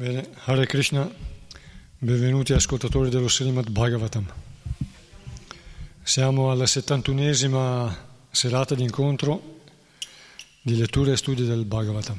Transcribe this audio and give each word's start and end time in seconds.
Bene, 0.00 0.28
Hare 0.44 0.64
Krishna, 0.66 1.10
benvenuti 1.98 2.52
ascoltatori 2.52 3.10
dello 3.10 3.28
Srimad 3.28 3.68
Bhagavatam. 3.68 4.32
Siamo 6.04 6.52
alla 6.52 6.66
71esima 6.66 7.92
serata 8.30 8.76
di 8.76 8.84
incontro 8.84 9.62
di 10.62 10.76
lettura 10.76 11.10
e 11.10 11.16
studio 11.16 11.44
del 11.44 11.64
Bhagavatam. 11.64 12.16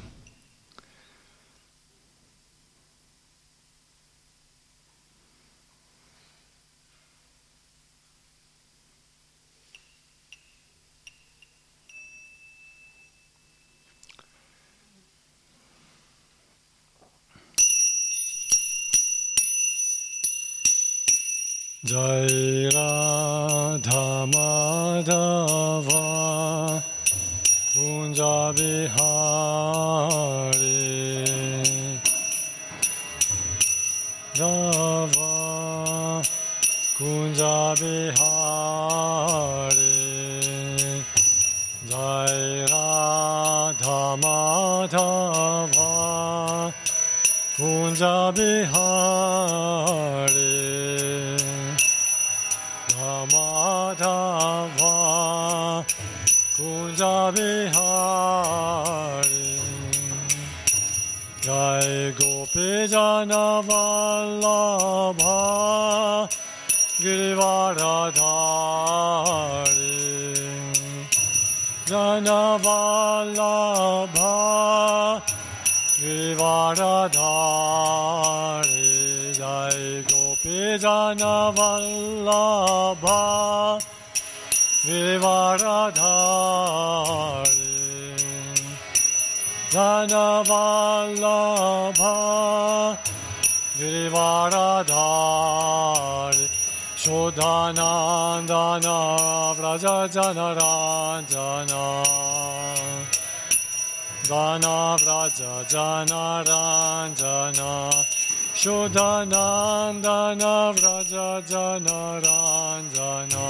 Shodanandana 108.60 110.52
Vrajajana 110.76 112.00
Ranjana 112.20 113.46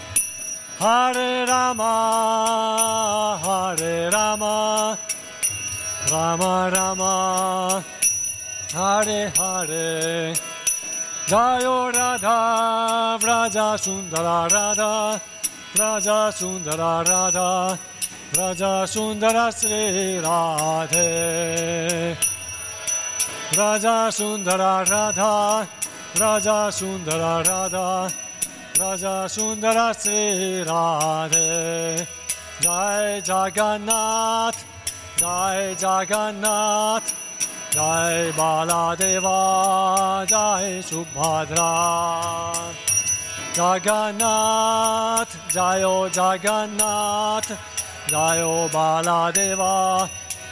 Hare 0.81 1.45
Rama 1.45 3.39
Hare 3.43 4.09
Rama 4.09 4.97
Rama 6.11 6.71
Rama 6.73 7.83
Hare 8.73 9.31
Hare. 9.37 10.33
Jayo 11.27 11.93
Radha 11.93 13.19
Vraja 13.21 13.77
Sundara 13.77 14.49
Radha 14.51 15.21
Vraja 15.75 16.31
Sundara 16.33 17.03
Radha 17.07 17.77
Vraja 18.33 18.87
Sundara 18.87 19.51
Sri 19.53 20.19
Radhe. 20.19 22.17
Raja 23.55 24.09
Sundara 24.09 24.83
Radha 24.89 25.67
Raja 26.17 26.71
Sundara 26.71 27.43
Radha 27.47 28.30
Raja 28.79 29.27
Sundara 29.27 29.93
Sri 29.93 30.63
Radhe 30.65 32.07
Jai 32.61 33.21
Jagannath 33.21 34.63
Jai 35.17 35.75
Jagannath 35.75 37.13
Jai 37.71 38.31
Baladeva 38.31 40.25
Jai 40.27 40.81
Subhadra. 40.81 41.71
Jagannath 43.53 45.33
Jayo 45.49 46.09
Jagannath 46.09 47.51
Jayo 48.07 48.69
Baladeva 48.71 50.09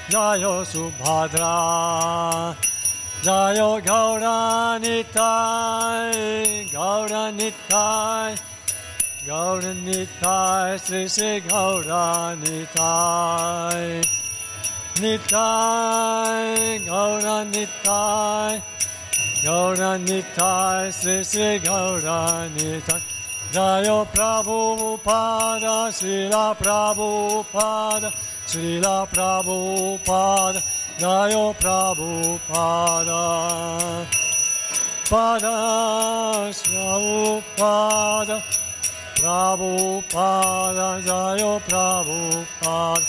Jayo 0.10 0.66
Subhadra 0.66 2.56
Jayo 3.22 3.82
Gauranitai 3.84 5.12
Gauranitai 6.72 8.38
Gauranitai 9.28 10.80
Sri 10.80 11.08
Sri 11.10 11.42
Gauranitai 11.42 12.78
Nitai 14.96 16.80
Gauranitai 16.88 18.62
Gauranitai 19.44 20.94
Sri 20.94 21.24
Sri 21.26 21.60
Gauranitai 21.60 23.02
Jayo 23.52 24.08
Prabhupada 24.14 25.92
Srila 25.92 26.56
Prabhupada 26.56 28.14
Srila 28.48 29.06
Prabhupada 29.12 30.64
나요 31.00 31.56
프라부파다 31.60 33.12
바다 35.10 36.52
샤우파다 36.52 38.42
프라부파다 39.16 40.98
나요 41.06 41.62
프라부파다 41.66 43.02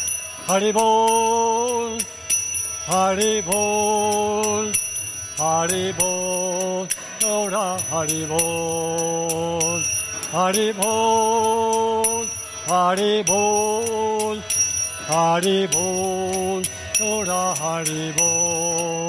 하리볼 0.46 1.98
하리볼 2.86 4.72
하리볼. 5.40 6.86
요라 7.24 7.76
하리볼 7.90 8.38
하리볼 10.32 10.80
하리볼 12.66 14.42
하리볼. 15.08 16.62
Haribol 17.00 17.26
Ora 17.26 17.54
Haribol 17.54 19.08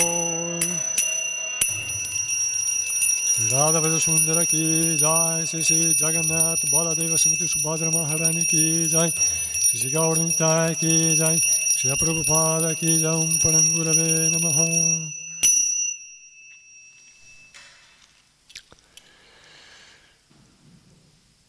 Radha 3.51 3.79
Vraja 3.81 3.99
Sundara 3.99 4.45
ki 4.47 4.97
jai 4.97 5.45
Sri 5.45 5.63
Sri 5.63 5.93
Jagannath 5.93 6.65
Baladeva 6.71 7.17
Srimati 7.17 7.47
Subhadra 7.47 7.91
Maharani 7.91 8.45
ki 8.47 8.87
jai 8.87 9.09
Sri 9.09 9.79
Sri 9.79 9.89
Gauranitai 9.89 10.77
ki 10.79 11.15
jai 11.15 11.35
Sri 11.35 11.91
Prabhupada 11.91 12.75
ki 12.77 13.01
jai 13.01 13.13
Om 13.13 13.29
Parangurave 13.43 14.29
Namaha 14.31 14.67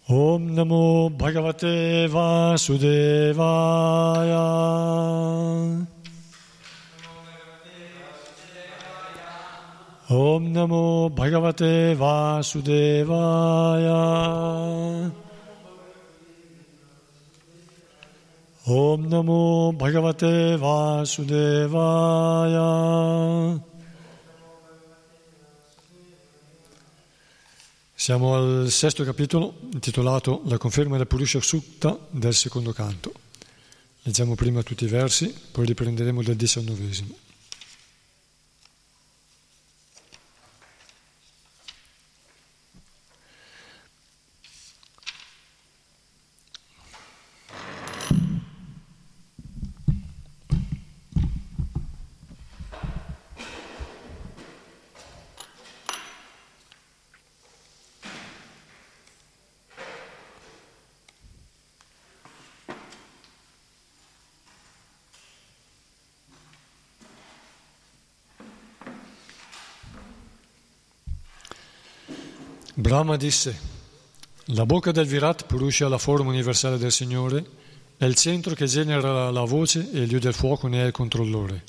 Om 0.09 0.43
Namo 0.57 1.11
Bhagavate 1.17 2.09
Vasudevaya 2.09 3.53
Om 10.13 10.51
Namo 10.51 11.09
Bhagavate 11.09 11.95
Vasudevaya 11.95 13.11
Om 18.65 19.09
Namo 19.09 19.73
Bhagavate 19.73 20.59
Vasudevaya 20.59 21.89
Siamo 27.95 28.35
al 28.35 28.67
sesto 28.69 29.05
capitolo 29.05 29.55
intitolato 29.73 30.43
La 30.45 30.59
conferma 30.59 30.99
del 30.99 31.07
Purusha 31.07 31.41
Sutta 31.41 31.99
del 32.11 32.35
secondo 32.35 32.75
canto. 32.75 33.15
Leggiamo 34.03 34.35
prima 34.35 34.63
tutti 34.63 34.85
i 34.85 34.89
versi, 34.89 35.35
poi 35.53 35.65
riprenderemo 35.65 36.23
dal 36.23 36.35
diciannovesimo. 36.35 37.31
Brahma 72.93 73.17
disse, 73.17 73.59
la 74.49 74.67
bocca 74.67 74.93
del 74.93 75.07
Virat 75.07 75.47
Purusha, 75.47 75.89
la 75.89 75.97
forma 75.97 76.29
universale 76.29 76.77
del 76.77 76.93
Signore, 76.93 77.43
è 77.97 78.05
il 78.05 78.15
centro 78.17 78.55
che 78.55 78.67
genera 78.67 79.31
la 79.31 79.45
voce 79.45 79.91
e 79.91 80.01
il 80.01 80.09
Dio 80.09 80.21
del 80.21 80.35
fuoco 80.35 80.69
ne 80.69 80.83
è 80.83 80.87
il 80.89 80.93
controllore. 80.93 81.65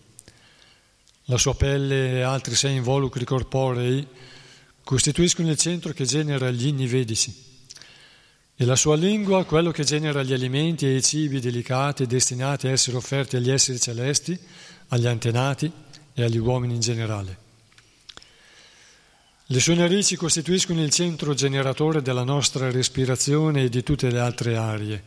La 1.28 1.38
sua 1.38 1.56
pelle 1.56 2.18
e 2.18 2.22
altri 2.24 2.56
sei 2.56 2.76
involucri 2.76 3.24
corporei 3.24 4.06
costituiscono 4.84 5.50
il 5.50 5.56
centro 5.56 5.94
che 5.94 6.04
genera 6.04 6.52
gli 6.52 6.68
inni 6.68 6.88
vedici 6.88 7.34
e 8.54 8.66
la 8.66 8.76
sua 8.76 8.98
lingua 8.98 9.46
quello 9.46 9.72
che 9.72 9.86
genera 9.86 10.24
gli 10.24 10.34
alimenti 10.34 10.88
e 10.88 10.96
i 10.98 11.02
cibi 11.02 11.40
delicati 11.40 12.06
destinati 12.06 12.68
a 12.68 12.72
essere 12.72 12.98
offerti 12.98 13.38
agli 13.38 13.50
esseri 13.50 13.80
celesti, 13.80 14.38
agli 14.90 15.08
antenati 15.08 15.72
e 16.14 16.22
agli 16.22 16.38
uomini 16.38 16.74
in 16.74 16.82
generale. 16.82 17.43
Le 19.48 19.60
sue 19.60 19.76
narici 19.76 20.16
costituiscono 20.16 20.82
il 20.82 20.90
centro 20.90 21.34
generatore 21.34 22.02
della 22.02 22.24
nostra 22.24 22.72
respirazione 22.72 23.64
e 23.64 23.70
di 23.70 23.84
tutte 23.84 24.10
le 24.10 24.20
altre 24.20 24.56
arie. 24.56 25.04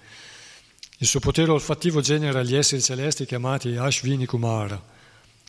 Il 0.99 1.07
suo 1.07 1.21
potere 1.21 1.51
olfattivo 1.51 2.03
genera 2.03 2.43
gli 2.43 2.55
esseri 2.55 2.83
celesti 2.83 3.25
chiamati 3.25 3.77
Ashvini 3.77 4.27
Kumara 4.27 4.95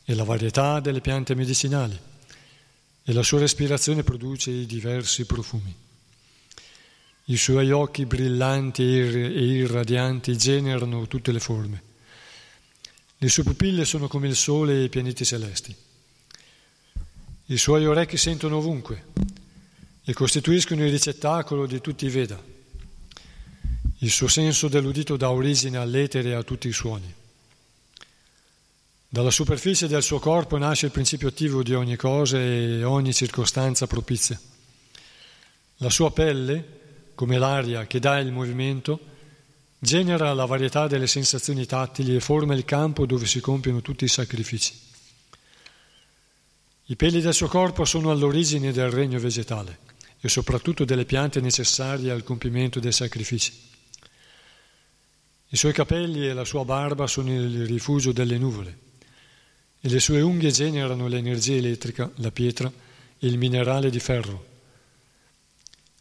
e 0.06 0.16
la 0.16 0.24
varietà 0.24 0.80
delle 0.80 1.02
piante 1.02 1.36
medicinali 1.36 2.00
e 3.04 3.14
la 3.14 3.24
sua 3.24 3.40
respirazione 3.40 4.04
produce 4.04 4.52
i 4.52 4.66
diversi 4.66 5.26
profumi. 5.26 5.76
I 7.26 7.36
suoi 7.36 7.72
occhi 7.72 8.06
brillanti 8.06 8.84
e 8.84 9.46
irradianti 9.46 10.38
generano 10.38 11.08
tutte 11.08 11.34
le 11.34 11.42
forme. 11.42 11.84
Le 13.18 13.28
sue 13.28 13.44
pupille 13.44 13.84
sono 13.84 14.08
come 14.08 14.30
il 14.30 14.36
sole 14.38 14.76
e 14.76 14.84
i 14.84 14.90
pianeti 14.90 15.26
celesti. 15.26 15.76
I 17.48 17.58
suoi 17.58 17.86
orecchi 17.86 18.18
sentono 18.18 18.58
ovunque 18.58 19.06
e 20.04 20.14
costituiscono 20.14 20.86
il 20.86 20.92
ricettacolo 20.92 21.66
di 21.66 21.82
tutti 21.82 22.06
i 22.06 22.10
Veda. 22.10 22.42
Il 24.00 24.10
suo 24.10 24.28
senso 24.28 24.68
dell'udito 24.68 25.18
dà 25.18 25.32
origine 25.32 25.78
all'etere 25.78 26.30
e 26.30 26.34
a 26.34 26.44
tutti 26.44 26.68
i 26.68 26.74
suoni. 26.74 27.14
Dalla 29.10 29.32
superficie 29.32 29.88
del 29.88 30.04
suo 30.04 30.20
corpo 30.20 30.58
nasce 30.58 30.88
il 30.88 30.92
principio 30.92 31.30
attivo 31.30 31.64
di 31.64 31.74
ogni 31.74 31.96
cosa 31.96 32.38
e 32.38 32.84
ogni 32.84 33.14
circostanza 33.14 33.88
propizia. 33.88 34.40
La 35.78 35.90
sua 35.90 36.12
pelle 36.12 36.76
come 37.18 37.40
l'aria 37.40 37.88
che 37.88 38.00
dà 38.00 38.20
il 38.20 38.32
movimento, 38.32 39.00
genera 39.80 40.34
la 40.34 40.46
varietà 40.46 40.86
delle 40.86 41.08
sensazioni 41.08 41.66
tattili 41.66 42.16
e 42.16 42.20
forma 42.20 42.54
il 42.54 42.64
campo 42.64 43.08
dove 43.08 43.26
si 43.26 43.40
compiono 43.40 43.82
tutti 43.82 44.04
i 44.04 44.08
sacrifici. 44.08 44.87
I 46.90 46.96
peli 46.96 47.22
del 47.22 47.34
suo 47.34 47.48
corpo 47.48 47.86
sono 47.86 48.12
all'origine 48.12 48.72
del 48.72 48.92
regno 48.92 49.20
vegetale 49.20 49.80
e 50.20 50.30
soprattutto 50.30 50.84
delle 50.84 51.06
piante 51.06 51.40
necessarie 51.40 52.12
al 52.12 52.24
compimento 52.24 52.80
dei 52.80 52.92
sacrifici. 52.92 53.54
I 55.50 55.56
suoi 55.56 55.74
capelli 55.74 56.28
e 56.28 56.34
la 56.34 56.44
sua 56.44 56.66
barba 56.66 57.08
sono 57.08 57.34
il 57.34 57.66
rifugio 57.66 58.12
delle 58.12 58.38
nuvole 58.38 58.78
e 59.80 59.90
le 59.90 60.00
sue 60.00 60.22
unghie 60.22 60.52
generano 60.52 61.08
l'energia 61.08 61.56
elettrica, 61.56 62.12
la 62.16 62.32
pietra 62.32 62.72
e 63.20 63.28
il 63.28 63.38
minerale 63.38 63.90
di 63.90 64.00
ferro 64.00 64.56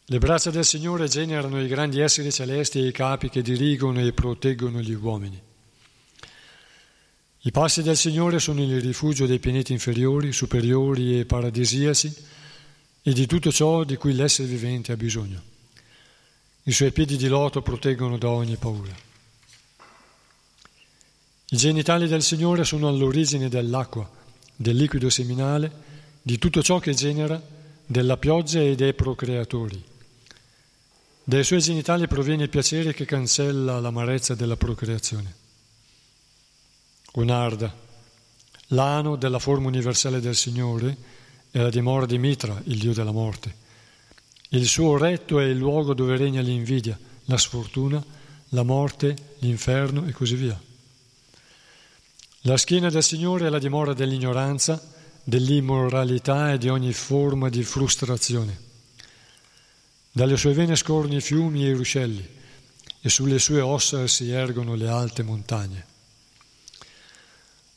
le 0.08 0.18
braccia 0.18 0.52
del 0.52 0.64
Signore 0.64 1.08
generano 1.08 1.60
i 1.60 1.66
grandi 1.66 1.98
esseri 1.98 2.30
celesti 2.30 2.78
e 2.78 2.86
i 2.86 2.92
capi 2.92 3.28
che 3.28 3.42
dirigono 3.42 4.00
e 4.00 4.12
proteggono 4.12 4.80
gli 4.80 4.94
uomini. 4.94 5.42
I 7.46 7.52
passi 7.52 7.80
del 7.80 7.96
Signore 7.96 8.40
sono 8.40 8.60
il 8.60 8.80
rifugio 8.80 9.24
dei 9.24 9.38
pianeti 9.38 9.72
inferiori, 9.72 10.32
superiori 10.32 11.20
e 11.20 11.26
paradisiaci 11.26 12.12
e 13.02 13.12
di 13.12 13.24
tutto 13.26 13.52
ciò 13.52 13.84
di 13.84 13.94
cui 13.94 14.14
l'essere 14.14 14.48
vivente 14.48 14.90
ha 14.90 14.96
bisogno. 14.96 15.40
I 16.64 16.72
suoi 16.72 16.90
piedi 16.90 17.16
di 17.16 17.28
loto 17.28 17.62
proteggono 17.62 18.18
da 18.18 18.30
ogni 18.30 18.56
paura. 18.56 18.92
I 21.50 21.56
genitali 21.56 22.08
del 22.08 22.24
Signore 22.24 22.64
sono 22.64 22.88
all'origine 22.88 23.48
dell'acqua, 23.48 24.10
del 24.56 24.74
liquido 24.74 25.08
seminale, 25.08 25.70
di 26.22 26.38
tutto 26.38 26.64
ciò 26.64 26.80
che 26.80 26.94
genera, 26.94 27.40
della 27.86 28.16
pioggia 28.16 28.58
e 28.58 28.74
dei 28.74 28.92
procreatori. 28.92 29.80
Dai 31.22 31.44
suoi 31.44 31.60
genitali 31.60 32.08
proviene 32.08 32.42
il 32.42 32.48
piacere 32.48 32.92
che 32.92 33.04
cancella 33.04 33.78
l'amarezza 33.78 34.34
della 34.34 34.56
procreazione. 34.56 35.44
Un'arda, 37.16 37.74
l'ano 38.68 39.16
della 39.16 39.38
forma 39.38 39.68
universale 39.68 40.20
del 40.20 40.36
Signore, 40.36 40.96
è 41.50 41.58
la 41.60 41.70
dimora 41.70 42.04
di 42.04 42.18
Mitra, 42.18 42.60
il 42.64 42.78
dio 42.78 42.92
della 42.92 43.10
morte. 43.10 43.64
Il 44.50 44.66
suo 44.66 44.98
retto 44.98 45.40
è 45.40 45.44
il 45.44 45.56
luogo 45.56 45.94
dove 45.94 46.18
regna 46.18 46.42
l'invidia, 46.42 46.98
la 47.24 47.38
sfortuna, 47.38 48.04
la 48.50 48.62
morte, 48.64 49.16
l'inferno 49.38 50.04
e 50.04 50.12
così 50.12 50.34
via. 50.34 50.60
La 52.42 52.58
schiena 52.58 52.90
del 52.90 53.02
Signore 53.02 53.46
è 53.46 53.48
la 53.48 53.58
dimora 53.58 53.94
dell'ignoranza, 53.94 54.80
dell'immoralità 55.24 56.52
e 56.52 56.58
di 56.58 56.68
ogni 56.68 56.92
forma 56.92 57.48
di 57.48 57.62
frustrazione. 57.62 58.60
Dalle 60.12 60.36
sue 60.36 60.52
vene 60.52 60.76
scorrono 60.76 61.16
i 61.16 61.22
fiumi 61.22 61.64
e 61.64 61.70
i 61.70 61.74
ruscelli 61.74 62.28
e 63.00 63.08
sulle 63.08 63.38
sue 63.38 63.62
ossa 63.62 64.06
si 64.06 64.30
ergono 64.30 64.74
le 64.74 64.88
alte 64.88 65.22
montagne. 65.22 65.94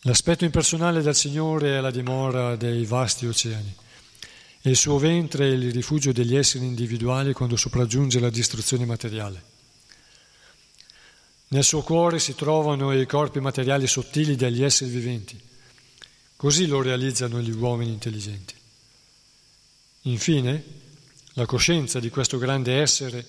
L'aspetto 0.04 0.46
impersonale 0.46 1.02
del 1.02 1.16
Signore 1.16 1.78
è 1.78 1.82
la 1.82 1.92
dimora 1.92 2.56
dei 2.56 2.86
vasti 2.86 3.26
oceani 3.26 3.76
e 4.62 4.70
il 4.70 4.78
suo 4.78 4.98
ventre 4.98 5.50
è 5.50 5.52
il 5.52 5.74
rifugio 5.74 6.14
degli 6.14 6.38
esseri 6.38 6.66
individuali 6.66 7.34
quando 7.34 7.58
sopraggiunge 7.58 8.22
la 8.22 8.30
distruzione 8.30 8.86
materiale. 8.86 9.44
Nel 11.50 11.66
suo 11.66 11.82
cuore 11.82 12.20
si 12.20 12.34
trovano 12.34 12.94
i 12.94 13.06
corpi 13.06 13.42
materiali 13.42 13.88
sottili 13.88 14.38
degli 14.38 14.64
esseri 14.64 14.90
viventi. 14.90 15.38
Così 16.38 16.68
lo 16.68 16.82
realizzano 16.82 17.42
gli 17.42 17.52
uomini 17.52 17.92
intelligenti. 17.92 18.54
Infine, 20.04 20.64
la 21.34 21.46
coscienza 21.46 22.00
di 22.00 22.10
questo 22.10 22.38
grande 22.38 22.80
essere 22.80 23.26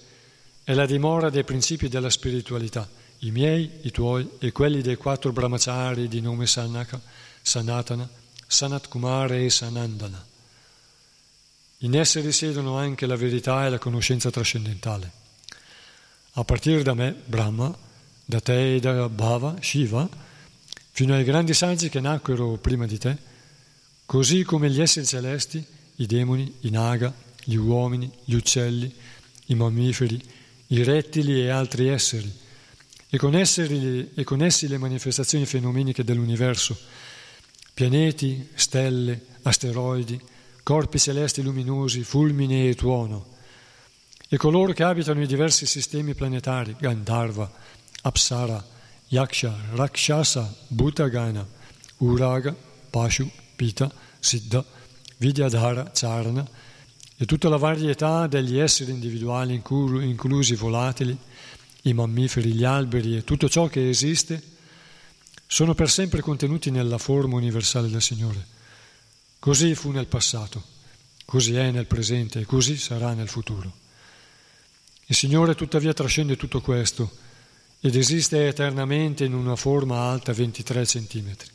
è 0.62 0.73
la 0.75 0.87
dimora 0.87 1.31
dei 1.31 1.43
principi 1.43 1.89
della 1.89 2.11
spiritualità, 2.11 2.89
i 3.21 3.31
miei, 3.31 3.71
i 3.83 3.91
tuoi 3.91 4.29
e 4.39 4.53
quelli 4.53 4.81
dei 4.81 4.97
quattro 4.97 5.33
brahmachari 5.33 6.09
di 6.09 6.21
nome 6.21 6.47
Sanaka, 6.47 7.00
Sanatana, 7.43 8.09
Sanat 8.47 8.89
Kumara 8.89 9.37
e 9.37 9.50
Sanandana. 9.50 10.25
In 11.79 11.97
esse 11.99 12.21
risiedono 12.21 12.77
anche 12.77 13.07
la 13.07 13.17
verità 13.17 13.67
e 13.67 13.71
la 13.71 13.79
conoscenza 13.79 14.31
trascendentale. 14.31 15.11
A 16.33 16.45
partire 16.45 16.83
da 16.83 16.95
me, 16.95 17.15
Brahma, 17.25 17.77
da 18.25 18.41
te 18.41 18.77
e 18.77 18.81
da 18.81 19.09
Bhava, 19.09 19.57
Shiva, 19.61 20.09
fino 20.91 21.15
ai 21.15 21.25
grandi 21.25 21.55
saggi 21.55 21.89
che 21.89 22.00
nacquero 22.00 22.57
prima 22.57 22.87
di 22.87 22.99
te, 22.99 23.17
così 24.07 24.45
come 24.45 24.71
gli 24.71 24.81
esseri 24.81 25.07
celesti, 25.07 25.65
i 25.97 26.07
demoni, 26.07 26.55
i 26.61 26.71
naga, 26.71 27.12
gli 27.43 27.57
uomini, 27.57 28.11
gli 28.25 28.35
uccelli, 28.35 28.95
i 29.47 29.55
mammiferi, 29.55 30.21
i 30.69 30.83
rettili 30.83 31.41
e 31.41 31.49
altri 31.49 31.89
esseri, 31.89 32.33
e 33.11 33.19
con, 33.19 33.35
esseri, 33.35 34.12
e 34.14 34.23
con 34.23 34.40
essi 34.40 34.69
le 34.69 34.79
manifestazioni 34.79 35.45
fenomeniche 35.45 36.05
dell'universo, 36.05 36.79
pianeti, 37.75 38.49
stelle, 38.55 39.21
asteroidi, 39.43 40.21
corpi 40.62 40.99
celesti 40.99 41.43
luminosi, 41.43 42.05
fulmine 42.05 42.69
e 42.69 42.75
tuono, 42.76 43.26
e 44.29 44.37
coloro 44.37 44.73
che 44.73 44.85
abitano 44.85 45.21
i 45.23 45.26
diversi 45.26 45.67
sistemi 45.67 46.14
planetari, 46.14 46.76
Gandharva, 46.79 47.50
Apsara, 48.02 48.64
Yaksha, 49.09 49.57
Rakshasa, 49.73 50.55
Bhutagana, 50.69 51.45
Uraga, 51.99 52.55
Pashu, 52.90 53.29
Pita, 53.57 53.90
Siddha, 54.21 54.64
Vidyadhara, 55.17 55.90
Charana, 55.93 56.49
e 57.17 57.26
tutta 57.26 57.49
la 57.49 57.57
varietà 57.57 58.29
degli 58.29 58.57
esseri 58.57 58.93
individuali, 58.93 59.52
inclusi 59.52 60.55
volatili, 60.55 61.19
i 61.83 61.93
mammiferi, 61.93 62.53
gli 62.53 62.65
alberi 62.65 63.17
e 63.17 63.25
tutto 63.25 63.49
ciò 63.49 63.67
che 63.69 63.89
esiste, 63.89 64.43
sono 65.47 65.75
per 65.75 65.91
sempre 65.91 66.21
contenuti 66.21 66.71
nella 66.71 66.99
forma 66.99 67.37
universale 67.37 67.89
del 67.89 68.03
Signore. 68.03 68.47
Così 69.39 69.75
fu 69.75 69.91
nel 69.91 70.07
passato, 70.07 70.63
così 71.25 71.57
è 71.57 71.71
nel 71.71 71.87
presente 71.87 72.41
e 72.41 72.45
così 72.45 72.77
sarà 72.77 73.15
nel 73.15 73.29
futuro. 73.29 73.73
Il 75.07 75.17
Signore 75.17 75.55
tuttavia 75.55 75.93
trascende 75.93 76.37
tutto 76.37 76.61
questo 76.61 77.11
ed 77.81 77.97
esiste 77.97 78.47
eternamente 78.47 79.25
in 79.25 79.35
una 79.35 79.57
forma 79.57 80.03
alta 80.03 80.33
23 80.33 80.87
centimetri. 80.87 81.51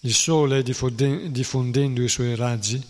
Il 0.00 0.14
Sole, 0.14 0.62
diffondendo 0.62 2.02
i 2.02 2.08
suoi 2.08 2.36
raggi, 2.36 2.80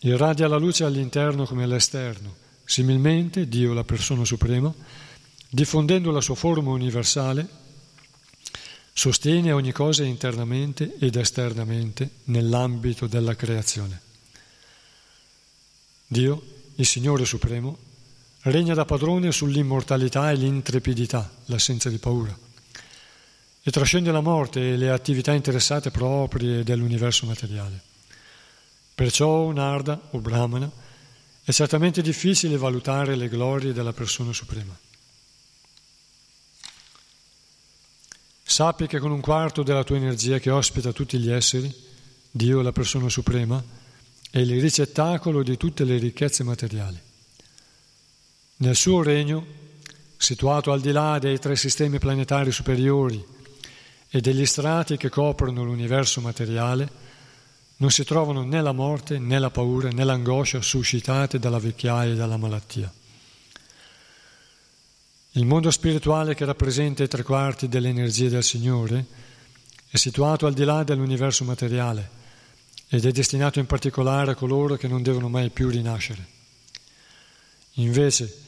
irradia 0.00 0.48
la 0.48 0.56
luce 0.56 0.84
all'interno 0.84 1.44
come 1.44 1.64
all'esterno. 1.64 2.46
Similmente, 2.68 3.48
Dio, 3.48 3.72
la 3.72 3.82
persona 3.82 4.26
suprema, 4.26 4.70
diffondendo 5.48 6.10
la 6.10 6.20
sua 6.20 6.34
forma 6.34 6.70
universale, 6.70 7.48
sostiene 8.92 9.52
ogni 9.52 9.72
cosa 9.72 10.04
internamente 10.04 10.96
ed 10.98 11.16
esternamente 11.16 12.10
nell'ambito 12.24 13.06
della 13.06 13.34
creazione. 13.34 13.98
Dio, 16.06 16.42
il 16.74 16.84
Signore 16.84 17.24
Supremo, 17.24 17.78
regna 18.42 18.74
da 18.74 18.84
padrone 18.84 19.32
sull'immortalità 19.32 20.30
e 20.30 20.34
l'intrepidità, 20.34 21.32
l'assenza 21.46 21.88
di 21.88 21.96
paura, 21.96 22.38
e 23.62 23.70
trascende 23.70 24.12
la 24.12 24.20
morte 24.20 24.74
e 24.74 24.76
le 24.76 24.90
attività 24.90 25.32
interessate 25.32 25.90
proprie 25.90 26.62
dell'universo 26.64 27.24
materiale. 27.24 27.80
Perciò 28.94 29.44
un 29.44 29.58
Arda 29.58 29.98
o 30.10 30.18
Brahmana 30.18 30.70
è 31.48 31.52
certamente 31.52 32.02
difficile 32.02 32.58
valutare 32.58 33.16
le 33.16 33.26
glorie 33.26 33.72
della 33.72 33.94
persona 33.94 34.34
suprema. 34.34 34.78
Sappi 38.42 38.86
che 38.86 38.98
con 38.98 39.12
un 39.12 39.22
quarto 39.22 39.62
della 39.62 39.82
tua 39.82 39.96
energia 39.96 40.40
che 40.40 40.50
ospita 40.50 40.92
tutti 40.92 41.16
gli 41.16 41.30
esseri, 41.30 41.74
Dio, 42.30 42.60
la 42.60 42.72
persona 42.72 43.08
suprema, 43.08 43.64
è 44.30 44.40
il 44.40 44.60
ricettacolo 44.60 45.42
di 45.42 45.56
tutte 45.56 45.84
le 45.84 45.96
ricchezze 45.96 46.44
materiali. 46.44 47.00
Nel 48.56 48.76
suo 48.76 49.02
regno, 49.02 49.46
situato 50.18 50.70
al 50.70 50.82
di 50.82 50.92
là 50.92 51.18
dei 51.18 51.38
tre 51.38 51.56
sistemi 51.56 51.98
planetari 51.98 52.52
superiori 52.52 53.24
e 54.10 54.20
degli 54.20 54.44
strati 54.44 54.98
che 54.98 55.08
coprono 55.08 55.64
l'universo 55.64 56.20
materiale, 56.20 57.07
non 57.78 57.90
si 57.90 58.04
trovano 58.04 58.42
né 58.42 58.60
la 58.60 58.72
morte, 58.72 59.18
né 59.18 59.38
la 59.38 59.50
paura, 59.50 59.88
né 59.90 60.04
l'angoscia 60.04 60.60
suscitate 60.60 61.38
dalla 61.38 61.58
vecchiaia 61.58 62.12
e 62.12 62.16
dalla 62.16 62.36
malattia. 62.36 62.92
Il 65.32 65.46
mondo 65.46 65.70
spirituale 65.70 66.34
che 66.34 66.44
rappresenta 66.44 67.04
i 67.04 67.08
tre 67.08 67.22
quarti 67.22 67.68
delle 67.68 67.88
energie 67.88 68.28
del 68.28 68.42
Signore 68.42 69.04
è 69.88 69.96
situato 69.96 70.46
al 70.46 70.54
di 70.54 70.64
là 70.64 70.82
dell'universo 70.82 71.44
materiale 71.44 72.16
ed 72.88 73.04
è 73.04 73.12
destinato 73.12 73.60
in 73.60 73.66
particolare 73.66 74.32
a 74.32 74.34
coloro 74.34 74.76
che 74.76 74.88
non 74.88 75.02
devono 75.02 75.28
mai 75.28 75.50
più 75.50 75.68
rinascere. 75.68 76.26
Invece, 77.74 78.42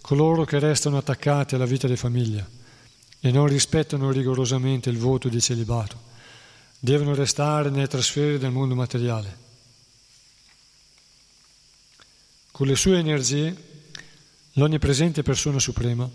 coloro 0.00 0.44
che 0.44 0.60
restano 0.60 0.98
attaccati 0.98 1.56
alla 1.56 1.64
vita 1.64 1.88
di 1.88 1.96
famiglia 1.96 2.46
e 3.18 3.30
non 3.32 3.48
rispettano 3.48 4.12
rigorosamente 4.12 4.90
il 4.90 4.98
voto 4.98 5.28
di 5.28 5.40
celibato, 5.40 5.98
devono 6.78 7.14
restare 7.14 7.70
nelle 7.70 7.88
trasfere 7.88 8.38
del 8.38 8.50
mondo 8.50 8.74
materiale. 8.74 9.44
Con 12.50 12.66
le 12.66 12.76
sue 12.76 12.98
energie, 12.98 13.54
l'onnipresente 14.52 15.22
persona 15.22 15.58
suprema 15.58 16.08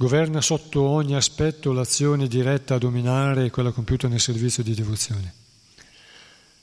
governa 0.00 0.40
sotto 0.40 0.80
ogni 0.80 1.14
aspetto 1.14 1.72
l'azione 1.72 2.26
diretta 2.26 2.76
a 2.76 2.78
dominare 2.78 3.44
e 3.44 3.50
quella 3.50 3.70
compiuta 3.70 4.08
nel 4.08 4.18
servizio 4.18 4.62
di 4.62 4.74
devozione. 4.74 5.34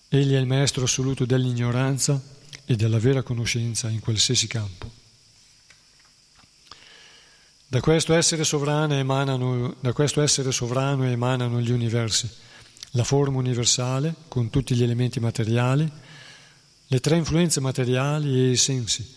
Egli 0.09 0.33
è 0.33 0.39
il 0.39 0.47
maestro 0.47 0.86
assoluto 0.86 1.24
dell'ignoranza 1.24 2.19
e 2.65 2.75
della 2.75 2.97
vera 2.97 3.21
conoscenza 3.21 3.89
in 3.89 4.00
qualsiasi 4.00 4.47
campo. 4.47 4.89
Da 7.67 7.79
questo 7.79 8.15
essere 8.15 8.43
sovrano 8.43 8.95
emanano, 8.95 9.75
questo 9.93 10.21
essere 10.21 10.51
sovrano 10.51 11.03
emanano 11.03 11.62
gli 11.62 11.69
universi, 11.69 12.27
la 12.91 13.03
forma 13.03 13.38
universale 13.38 14.13
con 14.27 14.50
tutti 14.50 14.75
gli 14.75 14.84
elementi 14.84 15.20
materiali, 15.20 15.89
le 16.88 17.00
tre 17.00 17.17
influenze 17.17 17.60
materiali 17.60 18.39
e 18.39 18.50
i 18.51 18.58
sensi. 18.58 19.15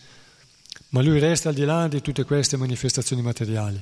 Ma 0.90 1.02
lui 1.02 1.18
resta 1.18 1.50
al 1.50 1.54
di 1.54 1.64
là 1.64 1.86
di 1.86 2.00
tutte 2.00 2.24
queste 2.24 2.56
manifestazioni 2.56 3.22
materiali, 3.22 3.80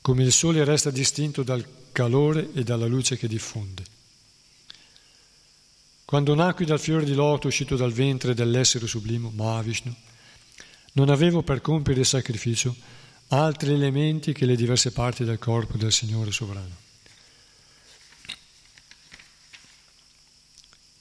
come 0.00 0.22
il 0.22 0.32
sole 0.32 0.64
resta 0.64 0.90
distinto 0.90 1.42
dal 1.42 1.64
calore 1.92 2.50
e 2.54 2.62
dalla 2.62 2.86
luce 2.86 3.16
che 3.16 3.28
diffonde. 3.28 3.84
Quando 6.04 6.34
nacqui 6.34 6.64
dal 6.64 6.80
fiore 6.80 7.04
di 7.04 7.14
loto 7.14 7.48
uscito 7.48 7.76
dal 7.76 7.92
ventre 7.92 8.34
dell'essere 8.34 8.86
sublimo, 8.86 9.30
Mahavishnu, 9.32 9.94
non 10.94 11.08
avevo 11.08 11.42
per 11.42 11.60
compiere 11.60 12.00
il 12.00 12.06
sacrificio 12.06 12.74
altri 13.28 13.74
elementi 13.74 14.32
che 14.32 14.44
le 14.44 14.56
diverse 14.56 14.90
parti 14.90 15.22
del 15.24 15.38
corpo 15.38 15.76
del 15.76 15.92
Signore 15.92 16.32
sovrano. 16.32 16.88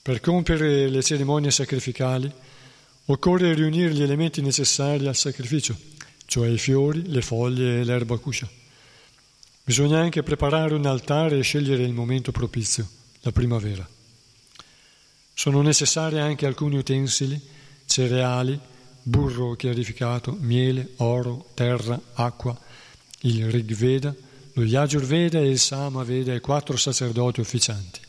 Per 0.01 0.19
compiere 0.21 0.87
le 0.87 1.03
cerimonie 1.03 1.51
sacrificali 1.51 2.31
occorre 3.05 3.53
riunire 3.53 3.93
gli 3.93 4.01
elementi 4.01 4.41
necessari 4.41 5.07
al 5.07 5.15
sacrificio, 5.15 5.77
cioè 6.25 6.47
i 6.47 6.57
fiori, 6.57 7.09
le 7.09 7.21
foglie 7.21 7.81
e 7.81 7.83
l'erba 7.83 8.17
cuscia. 8.17 8.47
Bisogna 9.63 9.99
anche 9.99 10.23
preparare 10.23 10.73
un 10.73 10.85
altare 10.85 11.37
e 11.37 11.43
scegliere 11.43 11.83
il 11.83 11.93
momento 11.93 12.31
propizio, 12.31 12.87
la 13.21 13.31
primavera. 13.31 13.87
Sono 15.33 15.61
necessari 15.61 16.19
anche 16.19 16.45
alcuni 16.45 16.77
utensili, 16.77 17.39
cereali, 17.85 18.59
burro 19.01 19.55
chiarificato, 19.55 20.35
miele, 20.39 20.93
oro, 20.97 21.49
terra, 21.53 21.99
acqua, 22.13 22.57
il 23.21 23.49
Rig 23.49 23.73
Veda, 23.75 24.13
lo 24.53 24.63
Yajurveda 24.63 25.39
e 25.39 25.49
il 25.49 25.59
Samaveda 25.59 26.33
e 26.33 26.39
quattro 26.39 26.77
sacerdoti 26.77 27.39
ufficianti. 27.39 27.99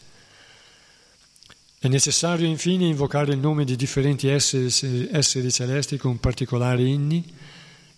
È 1.82 1.88
necessario 1.88 2.46
infine 2.46 2.84
invocare 2.84 3.32
il 3.32 3.38
nome 3.38 3.64
di 3.64 3.74
differenti 3.74 4.28
esseri, 4.28 5.08
esseri 5.10 5.50
celesti 5.50 5.96
con 5.96 6.20
particolari 6.20 6.90
inni 6.90 7.24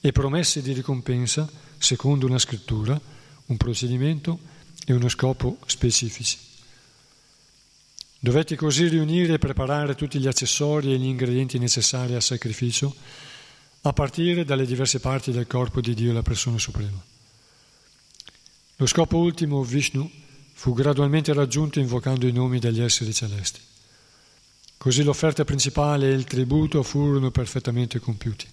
e 0.00 0.12
promesse 0.12 0.62
di 0.62 0.72
ricompensa 0.72 1.50
secondo 1.78 2.26
una 2.26 2.38
scrittura, 2.38 2.98
un 3.46 3.56
procedimento 3.56 4.38
e 4.86 4.92
uno 4.92 5.08
scopo 5.08 5.58
specifici. 5.66 6.38
Dovetti 8.20 8.54
così 8.54 8.86
riunire 8.86 9.34
e 9.34 9.38
preparare 9.38 9.96
tutti 9.96 10.20
gli 10.20 10.28
accessori 10.28 10.92
e 10.92 10.96
gli 10.96 11.06
ingredienti 11.06 11.58
necessari 11.58 12.14
al 12.14 12.22
sacrificio, 12.22 12.94
a 13.80 13.92
partire 13.92 14.44
dalle 14.44 14.64
diverse 14.64 15.00
parti 15.00 15.32
del 15.32 15.48
corpo 15.48 15.80
di 15.80 15.92
Dio, 15.94 16.12
la 16.12 16.22
persona 16.22 16.56
suprema. 16.56 17.02
Lo 18.76 18.86
scopo 18.86 19.16
ultimo, 19.16 19.64
Vishnu, 19.64 20.08
fu 20.52 20.72
gradualmente 20.72 21.32
raggiunto 21.32 21.80
invocando 21.80 22.28
i 22.28 22.32
nomi 22.32 22.60
degli 22.60 22.80
esseri 22.80 23.12
celesti. 23.12 23.70
Così 24.82 25.04
l'offerta 25.04 25.44
principale 25.44 26.08
e 26.08 26.12
il 26.12 26.24
tributo 26.24 26.82
furono 26.82 27.30
perfettamente 27.30 28.00
compiuti. 28.00 28.48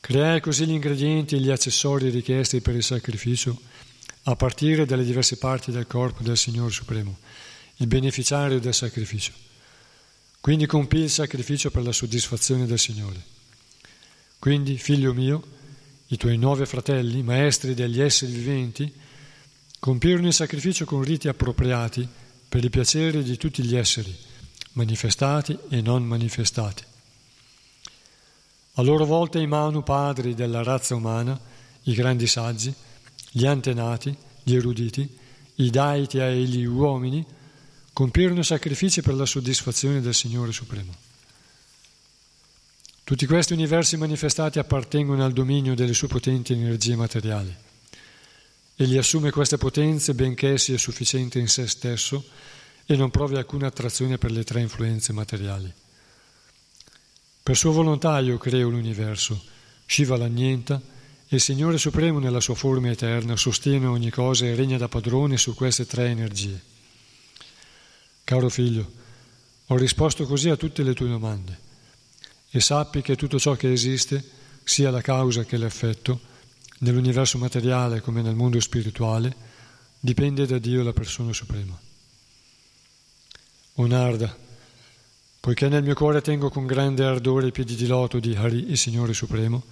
Creai 0.00 0.42
così 0.42 0.66
gli 0.66 0.72
ingredienti 0.72 1.34
e 1.34 1.38
gli 1.38 1.48
accessori 1.48 2.10
richiesti 2.10 2.60
per 2.60 2.74
il 2.74 2.82
sacrificio 2.82 3.58
a 4.24 4.36
partire 4.36 4.84
dalle 4.84 5.02
diverse 5.02 5.38
parti 5.38 5.70
del 5.70 5.86
corpo 5.86 6.22
del 6.22 6.36
Signore 6.36 6.70
Supremo 6.72 7.16
il 7.76 7.86
beneficiario 7.86 8.60
del 8.60 8.74
sacrificio. 8.74 9.32
Quindi 10.40 10.66
compì 10.66 10.98
il 10.98 11.10
sacrificio 11.10 11.70
per 11.70 11.82
la 11.82 11.92
soddisfazione 11.92 12.66
del 12.66 12.78
Signore. 12.78 13.24
Quindi, 14.38 14.76
figlio 14.76 15.14
mio, 15.14 15.42
i 16.08 16.18
tuoi 16.18 16.36
nove 16.36 16.66
fratelli, 16.66 17.22
maestri 17.22 17.72
degli 17.72 18.02
esseri 18.02 18.30
viventi, 18.30 18.92
compirono 19.78 20.26
il 20.26 20.34
sacrificio 20.34 20.84
con 20.84 21.02
riti 21.02 21.28
appropriati 21.28 22.06
per 22.46 22.62
il 22.62 22.68
piacere 22.68 23.22
di 23.22 23.38
tutti 23.38 23.62
gli 23.62 23.74
esseri, 23.74 24.14
manifestati 24.76 25.58
e 25.68 25.80
non 25.80 26.04
manifestati. 26.04 26.84
A 28.74 28.82
loro 28.82 29.04
volta 29.04 29.38
i 29.38 29.46
Manu 29.46 29.82
padri 29.82 30.34
della 30.34 30.62
razza 30.62 30.94
umana, 30.94 31.38
i 31.84 31.94
grandi 31.94 32.26
saggi, 32.26 32.72
gli 33.30 33.46
antenati, 33.46 34.14
gli 34.42 34.54
eruditi, 34.54 35.08
i 35.56 35.70
daiti 35.70 36.18
e 36.18 36.42
gli 36.42 36.64
uomini, 36.64 37.24
compirono 37.92 38.42
sacrifici 38.42 39.00
per 39.00 39.14
la 39.14 39.24
soddisfazione 39.24 40.02
del 40.02 40.14
Signore 40.14 40.52
Supremo. 40.52 40.94
Tutti 43.02 43.24
questi 43.24 43.54
universi 43.54 43.96
manifestati 43.96 44.58
appartengono 44.58 45.24
al 45.24 45.32
dominio 45.32 45.74
delle 45.74 45.94
sue 45.94 46.08
potenti 46.08 46.52
energie 46.52 46.96
materiali. 46.96 47.54
Egli 48.74 48.98
assume 48.98 49.30
queste 49.30 49.56
potenze 49.56 50.12
benché 50.12 50.58
sia 50.58 50.76
sufficiente 50.76 51.38
in 51.38 51.48
se 51.48 51.66
stesso 51.66 52.22
e 52.86 52.96
non 52.96 53.10
provi 53.10 53.36
alcuna 53.36 53.66
attrazione 53.66 54.16
per 54.16 54.30
le 54.30 54.44
tre 54.44 54.60
influenze 54.60 55.12
materiali. 55.12 55.72
Per 57.42 57.56
sua 57.56 57.72
volontà 57.72 58.18
io 58.20 58.38
creo 58.38 58.68
l'universo, 58.68 59.40
Shiva 59.84 60.16
l'annienta 60.16 60.80
e 61.28 61.36
il 61.36 61.40
Signore 61.40 61.78
Supremo 61.78 62.18
nella 62.18 62.40
sua 62.40 62.54
forma 62.54 62.90
eterna 62.90 63.36
sostiene 63.36 63.86
ogni 63.86 64.10
cosa 64.10 64.46
e 64.46 64.54
regna 64.54 64.78
da 64.78 64.88
padrone 64.88 65.36
su 65.36 65.54
queste 65.54 65.86
tre 65.86 66.06
energie. 66.06 66.60
Caro 68.24 68.48
figlio, 68.48 68.90
ho 69.66 69.76
risposto 69.76 70.26
così 70.26 70.48
a 70.48 70.56
tutte 70.56 70.82
le 70.82 70.94
tue 70.94 71.08
domande 71.08 71.58
e 72.50 72.60
sappi 72.60 73.02
che 73.02 73.16
tutto 73.16 73.38
ciò 73.38 73.54
che 73.54 73.72
esiste, 73.72 74.22
sia 74.64 74.90
la 74.90 75.00
causa 75.00 75.44
che 75.44 75.56
l'effetto, 75.56 76.20
nell'universo 76.78 77.38
materiale 77.38 78.00
come 78.00 78.22
nel 78.22 78.34
mondo 78.34 78.58
spirituale, 78.60 79.34
dipende 80.00 80.46
da 80.46 80.58
Dio 80.58 80.82
la 80.82 80.92
persona 80.92 81.32
suprema. 81.32 81.85
O 83.78 83.86
Narda, 83.86 84.34
poiché 85.38 85.68
nel 85.68 85.82
mio 85.82 85.92
cuore 85.92 86.22
tengo 86.22 86.48
con 86.48 86.64
grande 86.64 87.04
ardore 87.04 87.48
i 87.48 87.52
piedi 87.52 87.74
di 87.74 87.86
loto 87.86 88.18
di 88.18 88.34
Hari, 88.34 88.70
il 88.70 88.78
Signore 88.78 89.12
Supremo, 89.12 89.62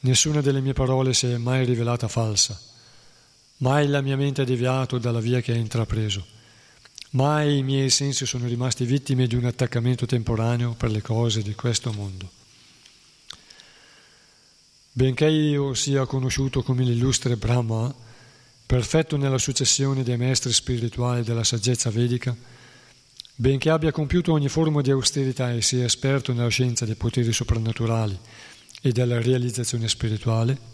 nessuna 0.00 0.40
delle 0.40 0.62
mie 0.62 0.72
parole 0.72 1.12
si 1.12 1.26
è 1.26 1.36
mai 1.36 1.66
rivelata 1.66 2.08
falsa, 2.08 2.58
mai 3.58 3.86
la 3.88 4.00
mia 4.00 4.16
mente 4.16 4.40
ha 4.40 4.44
deviato 4.46 4.96
dalla 4.96 5.20
via 5.20 5.42
che 5.42 5.52
ha 5.52 5.56
intrapreso. 5.56 6.24
Mai 7.10 7.58
i 7.58 7.62
miei 7.62 7.90
sensi 7.90 8.24
sono 8.24 8.46
rimasti 8.46 8.86
vittime 8.86 9.26
di 9.26 9.34
un 9.34 9.44
attaccamento 9.44 10.06
temporaneo 10.06 10.72
per 10.72 10.90
le 10.90 11.02
cose 11.02 11.42
di 11.42 11.54
questo 11.54 11.92
mondo. 11.92 12.30
Benché 14.90 15.26
io 15.26 15.74
sia 15.74 16.06
conosciuto 16.06 16.62
come 16.62 16.82
l'illustre 16.82 17.36
Brahma, 17.36 17.94
perfetto 18.64 19.18
nella 19.18 19.36
successione 19.36 20.02
dei 20.02 20.16
maestri 20.16 20.50
spirituali 20.50 21.22
della 21.22 21.44
saggezza 21.44 21.90
vedica, 21.90 22.34
benché 23.34 23.70
abbia 23.70 23.92
compiuto 23.92 24.32
ogni 24.32 24.48
forma 24.48 24.80
di 24.82 24.90
austerità 24.90 25.52
e 25.52 25.62
sia 25.62 25.84
esperto 25.84 26.32
nella 26.32 26.48
scienza 26.48 26.84
dei 26.84 26.94
poteri 26.94 27.32
soprannaturali 27.32 28.18
e 28.80 28.92
della 28.92 29.20
realizzazione 29.20 29.88
spirituale, 29.88 30.70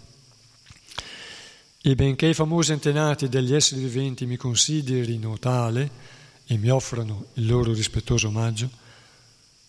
e 1.81 1.95
benché 1.95 2.27
i 2.27 2.35
famosi 2.35 2.73
antenati 2.73 3.29
degli 3.29 3.55
esseri 3.55 3.81
viventi 3.83 4.27
mi 4.27 4.37
considerino 4.37 5.39
tale, 5.39 6.17
e 6.51 6.57
mi 6.57 6.71
offrono 6.71 7.27
il 7.35 7.47
loro 7.47 7.73
rispettoso 7.73 8.29
omaggio, 8.29 8.71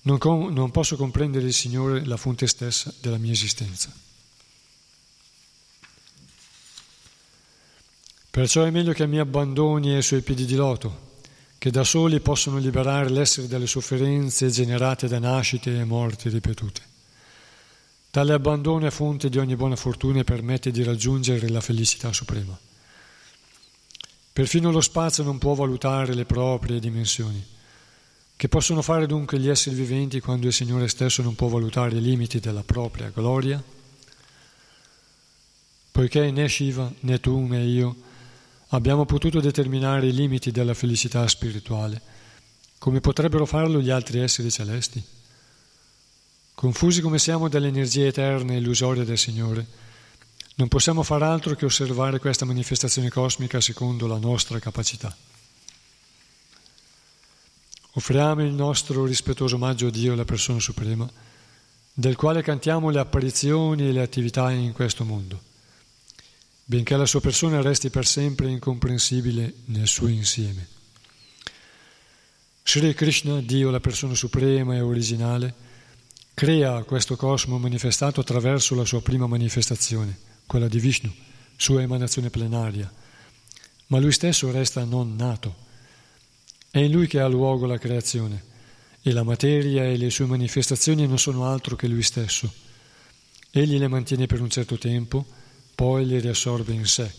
non, 0.04 0.18
com- 0.18 0.52
non 0.52 0.72
posso 0.72 0.96
comprendere 0.96 1.46
il 1.46 1.54
Signore 1.54 2.06
la 2.06 2.16
fonte 2.18 2.48
stessa 2.48 2.94
della 3.02 3.18
mia 3.18 3.34
esistenza. 3.34 3.94
Perciò 8.32 8.64
è 8.64 8.70
meglio 8.70 8.94
che 8.94 9.06
mi 9.08 9.20
abbandoni 9.20 9.94
ai 9.94 10.02
suoi 10.02 10.22
piedi 10.22 10.46
di 10.46 10.56
loto, 10.56 11.09
che 11.60 11.72
da 11.72 11.84
soli 11.84 12.22
possono 12.22 12.58
liberare 12.58 13.10
l'essere 13.10 13.48
dalle 13.48 13.68
sofferenze 13.68 14.50
generate 14.50 15.10
da 15.10 15.20
nascite 15.20 15.78
e 15.78 15.84
morti 15.84 16.30
ripetute. 16.30 16.82
Tale 18.10 18.34
abbandono 18.34 18.88
è 18.88 18.90
fonte 18.90 19.30
di 19.30 19.38
ogni 19.38 19.58
buona 19.58 19.76
fortuna 19.76 20.22
e 20.22 20.24
permette 20.24 20.72
di 20.72 20.84
raggiungere 20.84 21.50
la 21.50 21.60
felicità 21.60 22.14
suprema. 22.14 22.58
Perfino 24.32 24.72
lo 24.72 24.80
spazio 24.80 25.24
non 25.24 25.38
può 25.38 25.54
valutare 25.54 26.14
le 26.14 26.24
proprie 26.24 26.80
dimensioni. 26.80 27.46
Che 28.38 28.48
possono 28.48 28.82
fare 28.82 29.06
dunque 29.06 29.38
gli 29.38 29.50
esseri 29.50 29.76
viventi 29.76 30.22
quando 30.22 30.48
il 30.48 30.54
Signore 30.54 30.88
stesso 30.88 31.22
non 31.22 31.36
può 31.36 31.50
valutare 31.50 31.98
i 31.98 32.02
limiti 32.02 32.40
della 32.40 32.64
propria 32.64 33.12
gloria? 33.14 33.62
Poiché 35.92 36.32
né 36.32 36.48
Shiva, 36.48 36.90
né 37.02 37.20
tu, 37.20 37.38
né 37.48 37.62
io 37.66 38.08
abbiamo 38.70 39.06
potuto 39.06 39.40
determinare 39.40 40.08
i 40.08 40.14
limiti 40.14 40.52
della 40.52 40.74
felicità 40.74 41.28
spirituale, 41.28 42.02
come 42.78 43.02
potrebbero 43.02 43.46
farlo 43.46 43.82
gli 43.82 43.90
altri 43.90 44.20
esseri 44.20 44.52
celesti? 44.52 45.04
Confusi 46.56 47.02
come 47.02 47.20
siamo 47.20 47.48
dalle 47.48 47.68
energie 47.68 48.08
eterne 48.08 48.56
e 48.56 48.58
illusorie 48.58 49.06
del 49.06 49.18
Signore, 49.18 49.66
non 50.56 50.68
possiamo 50.68 51.04
far 51.04 51.24
altro 51.24 51.56
che 51.56 51.66
osservare 51.66 52.20
questa 52.20 52.46
manifestazione 52.46 53.10
cosmica 53.10 53.62
secondo 53.62 54.08
la 54.08 54.18
nostra 54.18 54.60
capacità. 54.60 55.16
Offriamo 57.94 58.44
il 58.44 58.54
nostro 58.54 59.06
rispettoso 59.06 59.56
omaggio 59.56 59.88
a 59.88 59.90
Dio, 59.90 60.16
la 60.16 60.26
persona 60.26 60.60
suprema, 60.60 61.10
del 61.94 62.16
quale 62.16 62.42
cantiamo 62.42 62.90
le 62.90 63.00
apparizioni 63.00 63.88
e 63.88 63.92
le 63.92 64.02
attività 64.02 64.52
in 64.52 64.74
questo 64.74 65.04
mondo, 65.06 65.42
benché 66.70 66.96
la 66.96 67.08
sua 67.08 67.20
persona 67.20 67.64
resti 67.64 67.90
per 67.90 68.06
sempre 68.06 68.48
incomprensibile 68.48 69.54
nel 69.66 69.88
suo 69.88 70.08
insieme. 70.08 70.68
Sri 72.64 72.94
Krishna, 72.94 73.42
Dio, 73.42 73.72
la 73.72 73.80
persona 73.80 74.14
suprema 74.14 74.76
e 74.76 74.82
originale, 74.82 75.52
crea 76.36 76.84
questo 76.84 77.16
cosmo 77.16 77.58
manifestato 77.58 78.20
attraverso 78.20 78.76
la 78.76 78.86
sua 78.86 79.02
prima 79.02 79.26
manifestazione, 79.26 80.16
quella 80.46 80.68
di 80.68 80.80
Vishnu, 80.80 81.12
sua 81.56 81.82
emanazione 81.82 82.30
plenaria, 82.30 82.94
ma 83.88 83.98
lui 83.98 84.12
stesso 84.12 84.52
resta 84.52 84.84
non 84.84 85.16
nato 85.16 85.68
è 86.70 86.78
in 86.78 86.92
lui 86.92 87.08
che 87.08 87.20
ha 87.20 87.28
luogo 87.28 87.66
la 87.66 87.80
creazione 87.80 88.44
e 89.02 89.12
la 89.12 89.24
materia 89.24 89.86
e 89.86 89.98
le 89.98 90.12
sue 90.12 90.28
manifestazioni 90.28 91.08
non 91.08 91.18
sono 91.18 91.46
altro 91.46 91.76
che 91.76 91.88
lui 91.88 92.04
stesso. 92.04 92.54
Egli 93.50 93.80
le 93.80 93.88
mantiene 93.88 94.28
per 94.28 94.40
un 94.40 94.52
certo 94.52 94.78
tempo, 94.78 95.26
poi 95.80 96.06
le 96.06 96.20
riassorbe 96.20 96.74
in 96.74 96.86
sé. 96.86 97.10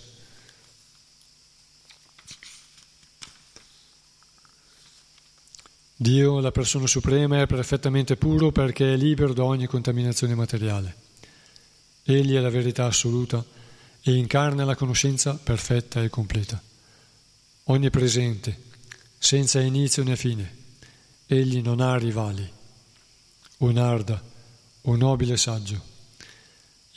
Dio, 5.97 6.41
la 6.41 6.53
persona 6.53 6.87
suprema, 6.87 7.41
è 7.41 7.47
perfettamente 7.47 8.17
puro 8.17 8.53
perché 8.53 8.93
è 8.93 8.97
libero 8.99 9.33
da 9.33 9.45
ogni 9.45 9.67
contaminazione 9.67 10.35
materiale. 10.35 10.95
Egli 12.03 12.35
è 12.35 12.41
la 12.41 12.51
verità 12.51 12.85
assoluta 12.85 13.43
e 14.03 14.13
incarna 14.13 14.67
la 14.67 14.77
conoscenza 14.77 15.41
perfetta 15.43 16.03
e 16.03 16.11
completa. 16.11 16.61
Onnipresente, 17.65 18.61
senza 19.17 19.59
inizio 19.63 20.05
né 20.05 20.17
fine. 20.17 20.57
Egli 21.25 21.63
non 21.63 21.81
ha 21.81 21.97
rivali. 21.97 22.47
O 23.57 23.71
Narda, 23.71 24.23
o 24.83 24.97
nobile 24.97 25.39
saggio. 25.39 25.90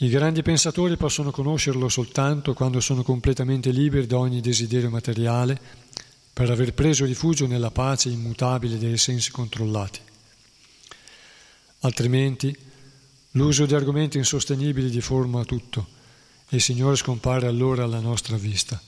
I 0.04 0.10
grandi 0.10 0.42
pensatori 0.42 0.98
possono 0.98 1.30
conoscerlo 1.30 1.88
soltanto 1.88 2.52
quando 2.52 2.78
sono 2.80 3.02
completamente 3.02 3.70
liberi 3.70 4.06
da 4.06 4.18
ogni 4.18 4.42
desiderio 4.42 4.90
materiale 4.90 5.58
per 6.30 6.50
aver 6.50 6.74
preso 6.74 7.06
rifugio 7.06 7.46
nella 7.46 7.70
pace 7.70 8.10
immutabile 8.10 8.76
dei 8.76 8.98
sensi 8.98 9.30
controllati. 9.30 10.00
Altrimenti 11.80 12.54
l'uso 13.30 13.64
di 13.64 13.74
argomenti 13.74 14.18
insostenibili 14.18 14.90
deforma 14.90 15.42
tutto 15.46 15.86
e 16.50 16.56
il 16.56 16.62
Signore 16.62 16.96
scompare 16.96 17.46
allora 17.46 17.84
alla 17.84 18.00
nostra 18.00 18.36
vista. 18.36 18.78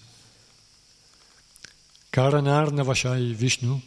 Karanarna 2.10 2.82
Vashai 2.82 3.32
Vishnu, 3.32 3.80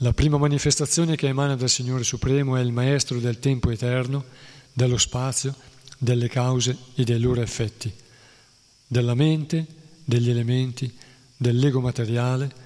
la 0.00 0.12
prima 0.12 0.36
manifestazione 0.36 1.16
che 1.16 1.28
emana 1.28 1.56
dal 1.56 1.70
Signore 1.70 2.04
Supremo 2.04 2.54
è 2.54 2.60
il 2.60 2.72
Maestro 2.72 3.18
del 3.18 3.38
tempo 3.38 3.70
eterno, 3.70 4.26
dello 4.74 4.98
spazio, 4.98 5.54
delle 5.98 6.28
cause 6.28 6.76
e 6.94 7.04
dei 7.04 7.18
loro 7.18 7.40
effetti, 7.40 7.92
della 8.86 9.14
mente, 9.14 9.66
degli 10.04 10.30
elementi, 10.30 10.92
dell'ego 11.36 11.80
materiale, 11.80 12.64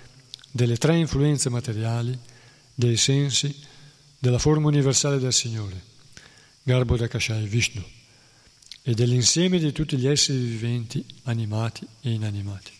delle 0.50 0.76
tre 0.76 0.96
influenze 0.96 1.48
materiali, 1.48 2.18
dei 2.74 2.96
sensi, 2.96 3.54
della 4.18 4.38
forma 4.38 4.68
universale 4.68 5.18
del 5.18 5.32
Signore, 5.32 5.80
Garbo 6.62 6.96
Dakashai 6.96 7.46
Vishnu, 7.46 7.82
e 8.82 8.94
dell'insieme 8.94 9.58
di 9.58 9.72
tutti 9.72 9.96
gli 9.96 10.06
esseri 10.06 10.38
viventi, 10.38 11.04
animati 11.24 11.86
e 12.00 12.10
inanimati. 12.12 12.72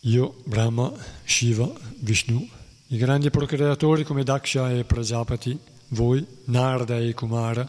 Io, 0.00 0.40
Brahma, 0.44 0.92
Shiva, 1.24 1.70
Vishnu, 1.96 2.48
i 2.88 2.98
grandi 2.98 3.30
procreatori 3.30 4.04
come 4.04 4.22
Daksha 4.22 4.70
e 4.70 4.84
Prajapati, 4.84 5.58
voi, 5.88 6.24
Narda 6.44 6.98
e 6.98 7.14
Kumara, 7.14 7.68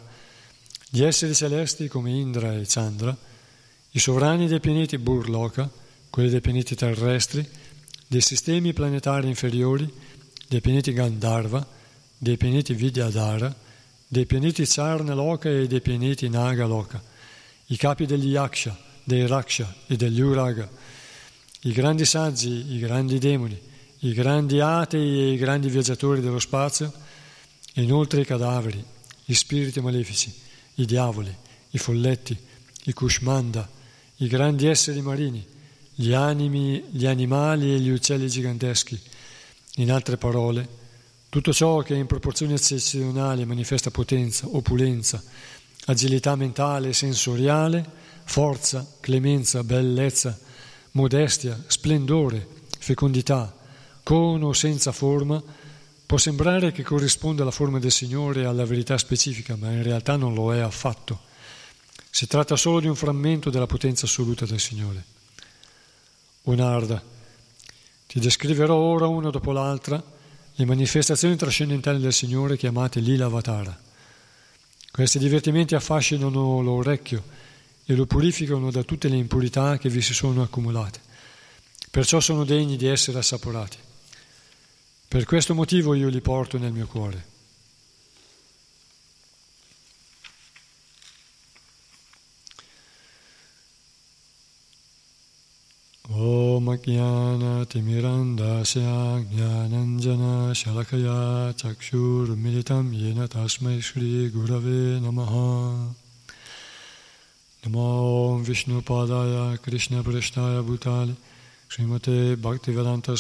gli 0.90 1.04
esseri 1.04 1.34
celesti 1.34 1.88
come 1.88 2.12
Indra 2.12 2.54
e 2.54 2.66
Chandra, 2.68 3.16
i 3.92 4.00
sovrani 4.00 4.48
dei 4.48 4.60
pianeti 4.60 5.00
Burloka, 5.00 5.68
quelli 6.12 6.30
dei 6.30 6.42
pianeti 6.42 6.76
terrestri, 6.76 7.48
dei 8.06 8.22
sistemi 8.22 8.74
planetari 8.74 9.28
inferiori, 9.28 9.92
dei 10.48 10.62
pianeti 10.62 10.94
Gandharva, 10.94 11.66
dei 12.16 12.38
pianeti 12.38 12.76
Vidyadhara, 12.76 13.54
dei 14.08 14.28
pianeti 14.28 14.66
Charnaloka 14.68 15.50
e 15.50 15.66
dei 15.66 15.82
pianeti 15.82 16.30
Nagaloka, 16.30 17.02
i 17.68 17.76
capi 17.76 18.06
degli 18.06 18.30
Yaksha, 18.30 18.78
dei 19.04 19.26
Raksha 19.26 19.74
e 19.88 19.96
degli 19.96 20.22
Uraga, 20.22 20.70
i 21.62 21.72
grandi 21.72 22.06
saggi, 22.06 22.76
i 22.76 22.80
grandi 22.80 23.18
demoni, 23.18 23.60
i 24.00 24.14
grandi 24.14 24.60
atei 24.60 25.20
e 25.22 25.32
i 25.34 25.38
grandi 25.38 25.70
viaggiatori 25.70 26.22
dello 26.22 26.40
spazio, 26.40 26.92
inoltre 27.74 28.22
i 28.22 28.26
cadaveri, 28.26 28.84
gli 29.26 29.34
spiriti 29.34 29.82
malefici, 29.82 30.34
i 30.76 30.86
diavoli, 30.86 31.36
i 31.72 31.78
folletti, 31.78 32.38
i 32.84 32.94
kushmanda, 32.94 33.68
i 34.18 34.28
grandi 34.28 34.68
esseri 34.68 35.02
marini, 35.02 35.46
gli 35.94 36.14
animi, 36.14 36.84
gli 36.92 37.06
animali 37.08 37.74
e 37.74 37.80
gli 37.80 37.90
uccelli 37.90 38.30
giganteschi. 38.30 39.00
In 39.78 39.92
altre 39.92 40.18
parole, 40.18 40.68
tutto 41.30 41.52
ciò 41.52 41.80
che 41.80 41.96
in 41.96 42.06
proporzioni 42.06 42.54
eccezionali 42.54 43.46
manifesta 43.46 43.92
potenza, 43.92 44.48
opulenza, 44.48 45.22
agilità 45.86 46.36
mentale 46.36 46.90
e 46.90 46.94
sensoriale, 46.94 47.86
forza, 48.24 48.88
clemenza, 49.00 49.64
bellezza, 49.64 50.38
modestia, 50.92 51.62
splendore, 51.68 52.48
fecondità, 52.78 53.57
con 54.08 54.42
o 54.42 54.54
senza 54.54 54.94
forma, 54.94 55.44
può 56.06 56.18
sembrare 56.18 56.72
che 56.72 56.82
corrisponda 56.82 57.42
alla 57.42 57.52
forma 57.52 57.78
del 57.78 57.92
Signore 57.92 58.40
e 58.40 58.46
alla 58.46 58.64
verità 58.64 58.98
specifica, 58.98 59.58
ma 59.58 59.70
in 59.70 59.84
realtà 59.84 60.16
non 60.16 60.34
lo 60.34 60.56
è 60.56 60.60
affatto. 60.60 61.20
Si 62.10 62.26
tratta 62.26 62.56
solo 62.56 62.80
di 62.80 62.88
un 62.88 62.96
frammento 62.96 63.50
della 63.50 63.66
potenza 63.66 64.06
assoluta 64.06 64.46
del 64.46 64.62
Signore. 64.62 65.04
O 66.44 66.56
Narda, 66.56 67.04
ti 68.08 68.22
descriverò 68.22 68.76
ora 68.76 69.08
una 69.08 69.30
dopo 69.30 69.52
l'altra 69.52 70.02
le 70.56 70.66
manifestazioni 70.66 71.36
trascendentali 71.36 72.00
del 72.00 72.14
Signore 72.14 72.56
chiamate 72.56 73.02
Lila 73.02 73.26
Avatara. 73.26 73.78
Questi 74.90 75.20
divertimenti 75.20 75.76
affascinano 75.76 76.62
l'orecchio 76.62 77.24
e 77.84 77.94
lo 77.94 78.06
purificano 78.06 78.72
da 78.72 78.84
tutte 78.84 79.10
le 79.10 79.18
impurità 79.18 79.78
che 79.78 79.90
vi 79.90 80.00
si 80.00 80.14
sono 80.14 80.44
accumulate. 80.44 81.02
Perciò 81.92 82.22
sono 82.22 82.46
degni 82.46 82.78
di 82.78 82.88
essere 82.88 83.18
assaporati. 83.18 83.80
Per 85.09 85.25
questo 85.25 85.55
motivo 85.55 85.95
io 85.95 86.09
li 86.09 86.21
porto 86.21 86.59
nel 86.59 86.73
mio 86.73 86.87
cuore. 86.87 87.31
Om 96.09 96.77
Jnana 96.79 97.65
Timirandasya 97.65 99.25
Jnananjana 99.31 100.53
Shalakaya 100.53 101.53
Chakshur 101.55 102.37
Militam 102.37 102.93
Yena 102.93 103.27
Tasmai 103.27 103.81
Shri 103.81 104.31
Gurave 104.31 105.01
Namaha 105.01 105.95
नमो 107.63 108.43
विष्णुपादाय 108.47 109.57
कृष्णपृष्ठाय 109.65 110.61
भूताले 110.67 111.15
श्रीमते 111.71 112.15
भक्तिवेदान्त 112.43 113.11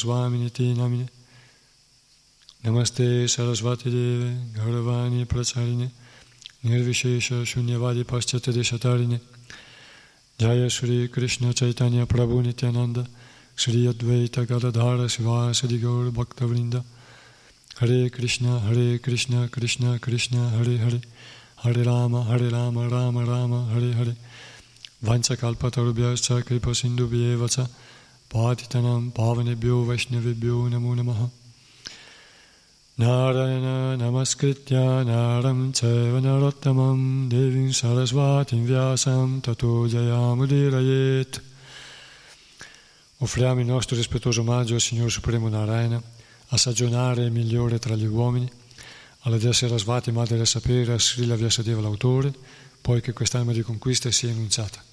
स्वामिनिति 2.66 2.68
नमिने 2.68 2.78
नमस्ते 2.78 3.28
सरस्वतीदेवे 3.28 4.30
गौरवाणी 4.56 5.24
प्रचारिणे 5.24 5.86
निर्विशेष 6.64 7.32
शून्यवादी 7.46 8.02
पश्चातदेशतारिणे 8.02 9.16
जय 10.40 10.68
श्री 10.68 11.06
कृष्ण 11.06 11.52
चैतन्य 11.52 12.04
प्रभु 12.04 12.40
नित्यानंद 12.40 13.06
श्री 13.58 13.86
अद्वैत 13.86 14.38
गदाधार 14.38 15.08
शिवासदि 15.08 15.78
गौर 15.78 16.10
भक्तवृंद 16.10 16.82
Hare 17.80 18.10
Krishna, 18.10 18.60
Hare 18.60 18.98
Krishna, 18.98 19.48
Krishna 19.48 19.98
Krishna, 19.98 20.50
Hare 20.50 20.76
Hare, 20.76 21.00
Hare 21.56 21.84
Rama, 21.84 22.22
Hare 22.24 22.50
Rama, 22.50 22.88
Rama 22.88 23.24
Rama, 23.24 23.64
Hare 23.72 23.92
Hare. 23.92 24.16
Vanchakalpatarubhyascha 25.04 26.44
kripa 26.44 26.70
sindhubhyevacha 26.70 27.68
patitanam 28.30 29.10
pavanebhyo 29.10 29.86
vaishnavibhyo 29.86 30.70
namo 30.70 30.94
namaha. 30.94 31.30
Narayana 32.97 33.95
namaskritya 33.95 35.05
naram 35.05 35.71
ceva 35.71 36.19
narottamam 36.19 37.29
devim 37.29 37.69
sarasvatim 37.69 38.65
vyasam 38.65 39.39
tato 39.39 39.85
jayamudirayet. 39.87 41.39
Offriamo 43.19 43.59
il 43.59 43.67
nostro 43.67 43.95
rispettoso 43.95 44.41
omaggio 44.41 44.73
al 44.73 44.81
Signore 44.81 45.11
Supremo 45.11 45.47
Narayana 45.47 46.01
a 46.47 46.57
sagionare 46.57 47.25
il 47.25 47.31
migliore 47.31 47.77
tra 47.77 47.93
gli 47.93 48.07
uomini, 48.07 48.49
alla 49.19 49.37
Dea 49.37 49.53
Sarasvati, 49.53 50.11
Madre 50.11 50.37
del 50.37 50.47
Sapere, 50.47 50.93
a 50.93 50.99
Srila 50.99 51.35
Vyasadeva 51.35 51.81
l'autore, 51.81 52.33
poi 52.81 52.99
che 53.01 53.13
quest'anima 53.13 53.51
di 53.51 53.61
conquista 53.61 54.09
sia 54.09 54.31
enunciata. 54.31 54.83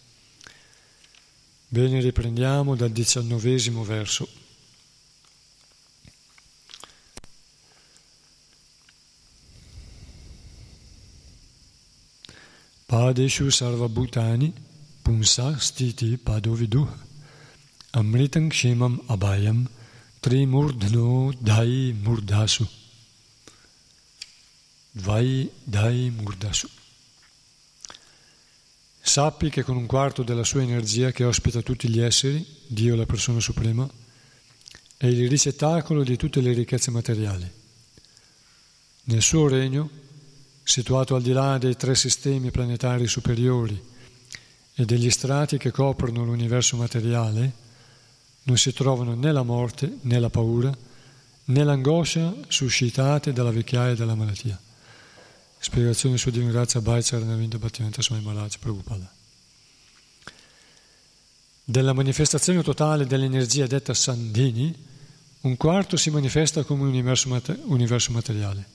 Bene, 1.69 2.03
riprendiamo 2.03 2.77
dal 2.77 2.91
diciannovesimo 2.91 3.83
verso. 3.83 4.29
Padeshu 13.05 13.51
sarvabhutani 13.51 14.51
punsa 15.05 15.59
stiti 15.61 16.17
padovidu 16.17 16.89
amritam 17.93 18.49
kshemam 18.49 18.95
abhayam 19.15 19.69
Trimurdhno 20.23 21.35
Dai 21.39 21.95
Murdasu. 22.05 22.67
Vai 24.93 25.51
Dai 25.65 26.11
Murdasu. 26.17 26.67
Sappi 29.03 29.51
che 29.51 29.63
con 29.65 29.77
un 29.77 29.85
quarto 29.85 30.23
della 30.23 30.45
sua 30.45 30.63
energia 30.63 31.13
che 31.13 31.25
ospita 31.25 31.61
tutti 31.61 31.91
gli 31.91 32.01
esseri, 32.01 32.43
Dio 32.67 32.97
la 32.97 33.05
persona 33.05 33.39
suprema, 33.39 33.87
è 34.97 35.07
il 35.07 35.29
ricettacolo 35.29 36.03
di 36.05 36.17
tutte 36.17 36.41
le 36.41 36.55
ricchezze 36.55 36.91
materiali. 36.91 37.53
Nel 39.05 39.21
suo 39.21 39.47
regno, 39.47 40.04
situato 40.65 41.15
al 41.15 41.23
di 41.23 41.33
là 41.33 41.59
dei 41.59 41.77
tre 41.77 41.95
sistemi 41.95 42.51
planetari 42.51 43.07
superiori 43.07 43.81
e 44.75 44.85
degli 44.85 45.11
strati 45.11 45.59
che 45.59 45.71
coprono 45.71 46.25
l'universo 46.25 46.77
materiale, 46.77 47.53
non 48.45 48.57
si 48.57 48.73
trovano 48.73 49.15
né 49.15 49.31
la 49.31 49.43
morte 49.43 49.99
né 50.01 50.19
la 50.19 50.31
paura 50.31 50.77
né 51.47 51.63
l'angoscia 51.63 52.35
suscitate 52.49 53.33
dalla 53.33 53.51
vecchiaia 53.51 53.93
e 53.93 53.97
dalla 53.97 54.15
malattia. 54.15 54.59
Spiegazione 55.59 56.19
su 56.19 56.31
Dio 56.31 56.43
in 56.43 56.51
grazia 56.51 56.81
Bhaicharanavindra 56.81 57.59
Bhaktivedanta 57.59 58.03
Swami 58.03 58.23
Maharaj 58.23 58.57
Prabhupada. 58.59 59.13
Della 61.67 61.93
manifestazione 61.93 62.63
totale 62.63 63.07
dell'energia 63.07 63.67
detta 63.67 63.95
Sandhini, 63.95 64.75
un 65.43 65.57
quarto 65.57 65.97
si 65.97 66.11
manifesta 66.11 66.65
come 66.65 66.83
universo, 66.83 67.29
mater- 67.29 67.61
universo 67.65 68.13
materiale 68.13 68.73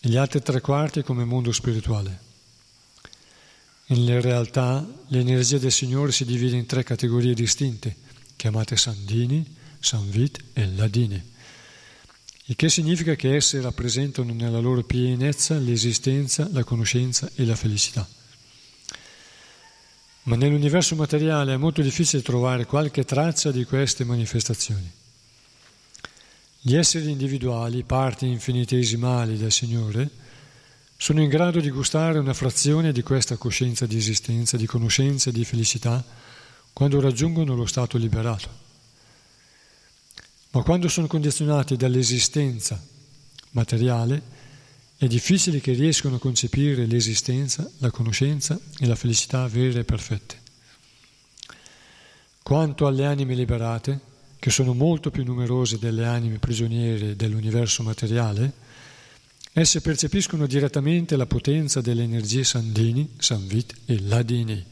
e 0.00 0.08
gli 0.08 0.16
altri 0.16 0.42
tre 0.42 0.60
quarti 0.60 1.02
come 1.02 1.24
mondo 1.24 1.52
spirituale. 1.52 2.26
In 3.86 4.20
realtà 4.20 4.86
l'energia 5.08 5.58
del 5.58 5.72
Signore 5.72 6.12
si 6.12 6.24
divide 6.24 6.56
in 6.56 6.66
tre 6.66 6.82
categorie 6.82 7.34
distinte 7.34 7.96
chiamate 8.36 8.76
Sandini, 8.76 9.44
Sanvit 9.80 10.38
e 10.52 10.66
Ladini, 10.74 11.20
il 12.44 12.56
che 12.56 12.68
significa 12.68 13.14
che 13.14 13.34
esse 13.34 13.60
rappresentano 13.60 14.32
nella 14.32 14.60
loro 14.60 14.82
pienezza 14.82 15.58
l'esistenza, 15.58 16.48
la 16.52 16.64
conoscenza 16.64 17.28
e 17.34 17.44
la 17.44 17.56
felicità. 17.56 18.08
Ma 20.22 20.36
nell'universo 20.36 20.94
materiale 20.94 21.54
è 21.54 21.56
molto 21.56 21.82
difficile 21.82 22.22
trovare 22.22 22.64
qualche 22.64 23.04
traccia 23.04 23.50
di 23.50 23.64
queste 23.64 24.04
manifestazioni. 24.04 24.97
Gli 26.60 26.74
esseri 26.74 27.10
individuali, 27.10 27.84
parti 27.84 28.26
infinitesimali 28.26 29.36
del 29.36 29.52
Signore, 29.52 30.10
sono 30.96 31.22
in 31.22 31.28
grado 31.28 31.60
di 31.60 31.70
gustare 31.70 32.18
una 32.18 32.34
frazione 32.34 32.90
di 32.90 33.02
questa 33.02 33.36
coscienza 33.36 33.86
di 33.86 33.96
esistenza, 33.96 34.56
di 34.56 34.66
conoscenza 34.66 35.30
e 35.30 35.32
di 35.32 35.44
felicità 35.44 36.04
quando 36.72 37.00
raggiungono 37.00 37.54
lo 37.54 37.66
stato 37.66 37.96
liberato. 37.96 38.48
Ma 40.50 40.62
quando 40.62 40.88
sono 40.88 41.06
condizionati 41.06 41.76
dall'esistenza 41.76 42.82
materiale, 43.50 44.20
è 44.96 45.06
difficile 45.06 45.60
che 45.60 45.74
riescano 45.74 46.16
a 46.16 46.20
concepire 46.20 46.86
l'esistenza, 46.86 47.70
la 47.78 47.92
conoscenza 47.92 48.58
e 48.80 48.86
la 48.86 48.96
felicità 48.96 49.46
vere 49.46 49.80
e 49.80 49.84
perfette. 49.84 50.40
Quanto 52.42 52.88
alle 52.88 53.06
anime 53.06 53.34
liberate, 53.34 54.00
che 54.38 54.50
sono 54.50 54.72
molto 54.72 55.10
più 55.10 55.24
numerose 55.24 55.78
delle 55.78 56.06
anime 56.06 56.38
prigioniere 56.38 57.16
dell'universo 57.16 57.82
materiale, 57.82 58.66
esse 59.52 59.80
percepiscono 59.80 60.46
direttamente 60.46 61.16
la 61.16 61.26
potenza 61.26 61.80
delle 61.80 62.04
energie 62.04 62.44
Sandini, 62.44 63.14
Sanvit 63.18 63.74
e 63.86 64.00
Ladini 64.02 64.64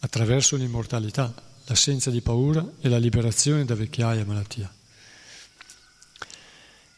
attraverso 0.00 0.56
l'immortalità, 0.56 1.32
l'assenza 1.66 2.10
di 2.10 2.22
paura 2.22 2.66
e 2.80 2.88
la 2.88 2.98
liberazione 2.98 3.64
da 3.64 3.74
vecchiaia 3.74 4.22
e 4.22 4.24
malattia. 4.24 4.72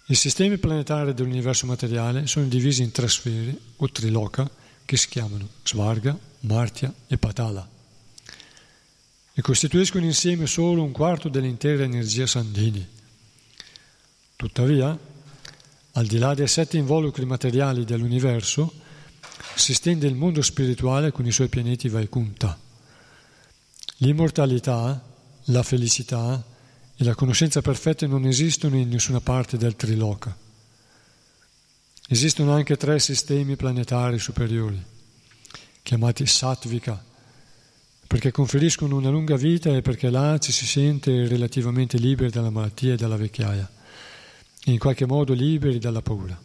I 0.07 0.15
sistemi 0.15 0.59
planetari 0.59 1.13
dell'universo 1.13 1.67
materiale 1.67 2.27
sono 2.27 2.47
divisi 2.47 2.83
in 2.83 2.93
tre 2.93 3.09
sfere 3.09 3.59
o 3.77 3.91
triloca 3.91 4.49
che 4.85 4.97
si 4.97 5.09
chiamano 5.09 5.49
Svarga, 5.65 6.17
Martia 6.41 6.93
e 7.07 7.17
Patala 7.19 7.74
e 9.35 9.43
costituiscono 9.43 10.05
insieme 10.05 10.47
solo 10.47 10.85
un 10.85 10.93
quarto 10.93 11.29
dell'intera 11.29 11.83
energia 11.83 12.27
Sandini. 12.27 12.87
Tuttavia, 14.37 14.97
al 15.93 16.07
di 16.07 16.19
là 16.19 16.35
dei 16.35 16.47
sette 16.47 16.77
involucri 16.77 17.25
materiali 17.25 17.85
dell'universo, 17.85 18.73
si 19.57 19.75
stende 19.75 20.07
il 20.07 20.15
mondo 20.15 20.41
spirituale 20.41 21.11
con 21.11 21.27
i 21.27 21.33
suoi 21.33 21.49
pianeti 21.49 21.89
Vaikunta. 21.89 22.59
L'immortalità, 23.99 25.03
la 25.47 25.63
felicità 25.63 26.43
e 26.97 27.05
la 27.05 27.15
conoscenza 27.15 27.61
perfetta 27.61 28.07
non 28.07 28.27
esistono 28.27 28.77
in 28.77 28.89
nessuna 28.89 29.21
parte 29.21 29.57
del 29.57 29.75
Triloka. 29.75 30.37
Esistono 32.07 32.53
anche 32.53 32.77
tre 32.77 33.01
sistemi 33.01 33.57
planetari 33.57 34.19
superiori, 34.19 34.81
chiamati 35.83 36.25
Sattvika, 36.25 37.03
perché 38.15 38.31
conferiscono 38.31 38.95
una 38.95 39.11
lunga 39.11 39.35
vita 39.35 39.75
e 39.75 39.83
perché 39.83 40.09
là 40.09 40.39
ci 40.39 40.53
si 40.53 40.67
sente 40.67 41.27
relativamente 41.27 41.99
liberi 41.99 42.31
dalla 42.31 42.49
malattia 42.49 42.93
e 42.93 42.97
dalla 42.97 43.17
vecchiaia, 43.17 43.69
e 44.65 44.71
in 44.71 44.79
qualche 44.79 45.05
modo 45.05 45.33
liberi 45.33 45.81
dalla 45.81 46.01
paura. 46.01 46.41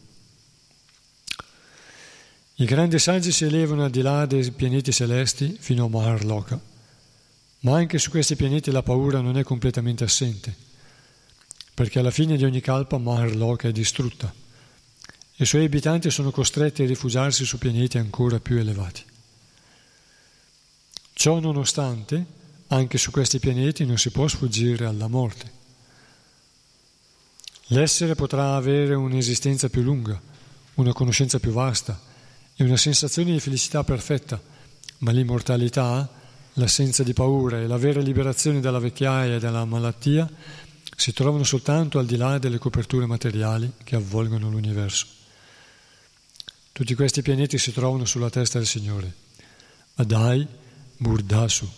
I 2.56 2.66
grandi 2.66 2.98
saggi 2.98 3.32
si 3.32 3.46
elevano 3.46 3.84
al 3.84 3.92
di 3.92 4.02
là 4.02 4.26
dei 4.26 4.50
pianeti 4.50 4.92
celesti 4.92 5.58
fino 5.60 5.86
a 5.86 5.90
Maharloka 5.90 6.60
ma 7.60 7.76
anche 7.76 8.00
su 8.00 8.10
questi 8.10 8.36
pianeti 8.36 8.72
la 8.72 8.82
paura 8.82 9.22
non 9.22 9.38
è 9.38 9.44
completamente 9.44 10.04
assente, 10.04 10.52
perché 11.76 12.00
alla 12.00 12.10
fine 12.10 12.36
di 12.36 12.46
ogni 12.46 12.62
kalpa 12.62 12.98
Maharloka 12.98 13.68
è 13.68 13.72
distrutta 13.72 14.34
e 15.36 15.44
i 15.44 15.46
suoi 15.46 15.66
abitanti 15.66 16.10
sono 16.10 16.32
costretti 16.32 16.82
a 16.82 16.88
rifugiarsi 16.88 17.46
su 17.46 17.60
pianeti 17.60 18.00
ancora 18.00 18.40
più 18.40 18.58
elevati. 18.58 19.09
Ciò 21.20 21.42
nonostante, 21.42 22.26
anche 22.68 22.98
su 22.98 23.12
questi 23.12 23.40
pianeti 23.40 23.84
non 23.84 23.98
si 23.98 24.10
può 24.10 24.26
sfuggire 24.30 24.86
alla 24.86 25.10
morte. 25.10 25.52
L'essere 27.72 28.16
potrà 28.16 28.56
avere 28.56 28.94
un'esistenza 28.94 29.68
più 29.68 29.82
lunga, 29.82 30.18
una 30.76 30.94
conoscenza 30.94 31.38
più 31.38 31.52
vasta 31.52 32.00
e 32.56 32.64
una 32.64 32.78
sensazione 32.78 33.34
di 33.34 33.42
felicità 33.42 33.84
perfetta, 33.84 34.42
ma 35.00 35.12
l'immortalità 35.12 36.10
l'assenza 36.54 37.04
di 37.04 37.12
paura 37.12 37.60
e 37.60 37.68
la 37.68 37.76
vera 37.76 38.00
liberazione 38.00 38.62
dalla 38.62 38.80
vecchiaia 38.80 39.36
e 39.36 39.40
dalla 39.40 39.66
malattia 39.66 40.26
si 40.96 41.12
trovano 41.12 41.44
soltanto 41.44 42.00
al 42.00 42.06
di 42.06 42.16
là 42.16 42.38
delle 42.38 42.60
coperture 42.60 43.06
materiali 43.06 43.70
che 43.84 43.98
avvolgono 43.98 44.50
l'universo. 44.50 45.06
Tutti 46.72 46.96
questi 46.96 47.22
pianeti 47.22 47.58
si 47.58 47.74
trovano 47.74 48.06
sulla 48.06 48.30
testa 48.30 48.58
del 48.58 48.68
Signore. 48.68 49.14
Adai 49.96 50.59
Murdasu. 51.00 51.70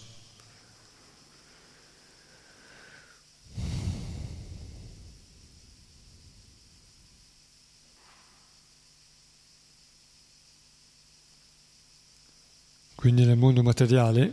Quindi 12.95 13.25
nel 13.25 13.35
mondo 13.35 13.63
materiale 13.63 14.31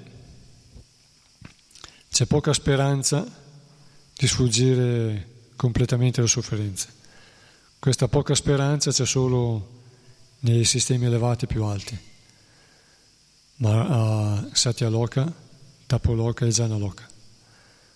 c'è 2.11 2.27
poca 2.27 2.53
speranza 2.53 3.27
di 4.14 4.27
sfuggire 4.27 5.46
completamente 5.57 6.20
alle 6.20 6.29
sofferenze. 6.29 6.92
Questa 7.79 8.09
poca 8.09 8.35
speranza 8.35 8.90
c'è 8.90 9.07
solo 9.07 9.77
nei 10.40 10.64
sistemi 10.64 11.07
elevati 11.07 11.46
più 11.46 11.64
alti, 11.64 11.98
ma 13.58 13.86
a 13.86 14.48
Satyaloka, 14.52 15.32
Tapoloka 15.86 16.44
e 16.44 16.50
Janaloka, 16.50 17.06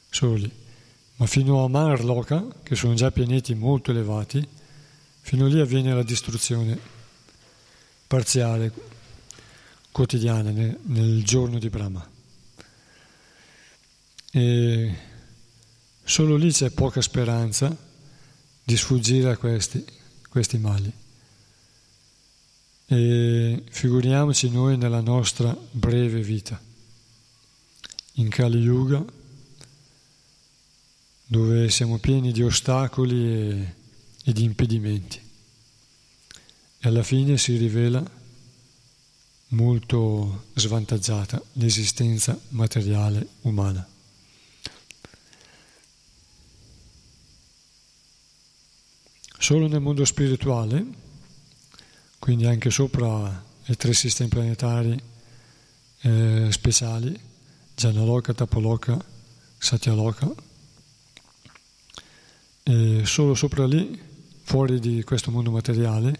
solo 0.09 0.35
lì. 0.35 0.51
Ma 1.16 1.27
fino 1.27 1.64
a 1.64 1.68
Marloka, 1.68 2.46
che 2.62 2.75
sono 2.75 2.94
già 2.94 3.11
pianeti 3.11 3.55
molto 3.55 3.90
elevati, 3.90 4.46
fino 5.20 5.46
lì 5.46 5.61
avviene 5.61 5.94
la 5.94 6.03
distruzione 6.03 6.79
parziale, 8.07 8.72
quotidiana, 9.92 10.51
nel, 10.51 10.79
nel 10.85 11.22
giorno 11.22 11.59
di 11.59 11.68
Brahma. 11.68 12.11
E 14.33 14.96
solo 16.03 16.37
lì 16.37 16.51
c'è 16.51 16.70
poca 16.70 17.01
speranza 17.01 17.77
di 18.64 18.77
sfuggire 18.77 19.31
a 19.31 19.37
questi, 19.37 19.85
questi 20.29 20.59
mali. 20.59 20.92
E 22.95 23.65
figuriamoci 23.71 24.51
noi 24.51 24.77
nella 24.77 25.01
nostra 25.01 25.57
breve 25.71 26.21
vita, 26.21 26.61
in 28.17 28.29
Kali 28.29 28.59
Yuga, 28.59 29.03
dove 31.25 31.71
siamo 31.71 31.97
pieni 31.97 32.33
di 32.33 32.43
ostacoli 32.43 33.33
e, 33.33 33.75
e 34.25 34.33
di 34.35 34.45
impedimenti. 34.45 35.19
E 36.81 36.87
alla 36.87 37.03
fine 37.03 37.39
si 37.39 37.57
rivela 37.57 38.05
molto 39.49 40.45
svantaggiata 40.53 41.43
l'esistenza 41.53 42.39
materiale 42.51 43.27
umana. 43.41 43.89
Solo 49.39 49.67
nel 49.67 49.81
mondo 49.81 50.05
spirituale, 50.05 51.02
quindi 52.23 52.47
anche 52.47 52.71
sopra 52.71 53.45
i 53.67 53.77
tre 53.77 53.93
sistemi 53.93 54.29
planetari 54.29 54.97
eh, 56.03 56.47
speciali, 56.53 57.19
Janaloka, 57.75 58.33
Tapoloka, 58.33 58.97
Satyaloka, 59.59 60.33
e 62.63 63.03
solo 63.05 63.35
sopra 63.35 63.67
lì, 63.67 64.01
fuori 64.45 64.79
di 64.79 65.03
questo 65.03 65.33
mondo 65.33 65.51
materiale, 65.51 66.17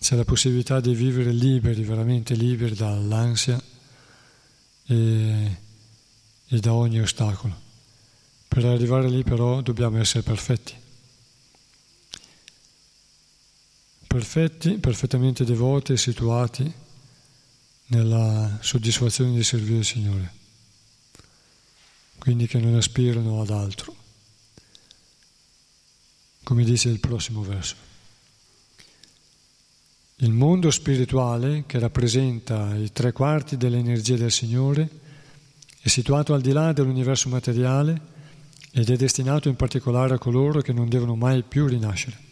c'è 0.00 0.16
la 0.16 0.24
possibilità 0.24 0.80
di 0.80 0.92
vivere 0.92 1.30
liberi, 1.30 1.84
veramente 1.84 2.34
liberi 2.34 2.74
dall'ansia 2.74 3.62
e, 4.88 5.56
e 6.48 6.58
da 6.58 6.74
ogni 6.74 7.00
ostacolo. 7.00 7.54
Per 8.48 8.64
arrivare 8.64 9.08
lì 9.08 9.22
però 9.22 9.60
dobbiamo 9.60 10.00
essere 10.00 10.24
perfetti. 10.24 10.81
Perfetti, 14.12 14.72
perfettamente 14.76 15.42
devoti 15.42 15.92
e 15.92 15.96
situati 15.96 16.70
nella 17.86 18.58
soddisfazione 18.60 19.32
di 19.32 19.42
servire 19.42 19.78
il 19.78 19.84
Signore, 19.86 20.32
quindi 22.18 22.46
che 22.46 22.58
non 22.58 22.74
aspirano 22.74 23.40
ad 23.40 23.48
altro, 23.48 23.94
come 26.42 26.62
dice 26.62 26.90
il 26.90 27.00
prossimo 27.00 27.40
verso. 27.40 27.74
Il 30.16 30.32
mondo 30.32 30.70
spirituale, 30.70 31.64
che 31.66 31.78
rappresenta 31.78 32.76
i 32.76 32.92
tre 32.92 33.12
quarti 33.12 33.56
dell'energia 33.56 34.16
del 34.16 34.30
Signore, 34.30 34.90
è 35.80 35.88
situato 35.88 36.34
al 36.34 36.42
di 36.42 36.52
là 36.52 36.74
dell'universo 36.74 37.30
materiale 37.30 37.98
ed 38.72 38.90
è 38.90 38.96
destinato 38.96 39.48
in 39.48 39.56
particolare 39.56 40.12
a 40.12 40.18
coloro 40.18 40.60
che 40.60 40.74
non 40.74 40.90
devono 40.90 41.16
mai 41.16 41.42
più 41.42 41.66
rinascere. 41.66 42.31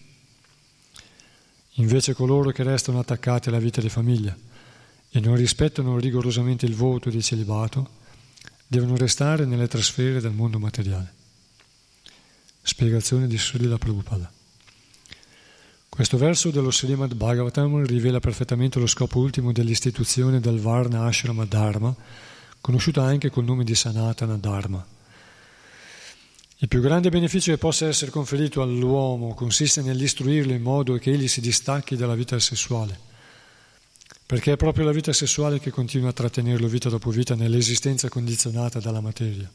Invece 1.75 2.15
coloro 2.15 2.51
che 2.51 2.63
restano 2.63 2.99
attaccati 2.99 3.49
alla 3.49 3.59
vita 3.59 3.81
di 3.81 3.89
famiglia 3.89 4.37
e 5.11 5.21
non 5.21 5.37
rispettano 5.37 5.99
rigorosamente 5.99 6.67
il 6.67 6.75
voto 6.75 7.11
di 7.11 7.23
celibato 7.23 7.99
devono 8.67 8.97
restare 8.97 9.45
nelle 9.45 9.67
trasfere 9.67 10.21
del 10.21 10.33
mondo 10.33 10.59
materiale. 10.59 11.13
Spiegazione 12.63 13.27
di 13.27 13.37
Srila 13.39 13.79
Prabhupada. 13.79 14.31
Questo 15.89 16.17
verso 16.17 16.51
dello 16.51 16.71
Srimad 16.71 17.15
Bhagavatam 17.15 17.85
rivela 17.85 18.21
perfettamente 18.21 18.79
lo 18.79 18.87
scopo 18.87 19.19
ultimo 19.19 19.51
dell'istituzione 19.51 20.39
del 20.39 20.61
Varna 20.61 21.05
Ashrama 21.05 21.45
Dharma, 21.45 21.95
conosciuto 22.61 23.01
anche 23.01 23.29
col 23.29 23.45
nome 23.45 23.65
di 23.65 23.75
Sanatana 23.75 24.37
Dharma. 24.37 24.87
Il 26.63 26.69
più 26.69 26.83
grande 26.83 27.09
beneficio 27.09 27.53
che 27.53 27.57
possa 27.57 27.87
essere 27.87 28.11
conferito 28.11 28.61
all'uomo 28.61 29.33
consiste 29.33 29.81
nell'istruirlo 29.81 30.53
in 30.53 30.61
modo 30.61 30.99
che 30.99 31.11
egli 31.11 31.27
si 31.27 31.41
distacchi 31.41 31.97
dalla 31.97 32.15
vita 32.15 32.39
sessuale, 32.39 33.01
perché 34.27 34.53
è 34.53 34.57
proprio 34.59 34.85
la 34.85 34.93
vita 34.93 35.11
sessuale 35.15 35.59
che 35.59 35.71
continua 35.71 36.11
a 36.11 36.13
trattenerlo 36.13 36.69
vita 36.69 36.91
dopo 36.91 37.09
vita 37.09 37.35
nell'esistenza 37.35 38.11
condizionata 38.11 38.79
dalla 38.79 39.01
materia. 39.01 39.51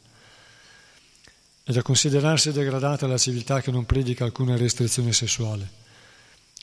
È 1.63 1.72
da 1.72 1.84
considerarsi 1.84 2.52
degradata 2.52 3.06
la 3.06 3.20
civiltà 3.20 3.62
che 3.62 3.70
non 3.70 3.86
predica 3.86 4.24
alcuna 4.24 4.58
restrizione 4.58 5.13
sessuale, 5.13 5.70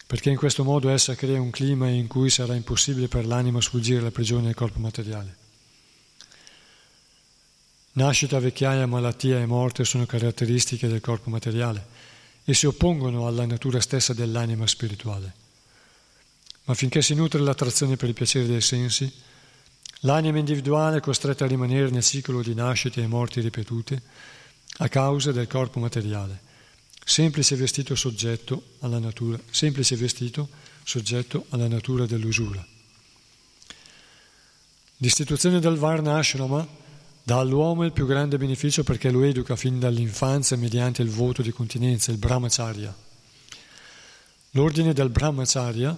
perché 0.09 0.31
in 0.31 0.37
questo 0.37 0.65
modo 0.65 0.89
essa 0.89 1.15
crea 1.15 1.41
un 1.41 1.51
clima 1.51 1.89
in 1.89 2.09
cui 2.09 2.31
sarà 2.31 2.57
impossibile 2.57 3.07
per 3.07 3.27
l'anima 3.27 3.61
sfuggire 3.61 4.01
alla 4.01 4.11
prigione 4.11 4.47
del 4.47 4.55
corpo 4.57 4.81
materiale. 4.81 5.42
Nascita, 7.95 8.39
vecchiaia, 8.39 8.87
malattia 8.87 9.39
e 9.39 9.45
morte 9.45 9.85
sono 9.85 10.07
caratteristiche 10.07 10.89
del 10.89 11.03
corpo 11.03 11.29
materiale 11.29 11.87
e 12.43 12.55
si 12.55 12.65
oppongono 12.65 13.27
alla 13.27 13.45
natura 13.45 13.83
stessa 13.83 14.15
dell'anima 14.15 14.67
spirituale. 14.67 15.35
Ma 16.65 16.73
finché 16.73 17.03
si 17.03 17.15
nutre 17.15 17.41
l'attrazione 17.41 17.97
per 17.97 18.09
i 18.09 18.15
piaceri 18.15 18.47
dei 18.47 18.63
sensi, 18.63 19.13
l'anima 20.01 20.39
individuale 20.39 20.97
è 20.97 21.01
costretta 21.01 21.45
a 21.45 21.49
rimanere 21.49 21.91
nel 21.91 22.03
ciclo 22.03 22.41
di 22.41 22.55
nascite 22.55 23.03
e 23.03 23.07
morti 23.07 23.41
ripetute 23.41 24.01
a 24.79 24.89
causa 24.89 25.31
del 25.31 25.47
corpo 25.47 25.79
materiale, 25.79 26.41
semplice 27.05 27.57
vestito 27.57 27.95
soggetto 27.95 28.63
alla 28.79 29.01
natura, 29.01 29.39
semplice 29.51 29.97
vestito 29.97 30.49
soggetto 30.83 31.45
alla 31.51 31.69
natura 31.69 32.07
dell'usura. 32.07 32.67
L'istituzione 34.97 35.61
del 35.61 35.77
Varna 35.77 36.17
Ashrama 36.17 36.81
Dà 37.25 37.39
all'uomo 37.39 37.85
il 37.85 37.92
più 37.92 38.05
grande 38.05 38.37
beneficio 38.37 38.83
perché 38.83 39.09
lo 39.11 39.23
educa 39.23 39.55
fin 39.55 39.79
dall'infanzia 39.79 40.57
mediante 40.57 41.03
il 41.03 41.09
voto 41.09 41.40
di 41.40 41.53
continenza, 41.53 42.11
il 42.11 42.19
brahmacharya. 42.19 42.92
L'ordine 44.51 44.92
del 44.92 45.09
brahmacharya 45.09 45.96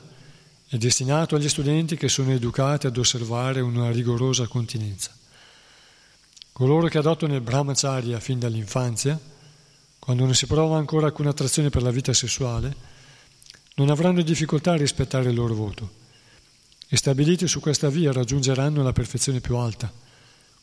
è 0.68 0.76
destinato 0.76 1.34
agli 1.34 1.48
studenti 1.48 1.96
che 1.96 2.10
sono 2.10 2.32
educati 2.32 2.86
ad 2.86 2.98
osservare 2.98 3.60
una 3.60 3.90
rigorosa 3.90 4.46
continenza. 4.46 5.16
Coloro 6.52 6.88
che 6.88 6.98
adottano 6.98 7.34
il 7.34 7.40
brahmacharya 7.40 8.20
fin 8.20 8.38
dall'infanzia, 8.38 9.18
quando 9.98 10.24
non 10.24 10.34
si 10.34 10.46
prova 10.46 10.76
ancora 10.76 11.06
alcuna 11.06 11.30
attrazione 11.30 11.70
per 11.70 11.82
la 11.82 11.90
vita 11.90 12.12
sessuale, 12.12 12.76
non 13.76 13.88
avranno 13.88 14.20
difficoltà 14.20 14.72
a 14.72 14.76
rispettare 14.76 15.30
il 15.30 15.34
loro 15.34 15.54
voto 15.54 16.02
e 16.86 16.96
stabiliti 16.98 17.48
su 17.48 17.60
questa 17.60 17.88
via 17.88 18.12
raggiungeranno 18.12 18.82
la 18.82 18.92
perfezione 18.92 19.40
più 19.40 19.56
alta 19.56 19.90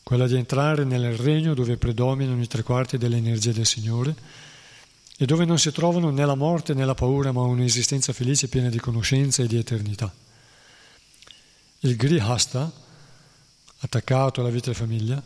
quella 0.02 0.26
di 0.26 0.36
entrare 0.36 0.84
nel 0.84 1.16
regno 1.16 1.54
dove 1.54 1.76
predominano 1.76 2.42
i 2.42 2.46
tre 2.46 2.62
quarti 2.62 2.98
dell'energia 2.98 3.52
del 3.52 3.66
Signore 3.66 4.14
e 5.16 5.24
dove 5.26 5.44
non 5.44 5.58
si 5.58 5.70
trovano 5.70 6.10
né 6.10 6.24
la 6.24 6.34
morte 6.34 6.74
né 6.74 6.84
la 6.84 6.94
paura, 6.94 7.30
ma 7.32 7.42
un'esistenza 7.42 8.12
felice 8.12 8.48
piena 8.48 8.68
di 8.68 8.80
conoscenza 8.80 9.42
e 9.42 9.46
di 9.46 9.56
eternità. 9.56 10.12
Il 11.80 11.96
grihasta, 11.96 12.70
attaccato 13.78 14.40
alla 14.40 14.50
vita 14.50 14.70
di 14.70 14.76
famiglia, 14.76 15.22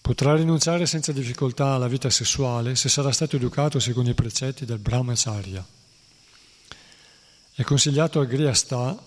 potrà 0.00 0.34
rinunciare 0.34 0.86
senza 0.86 1.12
difficoltà 1.12 1.74
alla 1.74 1.88
vita 1.88 2.10
sessuale 2.10 2.74
se 2.74 2.88
sarà 2.88 3.12
stato 3.12 3.36
educato 3.36 3.78
secondo 3.78 4.10
i 4.10 4.14
precetti 4.14 4.64
del 4.64 4.78
Brahmacharya. 4.78 5.64
È 7.54 7.62
consigliato 7.62 8.18
al 8.18 8.26
grihasta 8.26 9.00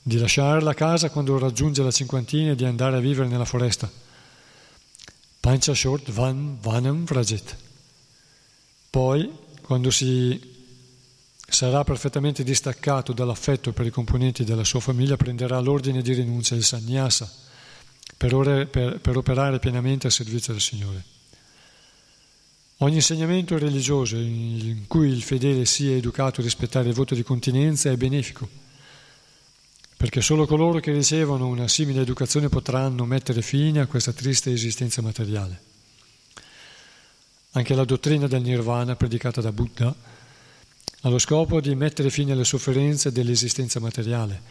di 0.00 0.18
lasciare 0.18 0.62
la 0.62 0.74
casa 0.74 1.10
quando 1.10 1.38
raggiunge 1.38 1.82
la 1.82 1.90
cinquantina 1.90 2.52
e 2.52 2.54
di 2.54 2.64
andare 2.64 2.96
a 2.96 3.00
vivere 3.00 3.28
nella 3.28 3.44
foresta 3.44 4.01
Panchashort 5.42 6.12
Van 6.12 6.56
Vanam 6.60 7.04
Vrajet. 7.04 7.56
Poi, 8.88 9.28
quando 9.60 9.90
si 9.90 10.40
sarà 11.48 11.82
perfettamente 11.82 12.44
distaccato 12.44 13.12
dall'affetto 13.12 13.72
per 13.72 13.86
i 13.86 13.90
componenti 13.90 14.44
della 14.44 14.62
sua 14.62 14.78
famiglia, 14.78 15.16
prenderà 15.16 15.58
l'ordine 15.58 16.00
di 16.00 16.12
rinuncia, 16.12 16.54
il 16.54 16.62
sannyasa, 16.62 17.28
per, 18.16 18.32
ore, 18.36 18.66
per, 18.66 19.00
per 19.00 19.16
operare 19.16 19.58
pienamente 19.58 20.06
al 20.06 20.12
servizio 20.12 20.52
del 20.52 20.62
Signore. 20.62 21.04
Ogni 22.76 22.94
insegnamento 22.94 23.58
religioso 23.58 24.14
in 24.18 24.84
cui 24.86 25.08
il 25.08 25.24
fedele 25.24 25.64
sia 25.64 25.96
educato 25.96 26.40
a 26.40 26.44
rispettare 26.44 26.86
il 26.88 26.94
voto 26.94 27.16
di 27.16 27.24
continenza 27.24 27.90
è 27.90 27.96
benefico 27.96 28.48
perché 30.02 30.20
solo 30.20 30.46
coloro 30.46 30.80
che 30.80 30.90
ricevono 30.90 31.46
una 31.46 31.68
simile 31.68 32.00
educazione 32.00 32.48
potranno 32.48 33.04
mettere 33.04 33.40
fine 33.40 33.78
a 33.78 33.86
questa 33.86 34.10
triste 34.12 34.52
esistenza 34.52 35.00
materiale. 35.00 35.60
Anche 37.52 37.72
la 37.76 37.84
dottrina 37.84 38.26
del 38.26 38.42
nirvana 38.42 38.96
predicata 38.96 39.40
da 39.40 39.52
Buddha 39.52 39.94
allo 41.02 41.18
scopo 41.20 41.60
di 41.60 41.76
mettere 41.76 42.10
fine 42.10 42.32
alle 42.32 42.42
sofferenze 42.42 43.12
dell'esistenza 43.12 43.78
materiale. 43.78 44.42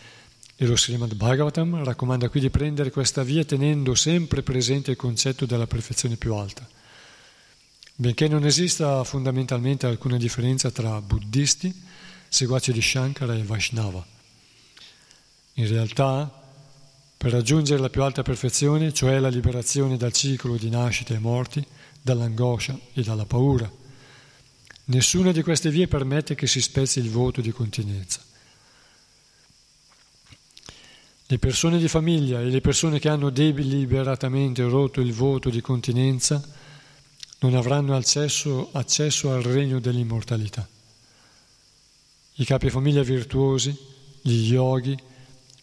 E 0.56 0.66
lo 0.66 0.78
Srimad 0.78 1.16
Bhagavatam 1.16 1.84
raccomanda 1.84 2.30
qui 2.30 2.40
di 2.40 2.50
prendere 2.50 2.90
questa 2.90 3.22
via 3.24 3.44
tenendo 3.44 3.94
sempre 3.94 4.44
presente 4.44 4.92
il 4.92 4.98
concetto 4.98 5.46
della 5.46 5.68
perfezione 5.68 6.16
più 6.16 6.34
alta. 6.34 6.66
Benché 7.94 8.30
non 8.30 8.46
esista 8.46 9.04
fondamentalmente 9.04 9.86
alcuna 9.86 10.16
differenza 10.16 10.72
tra 10.72 11.02
buddhisti, 11.02 11.76
seguaci 12.30 12.72
di 12.72 12.82
Shankara 12.82 13.36
e 13.36 13.44
Vaishnava. 13.44 14.20
In 15.56 15.68
realtà, 15.68 16.32
per 17.18 17.32
raggiungere 17.32 17.80
la 17.80 17.90
più 17.90 18.04
alta 18.04 18.24
perfezione, 18.24 18.94
cioè 18.94 19.20
la 19.20 19.28
liberazione 19.28 19.98
dal 19.98 20.14
ciclo 20.14 20.58
di 20.58 20.70
nascite 20.70 21.14
e 21.14 21.20
morti, 21.20 21.64
dall'angoscia 22.02 22.78
e 22.94 23.04
dalla 23.04 23.26
paura, 23.26 23.72
nessuna 24.86 25.32
di 25.32 25.44
queste 25.44 25.70
vie 25.70 25.88
permette 25.88 26.36
che 26.36 26.48
si 26.48 26.62
spezzi 26.62 27.00
il 27.00 27.10
voto 27.10 27.42
di 27.42 27.52
continenza. 27.52 28.22
Le 31.28 31.40
persone 31.40 31.78
di 31.78 31.88
famiglia 31.88 32.42
e 32.42 32.46
le 32.46 32.60
persone 32.60 33.00
che 33.00 33.08
hanno 33.08 33.30
deliberatamente 33.30 34.64
rotto 34.64 35.00
il 35.00 35.14
voto 35.14 35.50
di 35.50 35.62
continenza 35.62 36.44
non 37.40 37.56
avranno 37.56 37.96
accesso, 37.96 38.70
accesso 38.74 39.32
al 39.32 39.42
regno 39.42 39.80
dell'immortalità. 39.80 40.68
I 42.36 42.46
capi 42.46 42.70
famiglia 42.70 43.04
virtuosi, 43.04 43.78
gli 44.22 44.52
yogi 44.52 44.98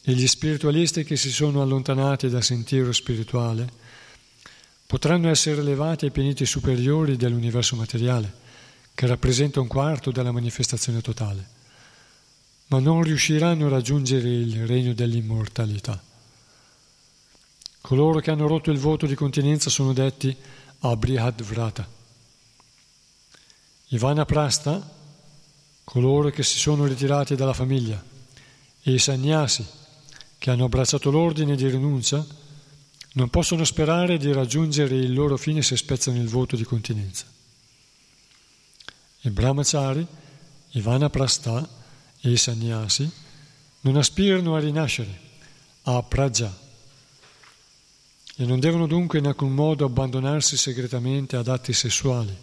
e 0.09 0.15
gli 0.15 0.27
spiritualisti 0.27 1.05
che 1.05 1.17
si 1.17 1.31
sono 1.31 1.61
allontanati 1.61 2.31
dal 2.31 2.43
sentiero 2.43 2.93
spirituale 2.93 3.69
potranno 4.87 5.29
essere 5.29 5.61
elevati 5.61 6.07
ai 6.07 6.11
pianeti 6.11 6.47
superiori 6.47 7.19
dell'universo 7.19 7.77
materiale, 7.77 8.33
che 8.95 9.07
rappresenta 9.07 9.61
un 9.61 9.67
quarto 9.67 10.11
della 10.11 10.33
manifestazione 10.33 11.03
totale, 11.03 11.47
ma 12.69 12.79
non 12.79 13.03
riusciranno 13.03 13.67
a 13.67 13.69
raggiungere 13.69 14.31
il 14.31 14.67
regno 14.67 14.95
dell'immortalità. 14.95 16.03
Coloro 17.83 18.21
che 18.21 18.31
hanno 18.31 18.47
rotto 18.47 18.71
il 18.71 18.79
voto 18.79 19.05
di 19.05 19.15
continenza 19.15 19.69
sono 19.69 19.93
detti 19.93 20.35
Abrihad 20.79 21.43
Vrata. 21.43 21.87
Ivana 23.89 24.25
Prasta, 24.25 24.91
coloro 25.85 26.31
che 26.31 26.43
si 26.43 26.59
sono 26.59 26.87
ritirati 26.87 27.35
dalla 27.35 27.53
famiglia, 27.53 28.03
e 28.81 28.91
i 28.91 28.99
sannyasi, 28.99 29.77
che 30.39 30.51
hanno 30.51 30.65
abbracciato 30.65 31.11
l'ordine 31.11 31.57
di 31.57 31.69
rinuncia, 31.69 32.25
non 33.13 33.29
possono 33.29 33.65
sperare 33.65 34.17
di 34.17 34.33
raggiungere 34.33 34.95
il 34.95 35.13
loro 35.13 35.37
fine 35.37 35.63
se 35.63 35.77
spezzano 35.77 36.19
il 36.19 36.29
voto 36.29 36.55
di 36.55 36.65
continenza. 36.65 37.25
I 39.23 39.31
brahmachari, 39.31 40.07
i 40.71 40.81
vanaprastha 40.81 41.69
e 42.21 42.31
i 42.31 42.37
sannyasi 42.37 43.11
non 43.81 43.97
aspirano 43.97 44.55
a 44.55 44.61
rinascere, 44.61 45.21
a 45.83 46.03
praja, 46.03 46.57
e 48.37 48.45
non 48.45 48.61
devono 48.61 48.87
dunque 48.87 49.19
in 49.19 49.27
alcun 49.27 49.53
modo 49.53 49.85
abbandonarsi 49.85 50.57
segretamente 50.57 51.35
ad 51.35 51.49
atti 51.49 51.73
sessuali. 51.73 52.37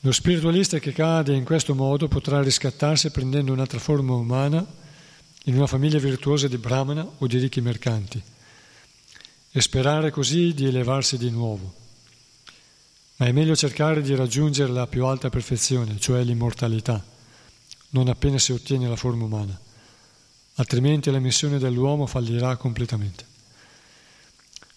Lo 0.00 0.12
spiritualista 0.12 0.78
che 0.78 0.92
cade 0.92 1.34
in 1.34 1.44
questo 1.44 1.74
modo 1.74 2.06
potrà 2.06 2.42
riscattarsi 2.42 3.10
prendendo 3.10 3.52
un'altra 3.52 3.78
forma 3.78 4.12
umana 4.12 4.84
in 5.48 5.56
una 5.56 5.66
famiglia 5.66 5.98
virtuosa 5.98 6.48
di 6.48 6.58
brahmana 6.58 7.08
o 7.18 7.26
di 7.26 7.38
ricchi 7.38 7.60
mercanti 7.60 8.20
e 9.50 9.60
sperare 9.60 10.10
così 10.10 10.52
di 10.54 10.66
elevarsi 10.66 11.16
di 11.16 11.30
nuovo. 11.30 11.72
Ma 13.16 13.26
è 13.26 13.32
meglio 13.32 13.54
cercare 13.54 14.02
di 14.02 14.14
raggiungere 14.14 14.72
la 14.72 14.86
più 14.86 15.06
alta 15.06 15.30
perfezione, 15.30 15.98
cioè 15.98 16.22
l'immortalità, 16.24 17.02
non 17.90 18.08
appena 18.08 18.38
si 18.38 18.52
ottiene 18.52 18.88
la 18.88 18.96
forma 18.96 19.24
umana, 19.24 19.58
altrimenti 20.56 21.10
la 21.10 21.20
missione 21.20 21.58
dell'uomo 21.58 22.06
fallirà 22.06 22.56
completamente. 22.56 23.24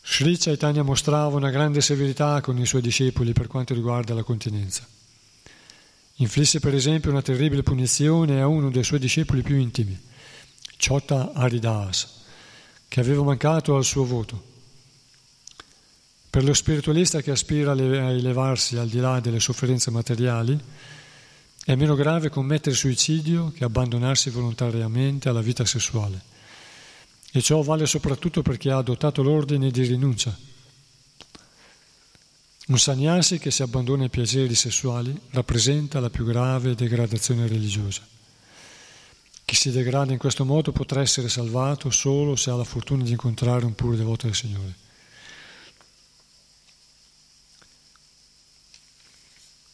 Sri 0.02 0.38
Chaitanya 0.38 0.84
mostrava 0.84 1.36
una 1.36 1.50
grande 1.50 1.82
severità 1.82 2.40
con 2.42 2.58
i 2.60 2.66
suoi 2.66 2.82
discepoli 2.82 3.34
per 3.34 3.48
quanto 3.48 3.74
riguarda 3.74 4.14
la 4.14 4.24
continenza. 4.24 4.88
Inflisse 6.16 6.60
per 6.60 6.76
esempio 6.76 7.12
una 7.12 7.22
terribile 7.22 7.64
punizione 7.64 8.40
a 8.40 8.48
uno 8.48 8.70
dei 8.70 8.84
suoi 8.84 9.00
discepoli 9.00 9.42
più 9.42 9.56
intimi, 9.56 10.08
Chota 10.80 11.32
Haridas, 11.34 12.08
che 12.88 13.02
aveva 13.02 13.22
mancato 13.22 13.76
al 13.76 13.84
suo 13.84 14.06
voto. 14.06 14.48
Per 16.30 16.44
lo 16.44 16.54
spiritualista 16.54 17.22
che 17.22 17.32
aspira 17.32 17.74
a 17.74 18.12
elevarsi 18.12 18.78
al 18.78 18.88
di 18.88 19.00
là 19.00 19.20
delle 19.20 19.42
sofferenze 19.42 19.92
materiali, 19.92 20.58
è 21.66 21.76
meno 21.76 21.96
grave 21.96 22.30
commettere 22.30 22.76
suicidio 22.76 23.52
che 23.52 23.66
abbandonarsi 23.66 24.30
volontariamente 24.30 25.28
alla 25.28 25.42
vita 25.42 25.66
sessuale. 25.66 26.22
E 27.32 27.42
ciò 27.42 27.62
vale 27.62 27.86
soprattutto 27.86 28.42
per 28.42 28.58
chi 28.58 28.70
ha 28.70 28.78
adottato 28.78 29.22
l'ordine 29.22 29.70
di 29.72 29.84
rinuncia. 29.84 30.36
Un 32.68 32.80
sannyasi 32.80 33.38
che 33.38 33.52
si 33.52 33.64
abbandona 33.64 34.04
ai 34.04 34.10
piaceri 34.10 34.56
sessuali 34.56 35.20
rappresenta 35.32 36.00
la 36.00 36.10
più 36.10 36.24
grave 36.24 36.74
degradazione 36.74 37.48
religiosa. 37.48 38.02
Chi 39.50 39.56
si 39.56 39.72
degrada 39.72 40.12
in 40.12 40.20
questo 40.20 40.46
modo 40.46 40.72
potrà 40.72 41.02
essere 41.02 41.28
salvato 41.28 41.90
solo 41.90 42.36
se 42.36 42.52
ha 42.52 42.56
la 42.56 42.64
fortuna 42.64 43.04
di 43.04 43.10
incontrare 43.10 43.66
un 43.66 43.74
puro 43.74 43.96
devoto 43.96 44.28
del 44.28 44.36
Signore. 44.36 44.76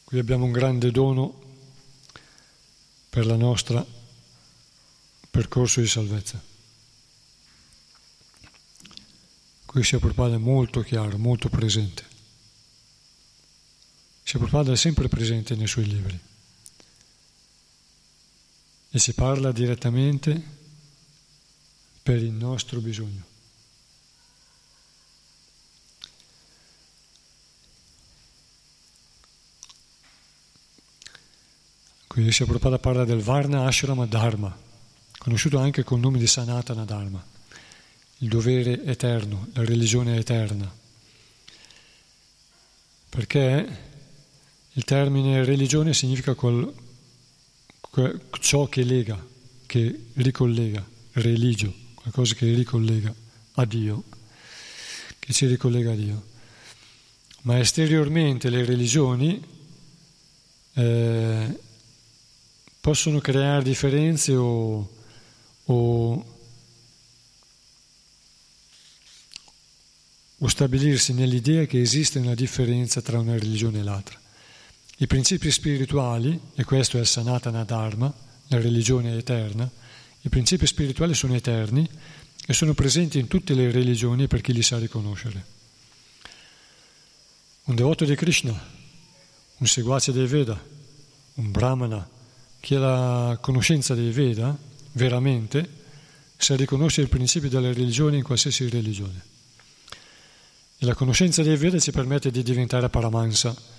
Qui 0.05 0.17
abbiamo 0.17 0.45
un 0.45 0.53
grande 0.53 0.91
dono 0.91 1.41
per 3.09 3.25
il 3.25 3.33
nostro 3.33 3.85
percorso 5.29 5.81
di 5.81 5.87
salvezza. 5.87 6.41
Qui 9.65 9.83
sia 9.83 9.99
Prabhupada 9.99 10.35
è 10.35 10.37
molto 10.37 10.79
chiaro, 10.83 11.17
molto 11.17 11.49
presente. 11.49 12.05
Sia 14.23 14.39
Prabhupada 14.39 14.71
è 14.71 14.77
sempre 14.77 15.09
presente 15.09 15.53
nei 15.55 15.67
suoi 15.67 15.85
libri 15.85 16.33
e 18.95 18.99
si 18.99 19.11
parla 19.11 19.51
direttamente 19.51 20.41
per 22.01 22.15
il 22.15 22.31
nostro 22.31 22.79
bisogno. 22.79 23.23
Qui 32.07 32.31
si 32.31 32.45
Prabhupada 32.45 32.79
parla 32.79 33.03
del 33.03 33.19
Varna 33.19 33.65
Ashrama 33.65 34.05
Dharma, 34.05 34.57
conosciuto 35.17 35.57
anche 35.57 35.83
col 35.83 35.99
nome 35.99 36.17
di 36.17 36.27
Sanatana 36.27 36.85
Dharma, 36.85 37.21
il 38.19 38.29
dovere 38.29 38.81
eterno, 38.85 39.49
la 39.55 39.65
religione 39.65 40.15
eterna. 40.15 40.73
Perché 43.09 43.79
il 44.71 44.83
termine 44.85 45.43
religione 45.43 45.93
significa 45.93 46.33
col 46.33 46.83
ciò 48.39 48.67
che 48.67 48.83
lega, 48.83 49.23
che 49.65 50.07
ricollega, 50.13 50.85
religio, 51.13 51.73
qualcosa 51.93 52.33
che 52.33 52.53
ricollega 52.53 53.13
a 53.53 53.65
Dio, 53.65 54.03
che 55.19 55.33
ci 55.33 55.45
ricollega 55.45 55.91
a 55.91 55.95
Dio. 55.95 56.23
Ma 57.41 57.59
esteriormente 57.59 58.49
le 58.49 58.65
religioni 58.65 59.43
eh, 60.73 61.59
possono 62.81 63.19
creare 63.19 63.63
differenze 63.63 64.35
o, 64.35 64.89
o, 65.65 66.25
o 70.37 70.47
stabilirsi 70.47 71.13
nell'idea 71.13 71.65
che 71.65 71.81
esiste 71.81 72.19
una 72.19 72.35
differenza 72.35 73.01
tra 73.01 73.19
una 73.19 73.37
religione 73.37 73.79
e 73.79 73.83
l'altra. 73.83 74.23
I 74.97 75.07
principi 75.07 75.51
spirituali, 75.51 76.39
e 76.55 76.63
questo 76.63 76.97
è 76.97 77.01
il 77.01 77.07
Sanatana 77.07 77.63
Dharma, 77.65 78.13
la 78.47 78.61
religione 78.61 79.17
eterna, 79.17 79.69
i 80.21 80.29
principi 80.29 80.65
spirituali 80.65 81.13
sono 81.13 81.35
eterni 81.35 81.87
e 82.47 82.53
sono 82.53 82.73
presenti 82.73 83.19
in 83.19 83.27
tutte 83.27 83.53
le 83.53 83.71
religioni 83.71 84.27
per 84.27 84.41
chi 84.41 84.53
li 84.53 84.61
sa 84.61 84.77
riconoscere. 84.77 85.45
Un 87.65 87.75
devoto 87.75 88.05
di 88.05 88.15
Krishna, 88.15 88.51
un 89.57 89.67
seguace 89.67 90.11
dei 90.11 90.27
Veda, 90.27 90.59
un 91.35 91.51
brahmana, 91.51 92.07
chi 92.59 92.75
ha 92.75 92.79
la 92.79 93.37
conoscenza 93.41 93.95
dei 93.95 94.11
Veda, 94.11 94.57
veramente, 94.93 95.83
sa 96.37 96.55
riconoscere 96.55 97.07
i 97.07 97.09
principi 97.09 97.49
della 97.49 97.67
religione 97.67 98.17
in 98.17 98.23
qualsiasi 98.23 98.69
religione. 98.69 99.23
E 100.77 100.85
la 100.85 100.93
conoscenza 100.93 101.43
dei 101.43 101.57
Veda 101.57 101.79
ci 101.79 101.91
permette 101.91 102.31
di 102.31 102.43
diventare 102.43 102.89
paramansa, 102.89 103.73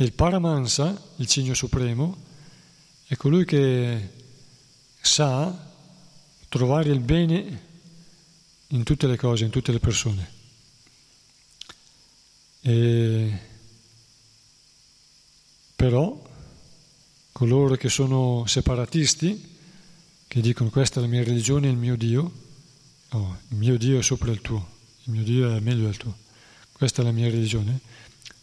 il 0.00 0.12
Paramansa, 0.12 1.00
il 1.16 1.26
Cigno 1.26 1.54
Supremo, 1.54 2.16
è 3.06 3.16
colui 3.16 3.44
che 3.44 4.10
sa 5.00 5.72
trovare 6.48 6.90
il 6.90 7.00
bene 7.00 7.66
in 8.68 8.82
tutte 8.84 9.06
le 9.06 9.16
cose, 9.16 9.44
in 9.44 9.50
tutte 9.50 9.72
le 9.72 9.80
persone. 9.80 10.36
E 12.60 13.38
però 15.74 16.20
coloro 17.32 17.76
che 17.76 17.88
sono 17.88 18.44
separatisti, 18.46 19.56
che 20.26 20.40
dicono 20.40 20.70
questa 20.70 20.98
è 20.98 21.02
la 21.02 21.08
mia 21.08 21.22
religione, 21.24 21.68
il 21.68 21.76
mio 21.76 21.96
Dio, 21.96 22.32
oh, 23.10 23.38
il 23.48 23.56
mio 23.56 23.78
Dio 23.78 23.98
è 23.98 24.02
sopra 24.02 24.30
il 24.30 24.40
tuo, 24.40 24.68
il 25.04 25.12
mio 25.12 25.22
Dio 25.22 25.54
è 25.54 25.60
meglio 25.60 25.84
del 25.84 25.96
tuo, 25.96 26.16
questa 26.72 27.02
è 27.02 27.04
la 27.04 27.12
mia 27.12 27.30
religione, 27.30 27.80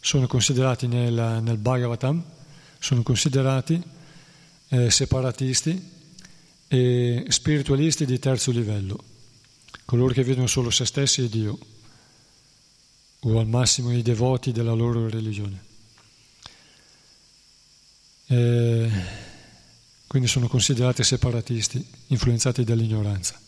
sono 0.06 0.28
considerati 0.28 0.86
nel, 0.86 1.40
nel 1.42 1.56
Bhagavatam, 1.56 2.22
sono 2.78 3.02
considerati 3.02 3.82
eh, 4.68 4.88
separatisti 4.88 5.90
e 6.68 7.24
spiritualisti 7.28 8.06
di 8.06 8.16
terzo 8.20 8.52
livello, 8.52 9.02
coloro 9.84 10.14
che 10.14 10.22
vedono 10.22 10.46
solo 10.46 10.70
se 10.70 10.84
stessi 10.86 11.24
e 11.24 11.28
Dio, 11.28 11.58
o 13.18 13.38
al 13.40 13.48
massimo 13.48 13.90
i 13.90 14.02
devoti 14.02 14.52
della 14.52 14.74
loro 14.74 15.08
religione. 15.08 15.64
Eh, 18.26 18.90
quindi 20.06 20.28
sono 20.28 20.46
considerati 20.46 21.02
separatisti, 21.02 21.84
influenzati 22.06 22.62
dall'ignoranza. 22.62 23.40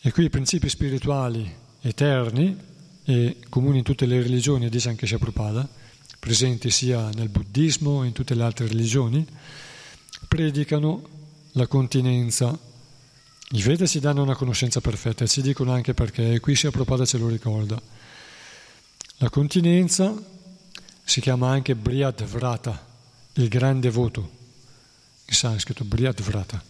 E 0.00 0.10
qui 0.10 0.24
i 0.24 0.30
principi 0.30 0.68
spirituali 0.68 1.48
eterni 1.82 2.69
e 3.04 3.36
comuni 3.48 3.78
in 3.78 3.84
tutte 3.84 4.06
le 4.06 4.22
religioni, 4.22 4.68
dice 4.68 4.88
anche 4.88 5.06
Prabhupada, 5.18 5.68
presenti 6.18 6.70
sia 6.70 7.08
nel 7.10 7.28
buddismo 7.28 8.00
che 8.00 8.06
in 8.06 8.12
tutte 8.12 8.34
le 8.34 8.42
altre 8.42 8.66
religioni, 8.66 9.26
predicano 10.28 11.02
la 11.52 11.66
continenza. 11.66 12.56
I 13.52 13.62
Veda 13.62 13.86
ci 13.86 14.00
danno 14.00 14.22
una 14.22 14.36
conoscenza 14.36 14.80
perfetta 14.80 15.24
e 15.24 15.28
ci 15.28 15.42
dicono 15.42 15.72
anche 15.72 15.94
perché, 15.94 16.34
e 16.34 16.40
qui 16.40 16.54
sia 16.54 16.70
Prabhupada 16.70 17.04
ce 17.04 17.18
lo 17.18 17.28
ricorda. 17.28 17.80
La 19.16 19.28
continenza 19.28 20.14
si 21.02 21.20
chiama 21.20 21.50
anche 21.50 21.74
Vrata, 21.74 22.86
il 23.34 23.48
grande 23.48 23.90
voto, 23.90 24.30
in 25.26 25.34
sanscrito 25.34 25.84
Vrata, 25.84 26.62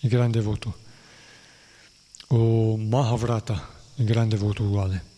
il 0.00 0.08
grande 0.08 0.40
voto, 0.40 0.78
o 2.28 2.76
Mahavrata, 2.76 3.68
il 3.96 4.04
grande 4.04 4.36
voto 4.36 4.62
uguale. 4.62 5.11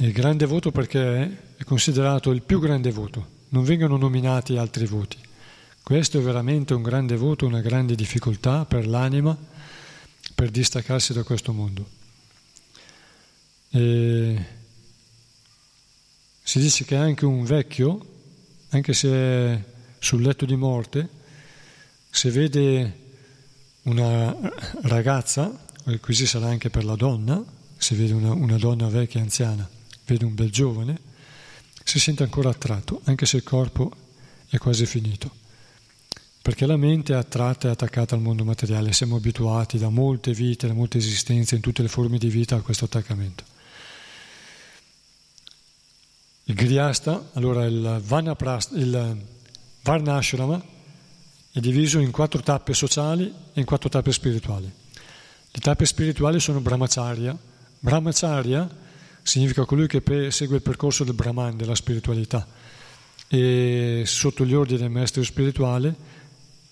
Il 0.00 0.12
grande 0.12 0.46
voto 0.46 0.70
perché 0.70 1.56
è 1.58 1.64
considerato 1.64 2.30
il 2.30 2.40
più 2.40 2.58
grande 2.58 2.90
voto, 2.90 3.26
non 3.50 3.64
vengono 3.64 3.98
nominati 3.98 4.56
altri 4.56 4.86
voti. 4.86 5.18
Questo 5.82 6.18
è 6.18 6.22
veramente 6.22 6.72
un 6.72 6.80
grande 6.80 7.16
voto, 7.16 7.44
una 7.44 7.60
grande 7.60 7.94
difficoltà 7.94 8.64
per 8.64 8.86
l'anima 8.86 9.36
per 10.34 10.50
distaccarsi 10.50 11.12
da 11.12 11.22
questo 11.22 11.52
mondo. 11.52 11.86
E 13.68 14.44
si 16.42 16.60
dice 16.60 16.86
che 16.86 16.96
anche 16.96 17.26
un 17.26 17.44
vecchio, 17.44 18.06
anche 18.70 18.94
se 18.94 19.10
è 19.10 19.64
sul 19.98 20.22
letto 20.22 20.46
di 20.46 20.56
morte, 20.56 21.08
se 22.08 22.30
vede 22.30 22.98
una 23.82 24.34
ragazza, 24.80 25.66
e 25.84 26.00
così 26.00 26.24
sarà 26.24 26.46
anche 26.46 26.70
per 26.70 26.86
la 26.86 26.96
donna, 26.96 27.44
se 27.76 27.94
vede 27.94 28.14
una, 28.14 28.32
una 28.32 28.56
donna 28.56 28.88
vecchia 28.88 29.20
anziana, 29.20 29.68
vede 30.12 30.24
un 30.24 30.34
bel 30.34 30.50
giovane, 30.50 30.98
si 31.84 31.98
sente 31.98 32.22
ancora 32.22 32.50
attratto, 32.50 33.00
anche 33.04 33.26
se 33.26 33.36
il 33.36 33.42
corpo 33.42 33.90
è 34.48 34.58
quasi 34.58 34.86
finito. 34.86 35.38
Perché 36.42 36.66
la 36.66 36.76
mente 36.76 37.12
è 37.12 37.16
attratta 37.16 37.68
e 37.68 37.70
attaccata 37.70 38.14
al 38.14 38.20
mondo 38.20 38.44
materiale, 38.44 38.92
siamo 38.92 39.16
abituati 39.16 39.78
da 39.78 39.88
molte 39.88 40.32
vite, 40.32 40.66
da 40.66 40.72
molte 40.72 40.98
esistenze, 40.98 41.54
in 41.54 41.60
tutte 41.60 41.82
le 41.82 41.88
forme 41.88 42.18
di 42.18 42.28
vita 42.28 42.56
a 42.56 42.60
questo 42.60 42.86
attaccamento. 42.86 43.44
Il 46.44 46.54
Grihasta, 46.54 47.30
allora 47.34 47.64
il, 47.66 48.00
Vanaprast, 48.04 48.72
il 48.72 49.24
Varnashrama 49.82 50.62
è 51.52 51.60
diviso 51.60 51.98
in 51.98 52.10
quattro 52.10 52.40
tappe 52.40 52.74
sociali 52.74 53.32
e 53.52 53.60
in 53.60 53.66
quattro 53.66 53.88
tappe 53.88 54.12
spirituali. 54.12 54.72
Le 55.52 55.60
tappe 55.60 55.84
spirituali 55.84 56.40
sono 56.40 56.60
Brahmacharya. 56.60 57.36
Brahmacharya 57.78 58.68
significa 59.22 59.64
colui 59.64 59.86
che 59.86 60.02
segue 60.30 60.56
il 60.56 60.62
percorso 60.62 61.04
del 61.04 61.14
Brahman, 61.14 61.56
della 61.56 61.74
spiritualità, 61.74 62.46
e 63.28 64.02
sotto 64.06 64.44
gli 64.44 64.54
ordini 64.54 64.80
del 64.80 64.90
maestro 64.90 65.22
spirituale 65.22 65.94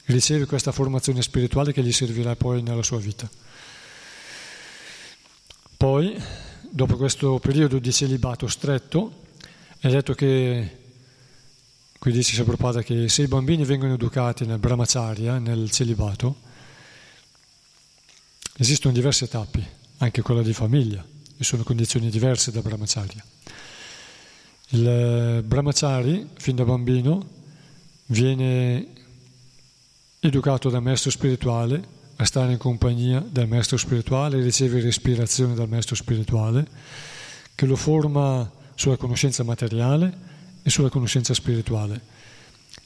riceve 0.07 0.47
questa 0.47 0.73
formazione 0.73 1.23
spirituale 1.23 1.73
che 1.73 1.83
gli 1.83 1.93
servirà 1.93 2.35
poi 2.35 2.63
nella 2.63 2.83
sua 2.83 2.99
vita. 2.99 3.29
Poi, 5.77 6.21
dopo 6.71 6.97
questo 6.97 7.39
periodo 7.39 7.79
di 7.79 7.93
celibato 7.93 8.49
stretto, 8.49 9.27
è 9.79 9.89
detto 9.89 10.15
che, 10.15 10.79
qui 11.99 12.11
dice 12.11 12.43
Prabhupada 12.43 12.83
che 12.83 13.09
se 13.09 13.23
i 13.23 13.29
bambini 13.29 13.65
vengono 13.65 13.95
educati 13.95 14.45
nel 14.45 14.59
brahmacharya, 14.59 15.39
nel 15.39 15.71
celibato, 15.71 16.37
esistono 18.57 18.93
diverse 18.93 19.29
tappe, 19.29 19.77
anche 19.99 20.23
quella 20.23 20.43
di 20.43 20.53
famiglia, 20.53 21.05
sono 21.45 21.63
condizioni 21.63 22.11
diverse 22.11 22.51
da 22.51 22.61
brahmacharya. 22.61 23.25
Il 24.71 25.43
brahmachari, 25.47 26.29
fin 26.37 26.57
da 26.57 26.65
bambino, 26.65 27.27
viene 28.07 28.87
educato 30.21 30.69
dal 30.69 30.83
maestro 30.83 31.11
spirituale 31.11 31.97
a 32.17 32.25
stare 32.25 32.53
in 32.53 32.59
compagnia 32.59 33.21
del 33.21 33.47
maestro 33.47 33.77
spirituale, 33.77 34.43
riceve 34.43 34.81
ispirazione 34.81 35.55
dal 35.55 35.69
maestro 35.69 35.95
spirituale, 35.95 36.67
che 37.55 37.65
lo 37.65 37.77
forma 37.77 38.51
sulla 38.75 38.97
conoscenza 38.97 39.43
materiale 39.45 40.19
e 40.63 40.71
sulla 40.71 40.89
conoscenza 40.89 41.33
spirituale. 41.33 42.17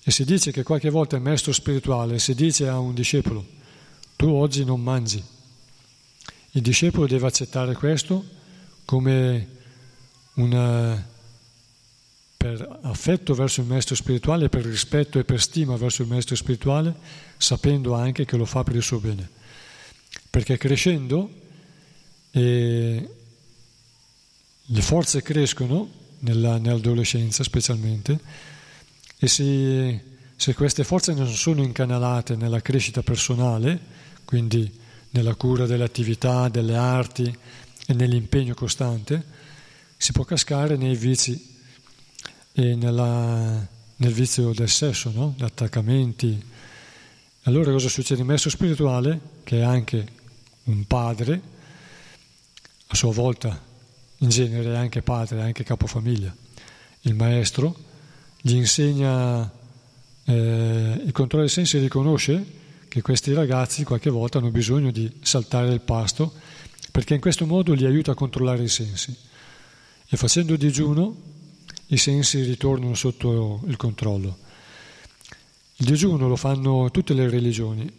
E 0.05 0.11
si 0.11 0.24
dice 0.24 0.53
che 0.53 0.62
qualche 0.62 0.90
volta 0.90 1.16
il 1.16 1.22
maestro 1.22 1.53
spirituale 1.53 2.18
si 2.18 2.34
dice 2.34 2.68
a 2.68 2.78
un 2.78 2.94
discepolo, 2.94 3.44
tu 4.16 4.28
oggi 4.28 4.64
non 4.64 4.80
mangi. 4.82 5.22
Il 6.53 6.62
discepolo 6.62 7.07
deve 7.07 7.26
accettare 7.26 7.74
questo 7.74 8.40
come 8.85 9.49
una, 10.35 11.07
per 12.37 12.78
affetto 12.83 13.35
verso 13.35 13.61
il 13.61 13.66
maestro 13.66 13.95
spirituale, 13.95 14.49
per 14.49 14.64
rispetto 14.64 15.18
e 15.18 15.24
per 15.24 15.41
stima 15.41 15.76
verso 15.76 16.03
il 16.03 16.09
maestro 16.09 16.35
spirituale, 16.37 16.95
sapendo 17.37 17.95
anche 17.95 18.24
che 18.24 18.37
lo 18.37 18.45
fa 18.45 18.62
per 18.64 18.76
il 18.76 18.83
suo 18.83 18.99
bene. 18.99 19.28
Perché 20.30 20.57
crescendo 20.57 21.30
eh, 22.33 23.09
le 24.64 24.83
forze 24.83 25.22
crescono 25.22 25.89
nella, 26.20 26.59
nell'adolescenza 26.59 27.43
specialmente 27.43 28.18
e 29.18 29.28
se, 29.28 30.01
se 30.35 30.55
queste 30.55 30.83
forze 30.83 31.12
non 31.14 31.28
sono 31.28 31.62
incanalate 31.62 32.35
nella 32.35 32.61
crescita 32.61 33.03
personale, 33.03 33.78
quindi 34.24 34.80
nella 35.11 35.35
cura 35.35 35.66
delle 35.66 35.85
attività, 35.85 36.49
delle 36.49 36.74
arti 36.74 37.37
e 37.87 37.95
nell'impegno 37.95 38.55
costante, 38.55 39.24
si 39.97 40.12
può 40.12 40.24
cascare 40.24 40.76
nei 40.76 40.97
vizi 40.97 41.51
e 42.53 42.74
nella, 42.74 43.66
nel 43.97 44.12
vizio 44.12 44.53
del 44.53 44.68
sesso, 44.68 45.11
no? 45.14 45.35
gli 45.37 45.43
attaccamenti. 45.43 46.43
Allora 47.45 47.72
cosa 47.72 47.89
succede? 47.89 48.20
Il 48.20 48.26
maestro 48.26 48.51
spirituale, 48.51 49.20
che 49.45 49.59
è 49.59 49.62
anche 49.62 50.07
un 50.64 50.85
padre, 50.87 51.41
a 52.87 52.95
sua 52.95 53.12
volta 53.12 53.61
in 54.18 54.28
genere 54.28 54.72
è 54.72 54.76
anche 54.76 55.03
padre, 55.03 55.39
è 55.39 55.43
anche 55.43 55.64
capofamiglia. 55.64 56.35
Il 57.03 57.14
maestro 57.14 57.74
gli 58.41 58.55
insegna 58.55 59.51
eh, 60.24 61.03
il 61.05 61.12
controllo 61.12 61.45
dei 61.45 61.53
sensi 61.53 61.78
riconosce 61.78 62.61
che 62.89 63.03
questi 63.03 63.33
ragazzi 63.33 63.85
qualche 63.85 64.11
volta 64.11 64.39
hanno 64.39 64.51
bisogno 64.51 64.91
di 64.91 65.11
saltare 65.22 65.72
il 65.72 65.80
pasto 65.80 66.33
perché 66.93 67.14
in 67.14 67.20
questo 67.20 67.47
modo 67.47 67.72
li 67.72 67.86
aiuta 67.86 68.12
a 68.12 68.14
controllare 68.14 68.62
i 68.62 68.68
sensi. 68.68 69.16
E 70.07 70.16
facendo 70.16 70.57
digiuno 70.57 71.16
i 71.86 71.97
sensi 71.97 72.43
ritornano 72.43 72.95
sotto 72.95 73.62
il 73.66 73.76
controllo. 73.76 74.38
Il 75.76 75.86
digiuno 75.86 76.28
lo 76.28 76.36
fanno 76.36 76.90
tutte 76.90 77.14
le 77.14 77.28
religioni, 77.28 77.90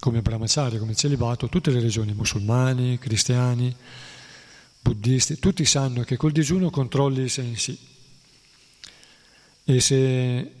come 0.00 0.22
brahmacharya, 0.22 0.78
come 0.78 0.94
celibato, 0.94 1.48
tutte 1.48 1.70
le 1.70 1.78
religioni, 1.78 2.14
musulmani, 2.14 2.98
cristiani, 2.98 3.74
buddisti, 4.80 5.38
tutti 5.38 5.64
sanno 5.66 6.02
che 6.02 6.16
col 6.16 6.32
digiuno 6.32 6.70
controlli 6.70 7.22
i 7.22 7.28
sensi 7.28 7.78
e 9.64 9.80
se 9.80 10.52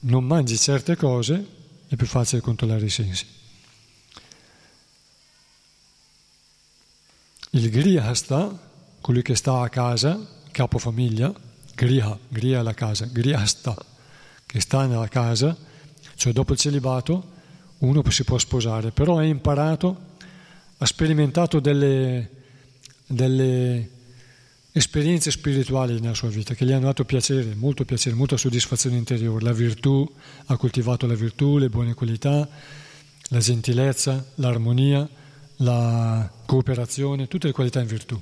non 0.00 0.24
mangi 0.24 0.58
certe 0.58 0.94
cose 0.94 1.46
è 1.88 1.96
più 1.96 2.06
facile 2.06 2.42
controllare 2.42 2.84
i 2.84 2.90
sensi. 2.90 3.26
Il 7.50 7.70
grihasta, 7.70 8.58
colui 9.00 9.22
che 9.22 9.34
sta 9.34 9.60
a 9.60 9.68
casa, 9.68 10.18
capofamiglia, 10.50 11.32
griha, 11.74 12.18
griha 12.28 12.60
è 12.60 12.62
la 12.62 12.74
casa, 12.74 13.06
grihasta, 13.06 13.76
che 14.46 14.60
sta 14.60 14.86
nella 14.86 15.08
casa, 15.08 15.56
cioè 16.14 16.32
dopo 16.32 16.52
il 16.52 16.58
celibato 16.58 17.38
uno 17.78 18.02
si 18.10 18.24
può 18.24 18.38
sposare, 18.38 18.90
però 18.90 19.18
ha 19.18 19.24
imparato, 19.24 20.08
ha 20.78 20.86
sperimentato 20.86 21.60
delle 21.60 22.38
delle, 23.10 23.88
esperienze 24.72 25.32
spirituali 25.32 25.98
nella 25.98 26.14
sua 26.14 26.28
vita 26.28 26.54
che 26.54 26.64
gli 26.64 26.70
hanno 26.70 26.86
dato 26.86 27.04
piacere, 27.04 27.56
molto 27.56 27.84
piacere, 27.84 28.14
molta 28.14 28.36
soddisfazione 28.36 28.96
interiore. 28.96 29.44
La 29.44 29.52
virtù, 29.52 30.08
ha 30.46 30.56
coltivato 30.56 31.06
la 31.06 31.14
virtù, 31.14 31.58
le 31.58 31.68
buone 31.68 31.94
qualità, 31.94 32.48
la 33.28 33.38
gentilezza, 33.38 34.24
l'armonia, 34.36 35.08
la 35.62 36.30
cooperazione, 36.46 37.28
tutte 37.28 37.46
le 37.46 37.52
qualità 37.52 37.80
in 37.80 37.86
virtù, 37.86 38.20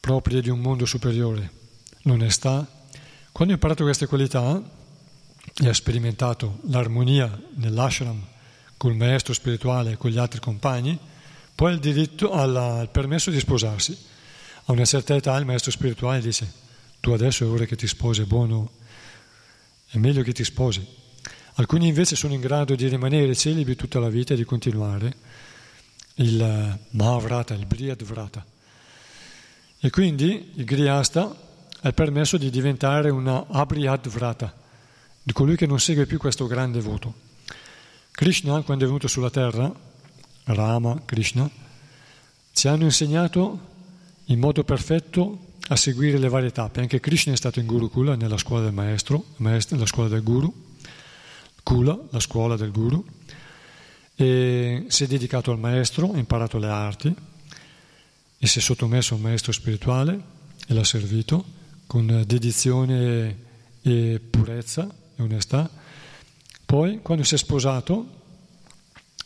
proprie 0.00 0.40
di 0.40 0.50
un 0.50 0.60
mondo 0.60 0.84
superiore, 0.84 1.50
l'onestà. 2.02 2.66
Quando 3.32 3.52
ha 3.52 3.56
imparato 3.56 3.84
queste 3.84 4.06
qualità 4.06 4.62
e 5.54 5.68
ha 5.68 5.74
sperimentato 5.74 6.60
l'armonia 6.68 7.40
nell'ashram 7.54 8.20
col 8.76 8.94
maestro 8.94 9.32
spirituale 9.32 9.92
e 9.92 9.96
con 9.96 10.10
gli 10.10 10.18
altri 10.18 10.40
compagni, 10.40 10.98
poi 11.54 11.72
il 11.72 11.78
diritto, 11.78 12.32
ha 12.32 12.44
il 12.82 12.88
permesso 12.90 13.30
di 13.30 13.38
sposarsi 13.38 14.10
a 14.66 14.72
una 14.72 14.84
certa 14.84 15.14
età 15.14 15.36
il 15.36 15.44
maestro 15.44 15.70
spirituale 15.70 16.20
dice, 16.20 16.50
tu 17.00 17.10
adesso 17.10 17.44
è 17.44 17.48
ora 17.48 17.64
che 17.64 17.74
ti 17.74 17.88
sposi, 17.88 18.22
è 18.22 18.24
buono, 18.24 18.70
è 19.88 19.98
meglio 19.98 20.22
che 20.22 20.32
ti 20.32 20.44
sposi. 20.44 20.86
Alcuni 21.54 21.88
invece 21.88 22.14
sono 22.14 22.32
in 22.32 22.40
grado 22.40 22.74
di 22.74 22.86
rimanere 22.86 23.34
celibi 23.34 23.74
tutta 23.74 23.98
la 23.98 24.08
vita 24.08 24.34
e 24.34 24.36
di 24.36 24.44
continuare 24.44 25.14
il 26.16 26.78
Mahavrata, 26.90 27.54
il 27.54 27.66
Briyadvrata. 27.66 28.44
E 29.80 29.90
quindi 29.90 30.52
il 30.54 30.64
Grihasta 30.64 31.36
ha 31.80 31.88
il 31.88 31.94
permesso 31.94 32.36
di 32.36 32.50
diventare 32.50 33.10
una 33.10 33.46
Abriyadvrata, 33.48 34.54
di 35.22 35.32
colui 35.32 35.56
che 35.56 35.66
non 35.66 35.80
segue 35.80 36.06
più 36.06 36.18
questo 36.18 36.46
grande 36.46 36.80
voto. 36.80 37.14
Krishna, 38.12 38.60
quando 38.62 38.84
è 38.84 38.86
venuto 38.86 39.08
sulla 39.08 39.30
terra, 39.30 39.72
Rama, 40.44 41.00
Krishna, 41.04 41.48
ci 42.52 42.68
hanno 42.68 42.84
insegnato 42.84 43.70
in 44.26 44.38
modo 44.38 44.62
perfetto 44.64 45.50
a 45.68 45.76
seguire 45.76 46.18
le 46.18 46.28
varie 46.28 46.52
tappe. 46.52 46.80
Anche 46.80 47.00
Krishna 47.00 47.32
è 47.32 47.36
stato 47.36 47.60
in 47.60 47.66
Gurukula, 47.66 48.14
nella 48.14 48.36
scuola 48.36 48.64
del 48.64 48.72
maestro, 48.72 49.24
maestro 49.36 49.78
la 49.78 49.86
scuola 49.86 50.08
del 50.08 50.22
guru, 50.22 50.70
Kula, 51.62 51.96
la 52.10 52.20
scuola 52.20 52.56
del 52.56 52.72
guru, 52.72 53.04
e 54.24 54.84
si 54.88 55.04
è 55.04 55.06
dedicato 55.06 55.50
al 55.50 55.58
maestro, 55.58 56.12
ha 56.12 56.18
imparato 56.18 56.58
le 56.58 56.68
arti 56.68 57.14
e 58.38 58.46
si 58.46 58.58
è 58.58 58.62
sottomesso 58.62 59.14
a 59.14 59.16
un 59.16 59.22
maestro 59.22 59.52
spirituale 59.52 60.20
e 60.66 60.74
l'ha 60.74 60.84
servito 60.84 61.44
con 61.86 62.22
dedizione 62.26 63.36
e 63.82 64.20
purezza 64.30 64.88
e 65.16 65.22
onestà. 65.22 65.68
Poi, 66.64 67.00
quando 67.02 67.24
si 67.24 67.34
è 67.34 67.38
sposato, 67.38 68.20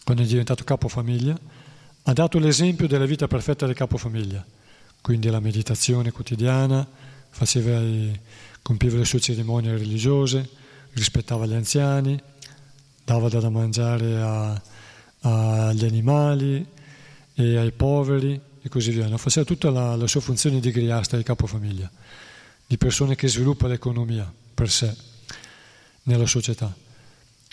quando 0.05 0.23
è 0.23 0.27
diventato 0.27 0.65
capofamiglia, 0.65 1.39
ha 2.03 2.13
dato 2.13 2.39
l'esempio 2.39 2.87
della 2.87 3.07
vita 3.07 3.27
perfetta 3.27 3.67
del 3.67 3.75
capofamiglia 3.75 4.45
quindi 5.07 5.31
la 5.31 5.39
meditazione 5.39 6.11
quotidiana, 6.11 6.85
faceva, 7.31 7.81
compiva 8.61 8.99
le 8.99 9.05
sue 9.05 9.21
cerimonie 9.21 9.71
religiose, 9.79 10.51
rispettava 10.95 11.47
gli 11.47 11.55
anziani, 11.55 12.21
dava 13.05 13.29
da 13.29 13.49
mangiare 13.49 14.21
a, 14.21 14.63
agli 15.27 15.85
animali 15.85 16.65
e 17.35 17.57
ai 17.57 17.73
poveri 17.73 18.41
e 18.63 18.69
così 18.69 18.93
via. 18.93 19.09
No? 19.09 19.19
Faceva 19.19 19.45
tutta 19.45 19.71
la, 19.71 19.97
la, 19.97 20.07
sua 20.07 20.21
funzione 20.21 20.61
di 20.61 20.71
griasta 20.71 21.17
di 21.17 21.23
capofamiglia, 21.23 21.91
di 22.67 22.79
persone 22.79 23.17
che 23.17 23.29
sviluppa 23.29 23.67
l'economia 23.67 24.33
per 24.55 24.71
sé 24.71 24.95
nella 26.05 26.27
società. 26.27 26.75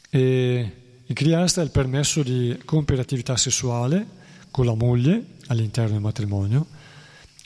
E 0.10 0.72
il 1.06 1.14
griasta 1.14 1.62
ha 1.62 1.64
il 1.64 1.72
permesso 1.72 2.22
di 2.22 2.60
compiere 2.64 3.02
attività 3.02 3.36
sessuale 3.36 4.22
con 4.52 4.66
la 4.66 4.76
moglie 4.76 5.26
all'interno 5.48 5.94
del 5.94 6.02
matrimonio 6.02 6.68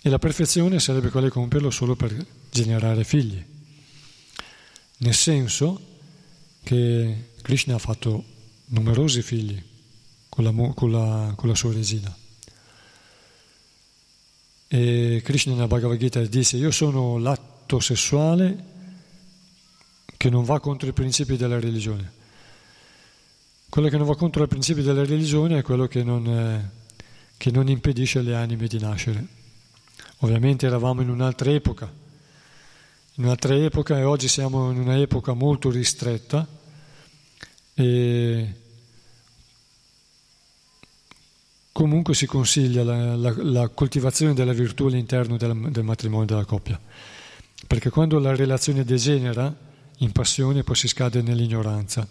e 0.01 0.09
la 0.09 0.19
perfezione 0.19 0.79
sarebbe 0.79 1.09
quella 1.09 1.27
di 1.27 1.31
compierlo 1.31 1.69
solo 1.69 1.95
per 1.95 2.13
generare 2.51 3.03
figli. 3.05 3.43
Nel 4.99 5.13
senso 5.13 5.79
che 6.63 7.29
Krishna 7.41 7.75
ha 7.75 7.79
fatto 7.79 8.23
numerosi 8.67 9.21
figli 9.21 9.63
con 10.37 10.43
la, 10.43 10.73
con 10.75 10.91
la, 10.91 11.33
con 11.35 11.49
la 11.49 11.55
sua 11.55 11.73
regina. 11.73 12.15
E 14.67 15.21
Krishna 15.23 15.53
nella 15.53 15.65
Bhagavad 15.65 15.97
Gita 15.97 16.21
dice 16.21 16.57
io 16.57 16.69
sono 16.69 17.17
l'atto 17.17 17.79
sessuale 17.79 18.75
che 20.15 20.29
non 20.29 20.43
va 20.43 20.59
contro 20.59 20.87
i 20.87 20.93
principi 20.93 21.37
della 21.37 21.59
religione. 21.59 22.11
Quello 23.67 23.89
che 23.89 23.97
non 23.97 24.05
va 24.05 24.15
contro 24.15 24.43
i 24.43 24.47
principi 24.47 24.83
della 24.83 25.03
religione 25.03 25.57
è 25.57 25.61
quello 25.63 25.87
che 25.87 26.03
non, 26.03 26.27
eh, 26.27 26.69
che 27.35 27.49
non 27.49 27.67
impedisce 27.67 28.19
alle 28.19 28.35
anime 28.35 28.67
di 28.67 28.77
nascere. 28.77 29.25
Ovviamente 30.19 30.67
eravamo 30.67 31.01
in 31.01 31.09
un'altra 31.09 31.51
epoca, 31.51 31.91
in 33.15 33.23
un'altra 33.23 33.55
epoca 33.55 33.97
e 33.97 34.03
oggi 34.03 34.27
siamo 34.27 34.69
in 34.69 34.77
una 34.77 34.99
epoca 34.99 35.33
molto 35.33 35.71
ristretta 35.71 36.47
e 37.73 38.53
comunque 41.77 42.15
si 42.15 42.25
consiglia 42.25 42.83
la, 42.83 43.15
la, 43.15 43.35
la 43.37 43.67
coltivazione 43.67 44.33
della 44.33 44.51
virtù 44.51 44.87
all'interno 44.87 45.37
del, 45.37 45.69
del 45.69 45.83
matrimonio 45.83 46.25
della 46.25 46.43
coppia, 46.43 46.79
perché 47.67 47.91
quando 47.91 48.17
la 48.17 48.35
relazione 48.35 48.83
degenera 48.83 49.55
in 49.97 50.11
passione 50.11 50.63
poi 50.63 50.75
si 50.75 50.87
scade 50.87 51.21
nell'ignoranza. 51.21 52.07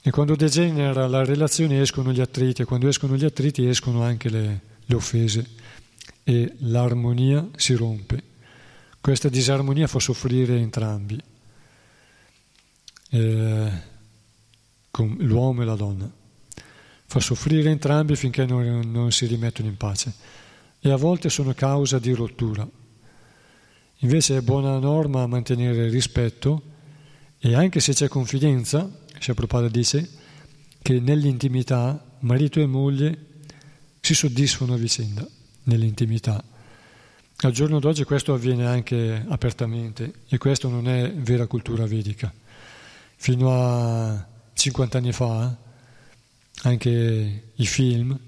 E 0.00 0.10
quando 0.12 0.36
degenera 0.36 1.08
la 1.08 1.24
relazione 1.24 1.80
escono 1.80 2.12
gli 2.12 2.20
attriti 2.20 2.62
e 2.62 2.64
quando 2.64 2.86
escono 2.86 3.16
gli 3.16 3.24
attriti 3.24 3.66
escono 3.66 4.04
anche 4.04 4.28
le, 4.28 4.60
le 4.84 4.94
offese 4.94 5.44
e 6.22 6.54
l'armonia 6.58 7.44
si 7.56 7.74
rompe. 7.74 8.22
Questa 9.00 9.28
disarmonia 9.28 9.88
fa 9.88 9.98
soffrire 9.98 10.56
entrambi, 10.56 11.20
eh, 13.10 13.70
l'uomo 15.18 15.62
e 15.62 15.64
la 15.64 15.74
donna. 15.74 16.20
Fa 17.12 17.20
soffrire 17.20 17.68
entrambi 17.68 18.16
finché 18.16 18.46
non, 18.46 18.90
non 18.90 19.12
si 19.12 19.26
rimettono 19.26 19.68
in 19.68 19.76
pace 19.76 20.14
e 20.80 20.90
a 20.90 20.96
volte 20.96 21.28
sono 21.28 21.52
causa 21.52 21.98
di 21.98 22.10
rottura. 22.12 22.66
Invece 23.98 24.38
è 24.38 24.40
buona 24.40 24.78
norma 24.78 25.26
mantenere 25.26 25.90
rispetto 25.90 26.62
e 27.38 27.54
anche 27.54 27.80
se 27.80 27.92
c'è 27.92 28.08
confidenza, 28.08 28.90
Prabhupada 29.18 29.68
dice 29.68 30.08
che 30.80 31.00
nell'intimità 31.00 32.02
marito 32.20 32.60
e 32.60 32.66
moglie 32.66 33.26
si 34.00 34.14
soddisfano 34.14 34.72
a 34.72 34.78
vicenda 34.78 35.28
nell'intimità. 35.64 36.42
Al 37.36 37.52
giorno 37.52 37.78
d'oggi 37.78 38.04
questo 38.04 38.32
avviene 38.32 38.66
anche 38.66 39.22
apertamente 39.28 40.14
e 40.28 40.38
questo 40.38 40.70
non 40.70 40.88
è 40.88 41.12
vera 41.12 41.46
cultura 41.46 41.84
vedica. 41.84 42.32
Fino 43.16 43.50
a 43.52 44.26
50 44.54 44.96
anni 44.96 45.12
fa 45.12 45.70
anche 46.62 47.42
i 47.54 47.66
film 47.66 48.18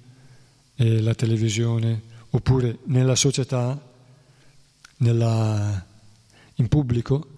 e 0.77 1.01
la 1.01 1.15
televisione 1.15 2.13
oppure 2.31 2.79
nella 2.85 3.15
società, 3.15 3.81
nella, 4.99 5.87
in 6.57 6.69
pubblico, 6.69 7.29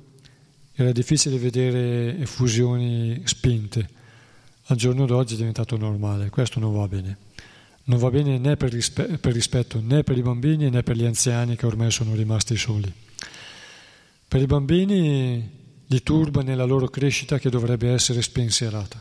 era 0.73 0.93
difficile 0.93 1.39
vedere 1.39 2.19
effusioni 2.19 3.23
spinte. 3.25 3.89
Al 4.67 4.77
giorno 4.77 5.07
d'oggi 5.07 5.35
è 5.35 5.37
diventato 5.37 5.77
normale, 5.77 6.31
questo 6.31 6.59
non 6.61 6.75
va 6.75 6.89
bene 6.89 7.25
non 7.87 7.99
va 7.99 8.11
bene 8.11 8.39
né 8.39 8.57
per, 8.57 8.73
rispe- 8.73 9.19
per 9.19 9.33
rispetto 9.33 9.81
né 9.81 10.03
per 10.03 10.19
i 10.19 10.23
bambini 10.23 10.71
né 10.71 10.83
per 10.83 10.97
gli 10.97 11.05
anziani 11.05 11.55
che 11.55 11.67
ormai 11.67 11.91
sono 11.91 12.15
rimasti 12.15 12.57
soli. 12.57 12.93
Per 14.29 14.41
i 14.41 14.47
bambini 14.47 15.51
li 15.87 16.03
turba 16.03 16.43
nella 16.43 16.65
loro 16.65 16.89
crescita 16.89 17.39
che 17.39 17.49
dovrebbe 17.49 17.91
essere 17.91 18.23
spensierata 18.23 19.01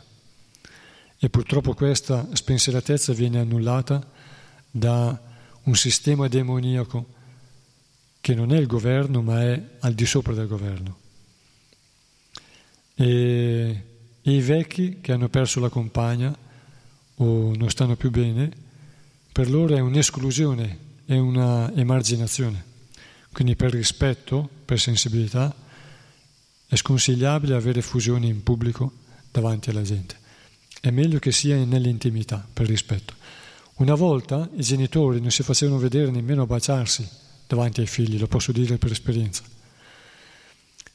e 1.18 1.30
purtroppo 1.30 1.74
questa 1.74 2.28
spensieratezza 2.32 3.12
viene 3.12 3.40
annullata 3.40 4.06
da 4.70 5.20
un 5.62 5.74
sistema 5.74 6.28
demoniaco 6.28 7.14
che 8.20 8.34
non 8.34 8.52
è 8.52 8.58
il 8.58 8.66
governo 8.66 9.22
ma 9.22 9.42
è 9.42 9.62
al 9.80 9.94
di 9.94 10.06
sopra 10.06 10.34
del 10.34 10.46
governo. 10.46 10.98
E, 12.94 13.84
i 14.22 14.40
vecchi 14.40 15.00
che 15.00 15.12
hanno 15.12 15.28
perso 15.28 15.60
la 15.60 15.68
compagna 15.68 16.36
o 17.16 17.54
non 17.54 17.70
stanno 17.70 17.96
più 17.96 18.10
bene 18.10 18.64
per 19.36 19.50
loro 19.50 19.74
è 19.76 19.80
un'esclusione, 19.80 20.78
è 21.04 21.16
una 21.18 21.70
emarginazione. 21.74 22.64
Quindi 23.30 23.54
per 23.54 23.70
rispetto, 23.70 24.48
per 24.64 24.80
sensibilità, 24.80 25.54
è 26.66 26.74
sconsigliabile 26.74 27.54
avere 27.54 27.82
fusioni 27.82 28.28
in 28.28 28.42
pubblico 28.42 28.92
davanti 29.30 29.68
alla 29.68 29.82
gente. 29.82 30.16
È 30.86 30.90
meglio 30.92 31.18
che 31.18 31.32
sia 31.32 31.56
nell'intimità, 31.56 32.46
per 32.52 32.68
rispetto. 32.68 33.12
Una 33.78 33.96
volta 33.96 34.48
i 34.54 34.62
genitori 34.62 35.20
non 35.20 35.32
si 35.32 35.42
facevano 35.42 35.80
vedere 35.80 36.12
nemmeno 36.12 36.46
baciarsi 36.46 37.04
davanti 37.44 37.80
ai 37.80 37.88
figli, 37.88 38.20
lo 38.20 38.28
posso 38.28 38.52
dire 38.52 38.78
per 38.78 38.92
esperienza. 38.92 39.42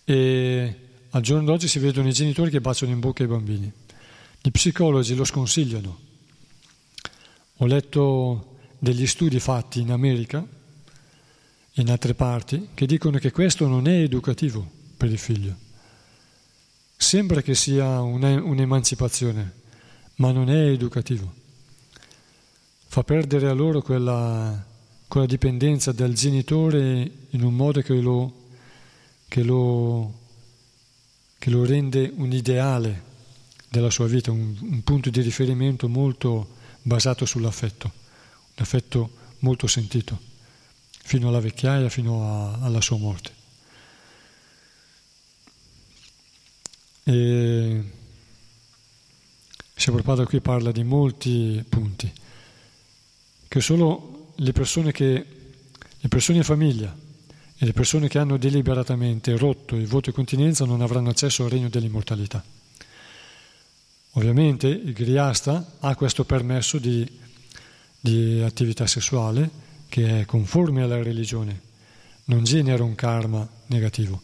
E 0.05 0.75
al 1.09 1.21
giorno 1.21 1.43
d'oggi 1.43 1.67
si 1.67 1.79
vedono 1.79 2.07
i 2.07 2.13
genitori 2.13 2.49
che 2.49 2.61
baciano 2.61 2.93
in 2.93 3.01
bocca 3.01 3.23
ai 3.23 3.27
bambini. 3.27 3.69
Gli 4.41 4.49
psicologi 4.49 5.13
lo 5.13 5.25
sconsigliano 5.25 5.99
ho 7.57 7.65
letto 7.65 8.59
degli 8.79 9.05
studi 9.05 9.41
fatti 9.41 9.81
in 9.81 9.91
America 9.91 10.41
in 11.73 11.89
altre 11.89 12.13
parti 12.13 12.69
che 12.73 12.85
dicono 12.85 13.17
che 13.17 13.31
questo 13.31 13.67
non 13.67 13.89
è 13.89 14.03
educativo 14.03 14.65
per 14.95 15.11
il 15.11 15.19
figlio. 15.19 15.53
Sembra 16.95 17.41
che 17.41 17.55
sia 17.55 17.99
un'emancipazione, 17.99 19.59
ma 20.21 20.31
non 20.31 20.51
è 20.51 20.67
educativo. 20.67 21.33
Fa 22.85 23.03
perdere 23.03 23.47
a 23.47 23.53
loro 23.53 23.81
quella, 23.81 24.63
quella 25.07 25.25
dipendenza 25.25 25.91
dal 25.91 26.13
genitore 26.13 27.11
in 27.31 27.43
un 27.43 27.55
modo 27.55 27.81
che 27.81 27.95
lo, 27.95 28.31
che 29.27 29.41
lo, 29.41 30.13
che 31.39 31.49
lo 31.49 31.65
rende 31.65 32.11
un 32.15 32.31
ideale 32.31 33.09
della 33.67 33.89
sua 33.89 34.05
vita, 34.05 34.29
un, 34.29 34.55
un 34.59 34.83
punto 34.83 35.09
di 35.09 35.21
riferimento 35.21 35.89
molto 35.89 36.57
basato 36.83 37.25
sull'affetto, 37.25 37.91
un 37.91 38.63
affetto 38.63 39.11
molto 39.39 39.65
sentito, 39.65 40.19
fino 41.03 41.29
alla 41.29 41.39
vecchiaia, 41.39 41.89
fino 41.89 42.27
a, 42.27 42.59
alla 42.61 42.81
sua 42.81 42.97
morte. 42.97 43.31
E 47.05 47.99
Prabhupada 49.89 50.25
qui 50.25 50.39
parla 50.41 50.71
di 50.71 50.83
molti 50.83 51.63
punti, 51.67 52.11
che 53.47 53.61
solo 53.61 54.33
le 54.35 54.51
persone, 54.51 54.91
che, 54.91 55.25
le 55.99 56.07
persone 56.07 56.37
in 56.39 56.43
famiglia 56.43 56.95
e 57.57 57.65
le 57.65 57.73
persone 57.73 58.07
che 58.07 58.19
hanno 58.19 58.37
deliberatamente 58.37 59.35
rotto 59.37 59.75
il 59.75 59.87
voto 59.87 60.09
di 60.09 60.15
continenza 60.15 60.65
non 60.65 60.81
avranno 60.81 61.09
accesso 61.09 61.43
al 61.43 61.49
regno 61.49 61.69
dell'immortalità. 61.69 62.43
Ovviamente 64.13 64.67
il 64.67 64.93
griasta 64.93 65.77
ha 65.79 65.95
questo 65.95 66.25
permesso 66.25 66.77
di, 66.77 67.07
di 67.99 68.41
attività 68.41 68.85
sessuale 68.87 69.49
che 69.87 70.21
è 70.21 70.25
conforme 70.25 70.81
alla 70.83 71.01
religione, 71.01 71.61
non 72.25 72.43
genera 72.43 72.83
un 72.83 72.95
karma 72.95 73.47
negativo, 73.67 74.21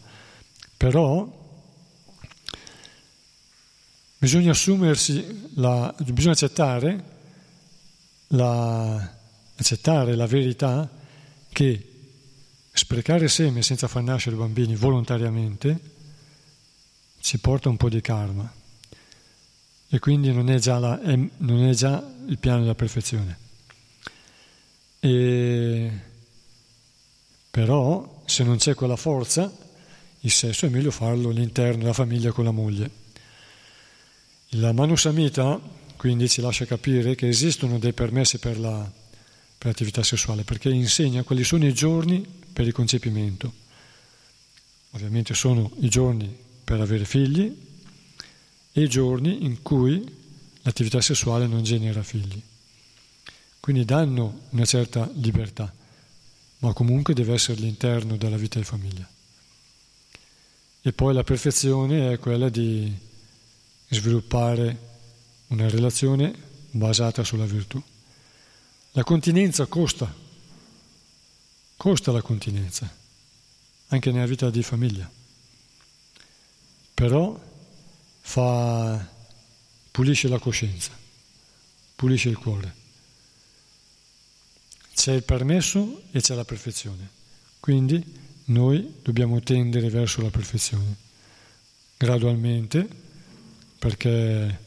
però 0.76 1.47
bisogna 4.18 4.50
assumersi, 4.50 5.50
la, 5.54 5.94
bisogna 5.98 6.32
accettare 6.32 7.04
la, 8.28 9.16
accettare 9.56 10.16
la 10.16 10.26
verità 10.26 10.90
che 11.50 11.84
sprecare 12.72 13.28
seme 13.28 13.62
senza 13.62 13.88
far 13.88 14.02
nascere 14.02 14.36
bambini 14.36 14.74
volontariamente 14.76 15.80
ci 17.20 17.38
porta 17.38 17.68
un 17.68 17.76
po' 17.76 17.88
di 17.88 18.00
karma 18.00 18.52
e 19.90 19.98
quindi 19.98 20.32
non 20.32 20.50
è 20.50 20.58
già, 20.58 20.78
la, 20.78 21.00
è, 21.00 21.16
non 21.16 21.64
è 21.66 21.72
già 21.72 22.04
il 22.26 22.38
piano 22.38 22.60
della 22.60 22.74
perfezione. 22.74 23.38
E, 25.00 25.90
però 27.50 28.22
se 28.26 28.44
non 28.44 28.58
c'è 28.58 28.74
quella 28.74 28.96
forza, 28.96 29.50
il 30.20 30.30
sesso 30.30 30.66
è 30.66 30.68
meglio 30.68 30.90
farlo 30.90 31.30
all'interno 31.30 31.78
della 31.78 31.92
famiglia 31.94 32.32
con 32.32 32.44
la 32.44 32.50
moglie. 32.50 32.90
La 34.52 34.72
Manusamita 34.72 35.60
quindi 35.98 36.28
ci 36.28 36.40
lascia 36.40 36.64
capire 36.64 37.16
che 37.16 37.28
esistono 37.28 37.78
dei 37.78 37.92
permessi 37.92 38.38
per, 38.38 38.58
la, 38.58 38.88
per 39.58 39.66
l'attività 39.66 40.04
sessuale, 40.04 40.44
perché 40.44 40.70
insegna 40.70 41.24
quali 41.24 41.42
sono 41.42 41.66
i 41.66 41.74
giorni 41.74 42.24
per 42.52 42.66
il 42.66 42.72
concepimento. 42.72 43.52
Ovviamente 44.92 45.34
sono 45.34 45.72
i 45.80 45.88
giorni 45.88 46.34
per 46.62 46.80
avere 46.80 47.04
figli, 47.04 47.66
e 48.72 48.80
i 48.80 48.88
giorni 48.88 49.44
in 49.44 49.60
cui 49.60 50.04
l'attività 50.62 51.00
sessuale 51.00 51.48
non 51.48 51.64
genera 51.64 52.02
figli. 52.04 52.40
Quindi 53.58 53.84
danno 53.84 54.42
una 54.50 54.64
certa 54.64 55.10
libertà, 55.14 55.74
ma 56.58 56.72
comunque 56.72 57.12
deve 57.12 57.34
essere 57.34 57.58
all'interno 57.58 58.16
della 58.16 58.36
vita 58.36 58.60
di 58.60 58.64
famiglia. 58.64 59.08
E 60.80 60.92
poi 60.92 61.12
la 61.12 61.24
perfezione 61.24 62.12
è 62.12 62.18
quella 62.20 62.48
di 62.48 63.06
sviluppare 63.88 64.86
una 65.48 65.68
relazione 65.68 66.34
basata 66.70 67.24
sulla 67.24 67.46
virtù. 67.46 67.82
La 68.92 69.04
continenza 69.04 69.66
costa, 69.66 70.12
costa 71.76 72.12
la 72.12 72.22
continenza, 72.22 72.92
anche 73.88 74.10
nella 74.10 74.26
vita 74.26 74.50
di 74.50 74.62
famiglia. 74.62 75.10
Però 76.94 77.40
fa, 78.20 79.08
pulisce 79.90 80.28
la 80.28 80.38
coscienza, 80.38 80.90
pulisce 81.94 82.28
il 82.28 82.36
cuore. 82.36 82.74
C'è 84.94 85.12
il 85.12 85.22
permesso 85.22 86.02
e 86.10 86.20
c'è 86.20 86.34
la 86.34 86.44
perfezione. 86.44 87.08
Quindi 87.60 88.04
noi 88.46 88.96
dobbiamo 89.02 89.40
tendere 89.40 89.90
verso 89.90 90.22
la 90.22 90.30
perfezione, 90.30 90.96
gradualmente, 91.96 93.06
perché 93.78 94.60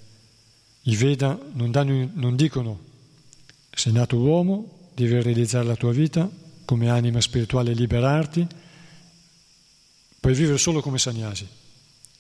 i 0.82 0.95
Veda 0.95 1.38
non, 1.53 1.72
danno, 1.72 2.09
non 2.14 2.36
dicono 2.36 2.80
sei 3.74 3.93
nato 3.93 4.18
uomo, 4.18 4.89
devi 4.93 5.22
realizzare 5.22 5.66
la 5.66 5.76
tua 5.76 5.91
vita 5.91 6.30
come 6.66 6.89
anima 6.89 7.20
spirituale 7.22 7.74
liberarti, 7.74 8.47
puoi 10.20 10.34
vivere 10.34 10.57
solo 10.57 10.82
come 10.82 10.97
sagnasi 10.97 11.47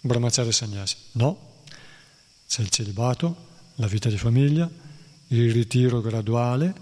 brahmacharya 0.01 0.51
sannyasi. 0.51 0.95
No, 1.13 1.63
c'è 2.47 2.61
il 2.61 2.69
celibato, 2.69 3.47
la 3.75 3.87
vita 3.87 4.09
di 4.09 4.17
famiglia, 4.17 4.69
il 5.27 5.51
ritiro 5.51 6.01
graduale 6.01 6.73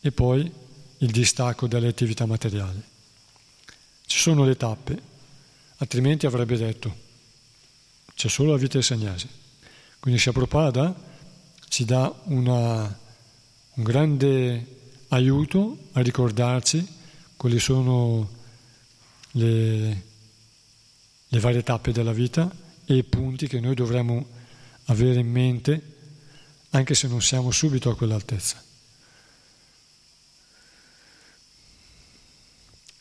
e 0.00 0.12
poi 0.12 0.50
il 0.98 1.10
distacco 1.10 1.66
dalle 1.66 1.88
attività 1.88 2.26
materiali. 2.26 2.82
Ci 4.04 4.18
sono 4.18 4.44
le 4.44 4.56
tappe, 4.56 5.00
altrimenti 5.76 6.26
avrebbe 6.26 6.56
detto 6.56 7.01
c'è 8.14 8.28
solo 8.28 8.52
la 8.52 8.58
vita 8.58 8.78
di 8.78 8.84
sannyasi. 8.84 9.28
Quindi 9.98 10.20
Prabhupada 10.20 10.94
ci 11.68 11.84
dà 11.84 12.12
una, 12.24 12.98
un 13.74 13.82
grande 13.82 14.66
aiuto 15.08 15.88
a 15.92 16.00
ricordarci 16.00 16.86
quali 17.36 17.58
sono 17.58 18.28
le 19.32 20.10
le 21.32 21.40
varie 21.40 21.62
tappe 21.62 21.92
della 21.92 22.12
vita 22.12 22.50
e 22.84 22.94
i 22.94 23.04
punti 23.04 23.48
che 23.48 23.58
noi 23.58 23.74
dovremmo 23.74 24.26
avere 24.86 25.20
in 25.20 25.30
mente 25.30 25.96
anche 26.70 26.94
se 26.94 27.08
non 27.08 27.22
siamo 27.22 27.50
subito 27.50 27.88
a 27.88 27.96
quell'altezza. 27.96 28.62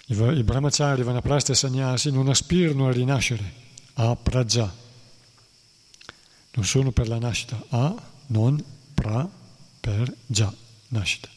I 0.08 0.44
brahmachari, 0.44 1.04
vanaprasti 1.04 1.52
e 1.52 1.56
sannyasi 1.56 2.12
non 2.12 2.30
aspirano 2.30 2.88
a 2.88 2.92
rinascere, 2.92 3.54
a 3.94 4.16
praja. 4.16 4.74
Non 6.54 6.66
sono 6.66 6.92
per 6.92 7.08
la 7.08 7.18
nascita, 7.18 7.64
a 7.70 8.10
non 8.28 8.64
pra 8.94 9.30
per 9.80 10.14
già 10.26 10.54
nascita. 10.90 11.30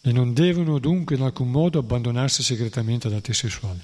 E 0.00 0.12
non 0.12 0.32
devono 0.32 0.78
dunque 0.78 1.16
in 1.16 1.22
alcun 1.22 1.50
modo 1.50 1.78
abbandonarsi 1.78 2.42
segretamente 2.42 3.08
ad 3.08 3.14
atti 3.14 3.34
sessuali. 3.34 3.82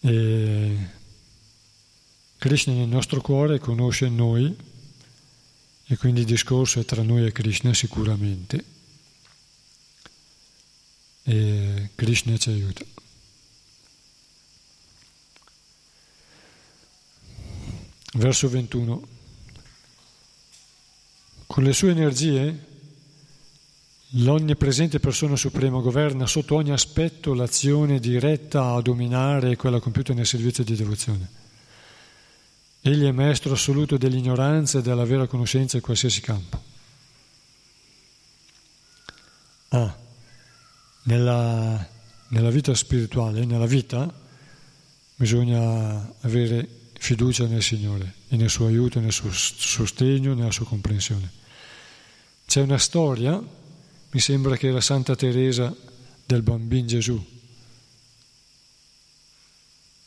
E 0.00 0.88
Krishna 2.36 2.72
nel 2.72 2.86
nostro 2.86 3.20
cuore 3.20 3.58
conosce 3.58 4.08
noi 4.08 4.54
e 5.86 5.96
quindi 5.96 6.20
il 6.20 6.26
discorso 6.26 6.80
è 6.80 6.84
tra 6.84 7.02
noi 7.02 7.26
e 7.26 7.32
Krishna 7.32 7.72
sicuramente. 7.74 8.64
E 11.24 11.90
Krishna 11.94 12.36
ci 12.36 12.50
aiuta. 12.50 12.97
Verso 18.14 18.48
21. 18.48 19.08
Con 21.46 21.62
le 21.62 21.72
sue 21.72 21.90
energie 21.90 22.66
L'onnipresente 24.12 25.00
persona 25.00 25.36
suprema 25.36 25.80
governa 25.80 26.26
sotto 26.26 26.54
ogni 26.54 26.70
aspetto 26.70 27.34
l'azione 27.34 28.00
diretta 28.00 28.72
a 28.72 28.80
dominare 28.80 29.54
quella 29.56 29.80
compiuta 29.80 30.14
nel 30.14 30.24
servizio 30.24 30.64
di 30.64 30.74
devozione. 30.74 31.28
Egli 32.80 33.04
è 33.04 33.10
maestro 33.10 33.52
assoluto 33.52 33.98
dell'ignoranza 33.98 34.78
e 34.78 34.82
della 34.82 35.04
vera 35.04 35.26
conoscenza 35.26 35.76
in 35.76 35.82
qualsiasi 35.82 36.22
campo. 36.22 36.62
Ah, 39.70 39.94
nella, 41.02 41.86
nella 42.28 42.50
vita 42.50 42.74
spirituale, 42.74 43.44
nella 43.44 43.66
vita, 43.66 44.10
bisogna 45.16 46.14
avere 46.22 46.66
fiducia 46.98 47.46
nel 47.46 47.62
Signore 47.62 48.14
e 48.28 48.36
nel 48.36 48.50
suo 48.50 48.66
aiuto, 48.66 49.00
nel 49.00 49.12
suo 49.12 49.30
sostegno, 49.32 50.34
nella 50.34 50.50
sua 50.50 50.66
comprensione. 50.66 51.30
C'è 52.46 52.60
una 52.60 52.78
storia 52.78 53.42
mi 54.10 54.20
sembra 54.20 54.56
che 54.56 54.68
era 54.68 54.80
Santa 54.80 55.14
Teresa 55.14 55.74
del 56.24 56.42
Bambino 56.42 56.86
Gesù. 56.86 57.26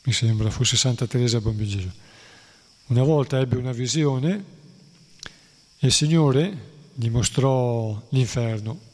Mi 0.04 0.12
sembra 0.12 0.50
fosse 0.50 0.76
Santa 0.76 1.06
Teresa 1.06 1.38
del 1.38 1.46
Bambino 1.46 1.70
Gesù. 1.70 1.90
Una 2.86 3.02
volta 3.02 3.38
ebbe 3.38 3.56
una 3.56 3.72
visione 3.72 4.44
e 5.78 5.86
il 5.86 5.92
Signore 5.92 6.70
gli 6.94 7.08
mostrò 7.08 8.00
l'inferno 8.10 8.90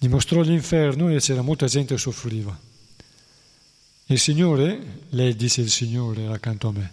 Dimostrò 0.00 0.42
l'inferno 0.42 1.08
e 1.08 1.18
c'era 1.18 1.42
molta 1.42 1.66
gente 1.66 1.94
che 1.94 2.00
soffriva. 2.00 2.56
Il 4.10 4.18
Signore, 4.18 5.02
lei 5.10 5.36
disse 5.36 5.60
il 5.60 5.70
Signore 5.70 6.28
accanto 6.28 6.68
a 6.68 6.72
me. 6.72 6.92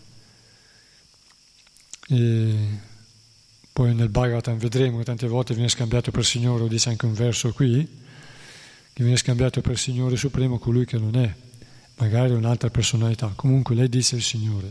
E 2.09 2.80
poi 3.72 3.95
nel 3.95 4.09
Bhagavatam 4.09 4.57
vedremo 4.57 4.97
che 4.97 5.05
tante 5.05 5.26
volte 5.28 5.53
viene 5.53 5.70
scambiato 5.70 6.11
per 6.11 6.26
Signore, 6.26 6.63
lo 6.63 6.68
dice 6.68 6.89
anche 6.89 7.05
un 7.05 7.13
verso 7.13 7.53
qui, 7.53 7.88
che 8.91 9.01
viene 9.01 9.16
scambiato 9.16 9.61
per 9.61 9.78
Signore 9.78 10.18
Supremo 10.18 10.59
colui 10.59 10.86
che 10.86 10.97
non 10.97 11.16
è, 11.16 11.34
magari 11.95 12.34
un'altra 12.34 12.70
personalità. 12.70 13.32
Comunque 13.34 13.76
lei 13.76 13.88
dice 13.88 14.18
il 14.18 14.22
Signore. 14.22 14.70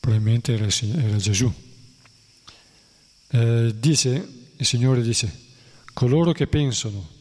Probabilmente 0.00 0.54
era, 0.54 0.66
era 0.66 1.16
Gesù. 1.18 1.52
Eh, 3.28 3.74
dice, 3.78 4.28
il 4.56 4.64
Signore 4.64 5.02
dice, 5.02 5.30
coloro 5.92 6.32
che 6.32 6.46
pensano 6.46 7.13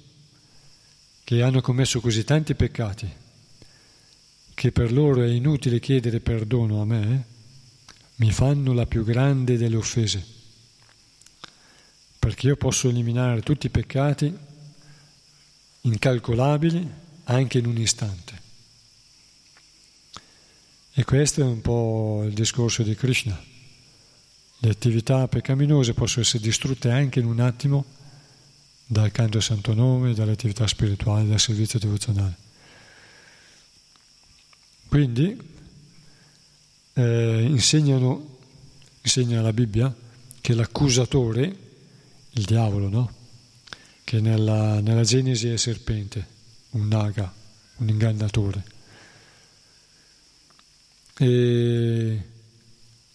che 1.23 1.41
hanno 1.41 1.61
commesso 1.61 1.99
così 1.99 2.23
tanti 2.23 2.55
peccati 2.55 3.21
che 4.53 4.71
per 4.71 4.91
loro 4.91 5.23
è 5.23 5.27
inutile 5.27 5.79
chiedere 5.79 6.19
perdono 6.19 6.81
a 6.81 6.85
me, 6.85 7.25
mi 8.15 8.31
fanno 8.31 8.73
la 8.73 8.85
più 8.85 9.03
grande 9.03 9.57
delle 9.57 9.75
offese, 9.75 10.23
perché 12.19 12.47
io 12.47 12.55
posso 12.55 12.87
eliminare 12.87 13.41
tutti 13.41 13.65
i 13.65 13.71
peccati 13.71 14.33
incalcolabili 15.81 16.89
anche 17.25 17.57
in 17.57 17.65
un 17.65 17.77
istante. 17.77 18.41
E 20.93 21.03
questo 21.03 21.41
è 21.41 21.45
un 21.45 21.61
po' 21.61 22.23
il 22.25 22.33
discorso 22.33 22.83
di 22.83 22.95
Krishna. 22.95 23.37
Le 24.59 24.69
attività 24.69 25.27
peccaminose 25.27 25.93
possono 25.93 26.23
essere 26.23 26.43
distrutte 26.43 26.91
anche 26.91 27.19
in 27.19 27.25
un 27.25 27.39
attimo 27.39 27.83
dal 28.85 29.11
canto 29.11 29.37
al 29.37 29.43
santo 29.43 29.73
nome, 29.73 30.13
dalle 30.13 30.33
attività 30.33 30.67
spirituali, 30.67 31.27
dal 31.27 31.39
servizio 31.39 31.79
devozionale. 31.79 32.37
Quindi 34.87 35.35
eh, 36.93 37.45
insegnano, 37.49 38.37
insegna 39.01 39.41
la 39.41 39.53
Bibbia 39.53 39.93
che 40.39 40.53
l'accusatore, 40.53 41.57
il 42.31 42.43
diavolo, 42.43 42.89
no? 42.89 43.13
che 44.03 44.19
nella, 44.19 44.79
nella 44.81 45.03
Genesi 45.03 45.47
è 45.47 45.57
serpente, 45.57 46.27
un 46.71 46.87
naga, 46.87 47.33
un 47.77 47.89
ingannatore. 47.89 48.63
E 51.17 52.23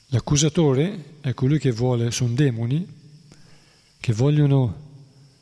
l'accusatore 0.07 1.19
è 1.21 1.35
colui 1.35 1.59
che 1.59 1.71
vuole, 1.71 2.11
sono 2.11 2.33
demoni 2.33 2.87
che 4.01 4.13
vogliono 4.13 4.88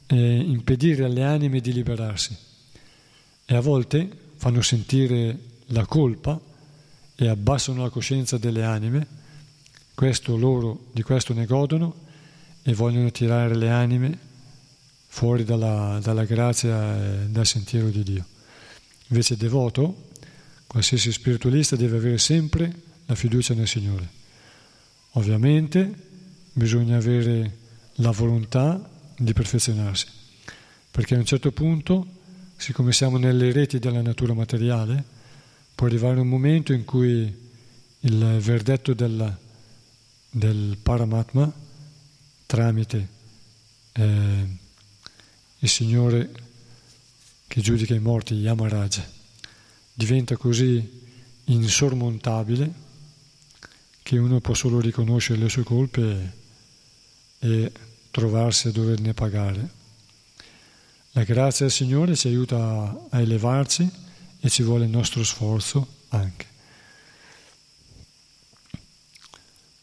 eh, 0.07 0.17
impedire 0.17 1.05
alle 1.05 1.25
anime 1.25 1.61
di 1.61 1.73
liberarsi 1.73 2.37
e 3.45 3.55
a 3.55 3.61
volte 3.61 4.09
fanno 4.37 4.63
sentire 4.63 5.39
la 5.67 5.87
colpa 5.87 6.39
e 7.15 7.29
abbassano 7.29 7.83
la 7.83 7.91
coscienza 7.91 8.39
delle 8.39 8.63
anime, 8.63 9.07
questo 9.95 10.37
loro 10.37 10.87
di 10.93 11.03
questo 11.03 11.33
ne 11.33 11.47
godono 11.47 12.05
e 12.63 12.75
vogliono 12.75 13.11
tirare 13.11 13.57
le 13.57 13.71
anime 13.71 14.19
fuori 15.07 15.45
dalla, 15.45 15.99
dalla 16.03 16.25
grazia 16.25 17.23
e 17.23 17.29
dal 17.29 17.47
sentiero 17.47 17.89
di 17.89 18.03
Dio. 18.03 18.25
Invece 19.09 19.35
il 19.35 19.39
devoto, 19.39 20.09
qualsiasi 20.67 21.11
spiritualista 21.13 21.77
deve 21.77 21.97
avere 21.97 22.19
sempre 22.19 22.71
la 23.07 23.15
fiducia 23.15 23.55
nel 23.55 23.69
Signore. 23.69 24.09
Ovviamente 25.13 25.91
bisogna 26.53 26.97
avere 26.97 27.57
la 27.95 28.11
volontà 28.11 28.91
di 29.17 29.33
perfezionarsi, 29.33 30.07
perché 30.91 31.15
a 31.15 31.19
un 31.19 31.25
certo 31.25 31.53
punto, 31.53 32.07
siccome 32.57 32.93
siamo 32.93 33.17
nelle 33.17 33.53
reti 33.53 33.79
della 33.79 34.03
natura 34.03 34.35
materiale, 34.35 35.03
può 35.75 35.87
arrivare 35.87 36.21
un 36.21 36.29
momento 36.29 36.73
in 36.73 36.85
cui 36.85 37.45
il 38.01 38.39
verdetto 38.41 38.95
della, 38.95 39.37
del 40.31 40.79
Paramatma 40.83 41.53
tramite 42.47 43.09
eh, 43.93 44.47
il 45.59 45.69
Signore 45.69 46.31
che 47.47 47.61
giudica 47.61 47.95
i 47.95 48.01
morti, 48.01 48.35
Yamaraja, 48.35 49.09
diventa 49.93 50.37
così 50.37 51.05
insormontabile 51.45 52.85
che 54.03 54.19
uno 54.19 54.41
può 54.41 54.55
solo 54.55 54.81
riconoscere 54.81 55.39
le 55.39 55.49
sue 55.49 55.63
colpe 55.63 56.33
e, 57.39 57.49
e 57.49 57.73
trovarsi 58.17 58.69
a 58.69 58.73
doverne 58.73 59.13
pagare. 59.13 59.69
La 61.11 61.23
grazia 61.23 61.67
del 61.67 61.75
Signore 61.75 62.17
ci 62.17 62.29
aiuta 62.29 63.09
a 63.11 63.21
elevarci 63.21 63.87
e 64.41 64.49
ci 64.49 64.63
vuole 64.63 64.87
il 64.87 64.91
nostro 64.91 65.23
sforzo 65.23 65.87
anche. 66.09 66.47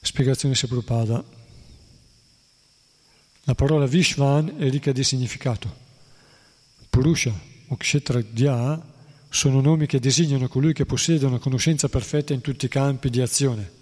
Spiegazione 0.02 0.56
Prabhupada. 0.56 1.24
La 3.44 3.54
parola 3.54 3.86
Vishvan 3.86 4.56
è 4.58 4.68
ricca 4.68 4.92
di 4.92 5.04
significato. 5.04 5.82
Purusha 6.90 7.40
o 7.68 7.78
Kshetragya 7.78 8.82
sono 9.30 9.62
nomi 9.62 9.86
che 9.86 10.00
designano 10.00 10.48
colui 10.48 10.74
che 10.74 10.88
possiede 10.88 11.28
una 11.28 11.38
conoscenza 11.38 11.88
perfetta 11.88 12.34
in 12.34 12.42
tutti 12.42 12.66
i 12.66 12.70
campi 12.70 13.12
di 13.12 13.22
azione 13.22 13.82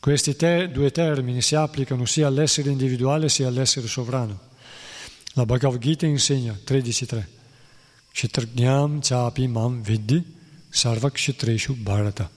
questi 0.00 0.34
te- 0.34 0.70
due 0.70 0.90
termini 0.90 1.42
si 1.42 1.54
applicano 1.54 2.06
sia 2.06 2.26
all'essere 2.26 2.70
individuale 2.70 3.28
sia 3.28 3.48
all'essere 3.48 3.86
sovrano. 3.86 4.48
La 5.34 5.44
Bhagavad 5.44 5.78
Gita 5.78 6.06
insegna 6.06 6.52
13.3 6.52 7.24
Kshitrajnam 8.12 9.00
chapi 9.00 9.46
mam 9.46 9.82
viddi 9.82 10.20
sarva 10.68 11.10
kshitreshu 11.10 11.74
bharata 11.74 12.28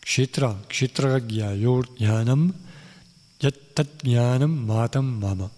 Kshitra 0.00 0.56
kshitragya 0.68 1.52
yor 1.54 1.88
jnanam 1.98 2.52
yattat 3.40 4.04
jnanam 4.04 4.52
matam 4.64 5.18
mama 5.18 5.50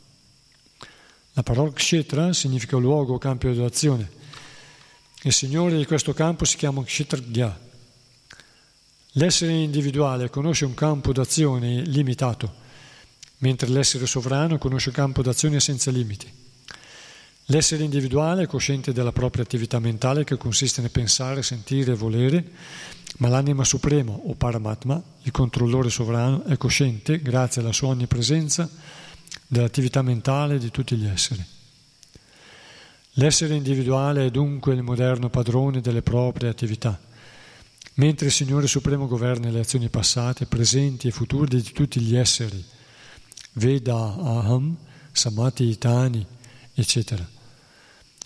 La 1.34 1.42
parola 1.42 1.72
kshitra 1.72 2.32
significa 2.32 2.76
luogo 2.76 3.14
o 3.14 3.18
campo 3.18 3.50
di 3.50 3.62
azione. 3.62 4.10
Il 5.22 5.32
Signore 5.32 5.76
di 5.76 5.86
questo 5.86 6.12
campo 6.12 6.44
si 6.44 6.56
chiama 6.56 6.82
Kshitragya 6.82 7.70
L'essere 9.16 9.52
individuale 9.52 10.30
conosce 10.30 10.64
un 10.64 10.72
campo 10.72 11.12
d'azione 11.12 11.82
limitato, 11.82 12.50
mentre 13.38 13.68
l'essere 13.68 14.06
sovrano 14.06 14.56
conosce 14.56 14.88
un 14.88 14.94
campo 14.94 15.20
d'azione 15.20 15.60
senza 15.60 15.90
limiti. 15.90 16.32
L'essere 17.46 17.84
individuale 17.84 18.44
è 18.44 18.46
cosciente 18.46 18.94
della 18.94 19.12
propria 19.12 19.42
attività 19.42 19.78
mentale 19.80 20.24
che 20.24 20.38
consiste 20.38 20.80
nel 20.80 20.90
pensare, 20.90 21.42
sentire 21.42 21.92
e 21.92 21.94
volere, 21.94 22.52
ma 23.18 23.28
l'anima 23.28 23.64
suprema 23.64 24.12
o 24.12 24.32
Paramatma, 24.34 25.02
il 25.24 25.30
controllore 25.30 25.90
sovrano, 25.90 26.44
è 26.44 26.56
cosciente, 26.56 27.20
grazie 27.20 27.60
alla 27.60 27.72
sua 27.72 27.88
onnipresenza, 27.88 28.66
dell'attività 29.46 30.00
mentale 30.00 30.58
di 30.58 30.70
tutti 30.70 30.96
gli 30.96 31.06
esseri. 31.06 31.44
L'essere 33.16 33.56
individuale 33.56 34.24
è 34.24 34.30
dunque 34.30 34.72
il 34.72 34.82
moderno 34.82 35.28
padrone 35.28 35.82
delle 35.82 36.00
proprie 36.00 36.48
attività 36.48 37.10
mentre 37.94 38.26
il 38.26 38.32
Signore 38.32 38.66
Supremo 38.66 39.06
governa 39.06 39.50
le 39.50 39.60
azioni 39.60 39.88
passate, 39.88 40.46
presenti 40.46 41.08
e 41.08 41.10
future 41.10 41.46
di 41.46 41.72
tutti 41.72 42.00
gli 42.00 42.16
esseri, 42.16 42.64
Veda, 43.54 43.94
Aham, 43.94 44.76
Samati, 45.12 45.64
Itani, 45.64 46.24
eccetera. 46.74 47.28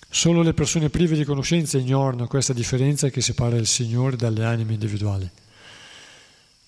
Solo 0.09 0.43
le 0.43 0.55
persone 0.55 0.89
prive 0.89 1.17
di 1.17 1.25
conoscenza 1.25 1.79
ignorano 1.79 2.27
questa 2.27 2.53
differenza 2.53 3.11
che 3.11 3.21
separa 3.21 3.57
il 3.57 3.67
Signore 3.67 4.17
dalle 4.17 4.45
anime 4.45 4.75
individuali. 4.75 5.29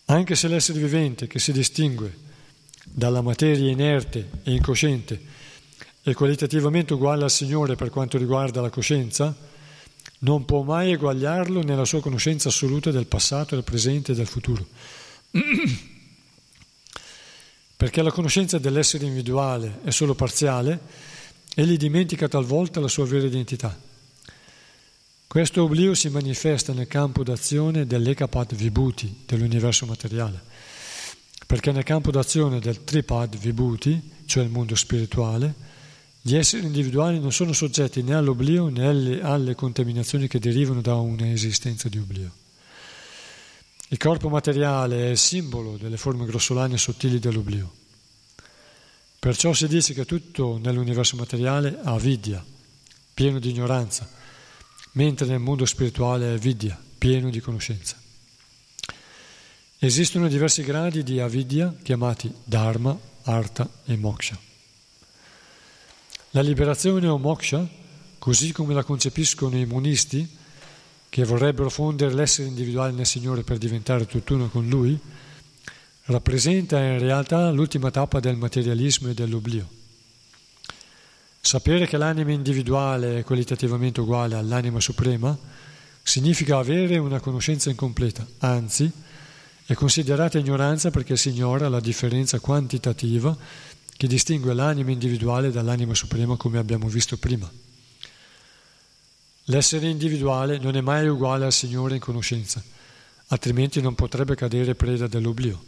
Anche 0.07 0.35
se 0.35 0.49
l'essere 0.49 0.81
vivente 0.81 1.27
che 1.27 1.39
si 1.39 1.53
distingue 1.53 2.27
dalla 2.85 3.21
materia 3.21 3.71
inerte 3.71 4.31
e 4.43 4.53
incosciente 4.53 5.21
è 6.03 6.15
qualitativamente 6.15 6.95
uguale 6.95 7.25
al 7.25 7.31
Signore 7.31 7.77
per 7.77 7.91
quanto 7.91 8.19
riguarda 8.19 8.61
la 8.61 8.71
coscienza, 8.71 9.35
non 10.21 10.45
può 10.45 10.63
mai 10.63 10.93
eguagliarlo 10.93 11.63
nella 11.63 11.85
sua 11.85 12.01
conoscenza 12.01 12.49
assoluta 12.49 12.91
del 12.91 13.07
passato, 13.07 13.55
del 13.55 13.65
presente 13.65 14.13
e 14.13 14.15
del 14.15 14.27
futuro. 14.27 14.67
Perché 17.77 18.03
la 18.03 18.11
conoscenza 18.11 18.59
dell'essere 18.59 19.05
individuale 19.05 19.81
è 19.85 19.91
solo 19.91 20.15
parziale, 20.15 20.81
egli 21.55 21.77
dimentica 21.77 22.27
talvolta 22.27 22.81
la 22.81 22.89
sua 22.89 23.07
vera 23.07 23.27
identità. 23.27 23.79
Questo 25.29 25.63
oblio 25.63 25.95
si 25.95 26.09
manifesta 26.09 26.73
nel 26.73 26.89
campo 26.89 27.23
d'azione 27.23 27.87
dell'Ekapad 27.87 28.55
Vibhuti, 28.55 29.25
dell'universo 29.27 29.87
materiale, 29.87 30.41
perché 31.47 31.71
nel 31.71 31.85
campo 31.85 32.11
d'azione 32.11 32.59
del 32.59 32.83
Tripad 32.83 33.37
Vibhuti, 33.37 34.11
cioè 34.25 34.43
il 34.43 34.51
mondo 34.51 34.75
spirituale, 34.75 35.68
gli 36.29 36.37
esseri 36.37 36.67
individuali 36.67 37.19
non 37.19 37.33
sono 37.33 37.55
soggetti 37.55 38.03
né 38.03 38.15
all'oblio 38.15 38.69
né 38.69 38.87
alle, 38.87 39.23
alle 39.23 39.55
contaminazioni 39.55 40.29
che 40.29 40.39
derivano 40.39 40.83
da 40.83 40.95
un'esistenza 40.97 41.89
di 41.89 41.97
oblio. 41.97 42.31
Il 43.89 43.97
corpo 43.97 44.29
materiale 44.29 45.07
è 45.07 45.09
il 45.09 45.17
simbolo 45.17 45.79
delle 45.79 45.97
forme 45.97 46.27
grossolane 46.27 46.75
e 46.75 46.79
sottili 46.79 47.19
dell'oblio. 47.19 47.73
Perciò 49.19 49.55
si 49.55 49.67
dice 49.69 49.95
che 49.95 50.05
tutto 50.05 50.59
nell'universo 50.63 51.17
materiale 51.17 51.79
ha 51.83 51.97
vidya, 51.97 52.45
pieno 53.15 53.39
di 53.39 53.49
ignoranza, 53.49 54.07
mentre 54.93 55.25
nel 55.25 55.39
mondo 55.39 55.65
spirituale 55.65 56.35
è 56.35 56.37
vidya, 56.37 56.79
pieno 56.99 57.31
di 57.31 57.41
conoscenza. 57.41 57.97
Esistono 59.79 60.29
diversi 60.29 60.63
gradi 60.63 61.03
di 61.03 61.21
avidya 61.21 61.75
chiamati 61.83 62.31
dharma, 62.45 62.95
artha 63.23 63.67
e 63.87 63.97
moksha. 63.97 64.48
La 66.33 66.43
liberazione 66.43 67.07
o 67.07 67.17
moksha, 67.17 67.67
così 68.19 68.53
come 68.53 68.75
la 68.75 68.85
concepiscono 68.85 69.57
i 69.57 69.65
monisti, 69.65 70.29
che 71.09 71.25
vorrebbero 71.25 71.71
fondere 71.71 72.13
l'essere 72.13 72.49
individuale 72.49 72.93
nel 72.93 73.07
Signore 73.07 73.43
per 73.43 73.57
diventare 73.57 74.05
tutt'uno 74.05 74.49
con 74.49 74.69
Lui, 74.69 74.99
rappresenta 76.05 76.79
in 76.79 76.99
realtà 76.99 77.51
l'ultima 77.51 77.91
tappa 77.91 78.21
del 78.21 78.37
materialismo 78.37 79.09
e 79.09 79.15
dell'oblio. 79.15 79.69
Sapere 81.41 81.87
che 81.87 81.97
l'anima 81.97 82.33
individuale 82.33 83.21
è 83.21 83.25
qualitativamente 83.25 84.01
uguale 84.01 84.35
all'anima 84.35 84.81
suprema 84.81 85.37
significa 86.03 86.59
avere 86.59 86.99
una 86.99 87.21
conoscenza 87.21 87.71
incompleta, 87.71 88.27
anzi 88.41 88.91
è 89.65 89.73
considerata 89.73 90.39
ignoranza 90.39 90.91
perché 90.91 91.17
si 91.17 91.31
ignora 91.31 91.71
la 91.71 91.81
differenza 91.81 92.39
quantitativa 92.39 93.35
che 93.99 94.07
distingue 94.07 94.55
l'anima 94.55 94.93
individuale 94.93 95.51
dall'anima 95.51 95.93
suprema 95.93 96.37
come 96.37 96.59
abbiamo 96.59 96.87
visto 96.87 97.17
prima. 97.17 97.51
L'essere 99.47 99.89
individuale 99.89 100.59
non 100.59 100.77
è 100.77 100.81
mai 100.81 101.09
uguale 101.09 101.45
al 101.45 101.53
Signore 101.53 101.97
in 101.97 102.01
conoscenza, 102.01 102.63
altrimenti 103.27 103.81
non 103.81 103.97
potrebbe 103.97 104.37
cadere 104.37 104.77
preda 104.77 105.09
dell'oblio. 105.09 105.65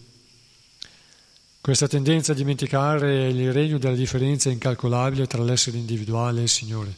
Questa 1.61 1.89
tendenza 1.89 2.31
a 2.31 2.37
dimenticare 2.37 3.31
il 3.31 3.53
regno 3.53 3.78
della 3.78 3.97
differenza 3.97 4.49
incalcolabile 4.49 5.26
tra 5.26 5.43
l'essere 5.43 5.78
individuale 5.78 6.39
e 6.39 6.45
il 6.45 6.49
Signore, 6.49 6.95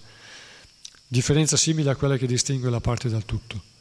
differenza 1.09 1.57
simile 1.57 1.89
a 1.89 1.97
quella 1.97 2.19
che 2.19 2.27
distingue 2.27 2.69
la 2.69 2.81
parte 2.81 3.09
dal 3.09 3.25
tutto. 3.25 3.72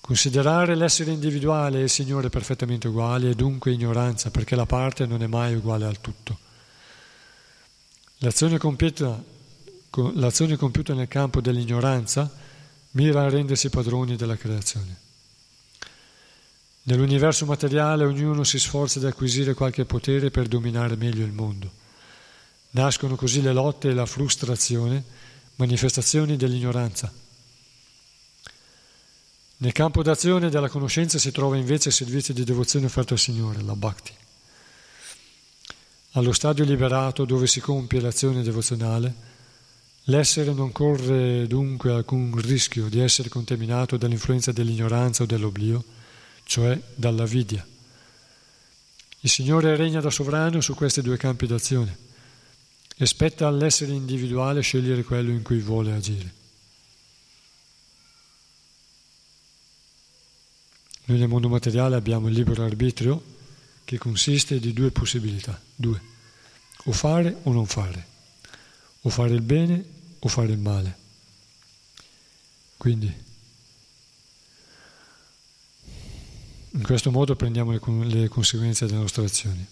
Considerare 0.00 0.74
l'essere 0.74 1.12
individuale 1.12 1.78
e 1.78 1.82
il 1.82 1.90
Signore 1.90 2.30
perfettamente 2.30 2.88
uguali 2.88 3.30
è 3.30 3.34
dunque 3.34 3.72
ignoranza, 3.72 4.30
perché 4.30 4.56
la 4.56 4.66
parte 4.66 5.06
non 5.06 5.22
è 5.22 5.26
mai 5.26 5.54
uguale 5.54 5.84
al 5.84 6.00
tutto. 6.00 6.38
L'azione 8.18 8.58
compiuta, 8.58 9.22
l'azione 10.14 10.56
compiuta 10.56 10.94
nel 10.94 11.08
campo 11.08 11.40
dell'ignoranza 11.40 12.30
mira 12.92 13.22
a 13.22 13.28
rendersi 13.28 13.70
padroni 13.70 14.16
della 14.16 14.36
creazione. 14.36 14.96
Nell'universo 16.82 17.44
materiale 17.44 18.04
ognuno 18.04 18.42
si 18.42 18.58
sforza 18.58 18.98
di 18.98 19.06
acquisire 19.06 19.54
qualche 19.54 19.84
potere 19.84 20.30
per 20.30 20.48
dominare 20.48 20.96
meglio 20.96 21.24
il 21.24 21.32
mondo. 21.32 21.70
Nascono 22.70 23.16
così 23.16 23.42
le 23.42 23.52
lotte 23.52 23.90
e 23.90 23.94
la 23.94 24.06
frustrazione, 24.06 25.04
manifestazioni 25.56 26.36
dell'ignoranza. 26.36 27.12
Nel 29.62 29.72
campo 29.72 30.02
d'azione 30.02 30.48
della 30.48 30.70
conoscenza 30.70 31.18
si 31.18 31.32
trova 31.32 31.54
invece 31.54 31.88
il 31.88 31.94
servizio 31.94 32.32
di 32.32 32.44
devozione 32.44 32.86
offerto 32.86 33.12
al 33.12 33.18
Signore, 33.18 33.60
la 33.60 33.76
bhakti. 33.76 34.10
Allo 36.12 36.32
stadio 36.32 36.64
liberato 36.64 37.26
dove 37.26 37.46
si 37.46 37.60
compie 37.60 38.00
l'azione 38.00 38.42
devozionale, 38.42 39.14
l'essere 40.04 40.54
non 40.54 40.72
corre 40.72 41.46
dunque 41.46 41.92
alcun 41.92 42.34
rischio 42.40 42.88
di 42.88 43.00
essere 43.00 43.28
contaminato 43.28 43.98
dall'influenza 43.98 44.50
dell'ignoranza 44.50 45.24
o 45.24 45.26
dell'oblio, 45.26 45.84
cioè 46.44 46.80
dalla 46.94 47.26
vidia. 47.26 47.64
Il 49.20 49.28
Signore 49.28 49.76
regna 49.76 50.00
da 50.00 50.08
sovrano 50.08 50.62
su 50.62 50.74
questi 50.74 51.02
due 51.02 51.18
campi 51.18 51.46
d'azione 51.46 51.94
e 52.96 53.04
spetta 53.04 53.46
all'essere 53.46 53.92
individuale 53.92 54.62
scegliere 54.62 55.04
quello 55.04 55.30
in 55.30 55.42
cui 55.42 55.58
vuole 55.58 55.92
agire. 55.92 56.38
Noi 61.10 61.18
nel 61.18 61.26
mondo 61.26 61.48
materiale 61.48 61.96
abbiamo 61.96 62.28
il 62.28 62.34
libero 62.34 62.62
arbitrio 62.62 63.20
che 63.82 63.98
consiste 63.98 64.60
di 64.60 64.72
due 64.72 64.92
possibilità, 64.92 65.60
due, 65.74 66.00
o 66.84 66.92
fare 66.92 67.36
o 67.42 67.52
non 67.52 67.66
fare, 67.66 68.06
o 69.00 69.08
fare 69.08 69.34
il 69.34 69.40
bene 69.40 69.84
o 70.20 70.28
fare 70.28 70.52
il 70.52 70.58
male. 70.58 70.98
Quindi 72.76 73.28
In 76.72 76.84
questo 76.84 77.10
modo 77.10 77.34
prendiamo 77.34 77.72
le, 77.72 77.80
le 78.04 78.28
conseguenze 78.28 78.86
delle 78.86 79.00
nostre 79.00 79.24
azioni. 79.24 79.66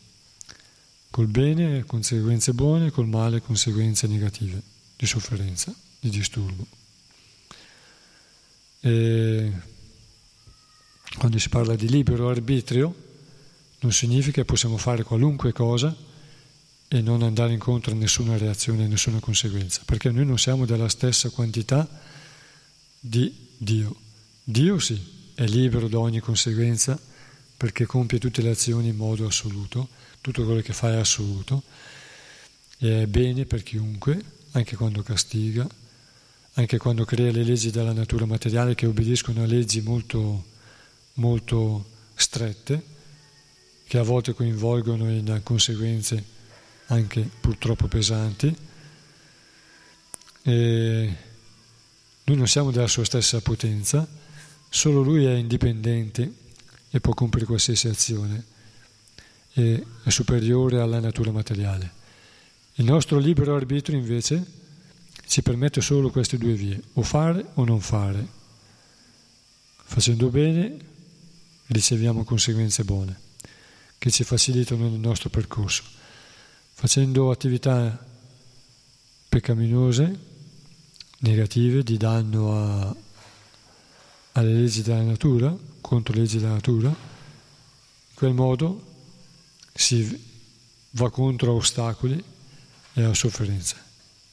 Col 1.11 1.29
bene 1.29 1.85
conseguenze 1.85 2.53
buone, 2.53 2.91
col 2.91 3.07
male 3.07 3.41
conseguenze 3.41 4.09
negative, 4.09 4.61
di 4.97 5.07
sofferenza, 5.07 5.73
di 6.01 6.11
disturbo. 6.11 6.67
E 8.81 9.53
quando 11.19 11.39
si 11.39 11.49
parla 11.51 11.77
di 11.77 11.89
libero 11.89 12.31
arbitrio, 12.31 12.95
non 13.81 13.93
significa 13.93 14.41
che 14.41 14.45
possiamo 14.45 14.79
fare 14.79 15.03
qualunque 15.03 15.53
cosa 15.53 15.95
e 16.89 17.01
non 17.03 17.23
andare 17.23 17.53
incontro 17.53 17.93
a 17.93 17.97
nessuna 17.97 18.39
reazione, 18.39 18.85
a 18.85 18.89
nessuna 18.89 19.21
conseguenza, 19.21 19.83
perché 19.85 20.11
noi 20.11 20.25
non 20.25 20.39
siamo 20.39 20.65
della 20.65 20.89
stessa 20.89 21.29
quantità 21.29 21.87
di 22.99 23.33
Dio. 23.59 23.95
Dio 24.43 24.79
sì, 24.79 24.99
è 25.35 25.45
libero 25.45 25.89
da 25.89 25.99
ogni 25.99 26.21
conseguenza 26.21 26.99
perché 27.57 27.85
compie 27.85 28.19
tutte 28.19 28.41
le 28.41 28.51
azioni 28.51 28.89
in 28.89 28.97
modo 28.97 29.27
assoluto, 29.27 29.89
tutto 30.21 30.45
quello 30.45 30.61
che 30.61 30.73
fa 30.73 30.93
è 30.93 30.97
assoluto, 30.97 31.63
e 32.79 33.03
è 33.03 33.07
bene 33.07 33.45
per 33.45 33.63
chiunque, 33.63 34.23
anche 34.53 34.77
quando 34.77 35.03
castiga, 35.03 35.69
anche 36.55 36.79
quando 36.79 37.05
crea 37.05 37.31
le 37.31 37.43
leggi 37.43 37.71
della 37.71 37.93
natura 37.93 38.27
materiale 38.27 38.75
che 38.75 38.87
obbediscono 38.87 39.43
a 39.43 39.47
leggi 39.47 39.81
molto, 39.81 40.45
molto 41.19 41.85
strette, 42.15 42.83
che 43.87 43.99
a 43.99 44.03
volte 44.03 44.35
coinvolgono 44.35 45.09
in 45.09 45.41
conseguenze 45.45 46.23
anche 46.87 47.29
purtroppo 47.41 47.87
pesanti. 47.87 48.55
E 50.43 51.17
noi 52.25 52.37
non 52.37 52.49
siamo 52.49 52.71
della 52.71 52.89
sua 52.89 53.05
stessa 53.05 53.41
potenza, 53.41 54.07
Solo 54.71 55.03
lui 55.03 55.25
è 55.25 55.33
indipendente 55.33 56.31
e 56.91 57.01
può 57.01 57.15
compiere 57.15 57.47
qualsiasi 57.47 57.89
azione, 57.89 58.45
e 59.55 59.85
è 60.05 60.11
superiore 60.11 60.81
alla 60.81 61.01
natura 61.01 61.33
materiale. 61.33 61.97
Il 62.75 62.85
nostro 62.85 63.19
libero 63.19 63.57
arbitrio 63.57 63.99
invece 63.99 64.45
ci 65.27 65.43
permette 65.43 65.81
solo 65.81 66.11
queste 66.11 66.37
due 66.37 66.53
vie, 66.53 66.81
o 66.95 67.03
fare 67.03 67.45
o 67.55 67.65
non 67.65 67.81
fare. 67.81 68.37
Facendo 69.85 70.29
bene 70.29 70.77
riceviamo 71.69 72.25
conseguenze 72.25 72.85
buone 72.85 73.27
che 73.99 74.11
ci 74.11 74.25
facilitano 74.25 74.87
il 74.87 74.93
nostro 74.93 75.29
percorso. 75.29 75.83
Facendo 76.73 77.31
attività 77.31 78.07
peccaminose, 79.29 80.19
negative, 81.19 81.83
di 81.83 81.97
danno 81.97 82.53
a, 82.53 82.97
alle 84.33 84.53
leggi 84.53 84.83
della 84.83 85.03
natura, 85.03 85.57
contro 85.81 86.15
le 86.15 86.21
leggi 86.21 86.39
della 86.39 86.53
natura, 86.53 86.89
in 86.89 88.15
quel 88.15 88.33
modo 88.33 88.85
si 89.75 90.27
va 90.91 91.11
contro 91.11 91.55
ostacoli 91.55 92.23
e 92.95 93.03
a 93.03 93.15
sofferenze 93.15 93.77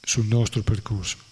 sul 0.01 0.25
nostro 0.25 0.61
percorso. 0.61 1.25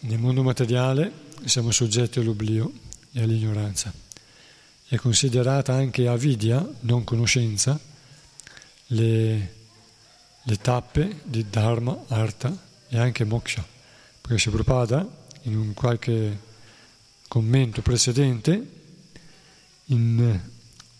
Nel 0.00 0.20
mondo 0.20 0.42
materiale 0.58 1.12
siamo 1.44 1.70
soggetti 1.70 2.18
all'oblio 2.18 2.72
e 3.12 3.22
all'ignoranza. 3.22 3.92
È 4.88 4.96
considerata 4.96 5.72
anche 5.72 6.08
avidia, 6.08 6.66
non 6.80 7.04
conoscenza, 7.04 7.78
le, 8.86 9.54
le 10.42 10.56
tappe 10.56 11.20
di 11.22 11.46
Dharma, 11.48 11.96
Artha 12.08 12.52
e 12.88 12.98
anche 12.98 13.22
Moksha. 13.22 13.64
Perché 14.20 14.50
Prabhupada, 14.50 15.08
in 15.42 15.56
un 15.56 15.74
qualche 15.74 16.40
commento 17.28 17.80
precedente, 17.80 18.70
in, 19.84 20.40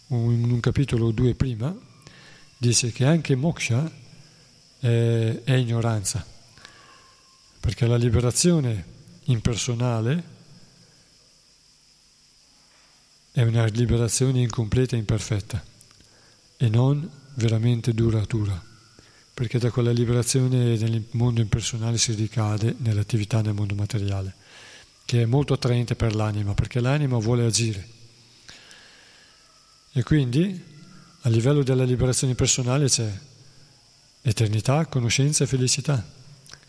in 0.06 0.50
un 0.50 0.60
capitolo 0.60 1.10
2 1.10 1.34
prima, 1.34 1.76
dice 2.56 2.92
che 2.92 3.04
anche 3.04 3.34
Moksha 3.34 3.90
è, 4.78 5.40
è 5.42 5.52
ignoranza, 5.54 6.24
perché 7.58 7.88
la 7.88 7.96
liberazione 7.96 8.96
impersonale 9.28 10.36
è 13.32 13.42
una 13.42 13.64
liberazione 13.66 14.40
incompleta 14.40 14.96
e 14.96 14.98
imperfetta 14.98 15.62
e 16.56 16.68
non 16.68 17.08
veramente 17.34 17.94
duratura, 17.94 18.60
perché 19.32 19.58
da 19.58 19.70
quella 19.70 19.92
liberazione 19.92 20.76
nel 20.76 21.04
mondo 21.12 21.40
impersonale 21.40 21.98
si 21.98 22.12
ricade 22.14 22.74
nell'attività 22.78 23.40
nel 23.40 23.54
mondo 23.54 23.74
materiale, 23.74 24.34
che 25.04 25.22
è 25.22 25.24
molto 25.24 25.52
attraente 25.52 25.94
per 25.94 26.16
l'anima, 26.16 26.54
perché 26.54 26.80
l'anima 26.80 27.16
vuole 27.18 27.44
agire. 27.44 27.88
E 29.92 30.02
quindi 30.02 30.64
a 31.22 31.28
livello 31.28 31.62
della 31.62 31.84
liberazione 31.84 32.34
personale 32.34 32.88
c'è 32.88 33.08
eternità, 34.22 34.86
conoscenza 34.86 35.44
e 35.44 35.46
felicità. 35.46 36.16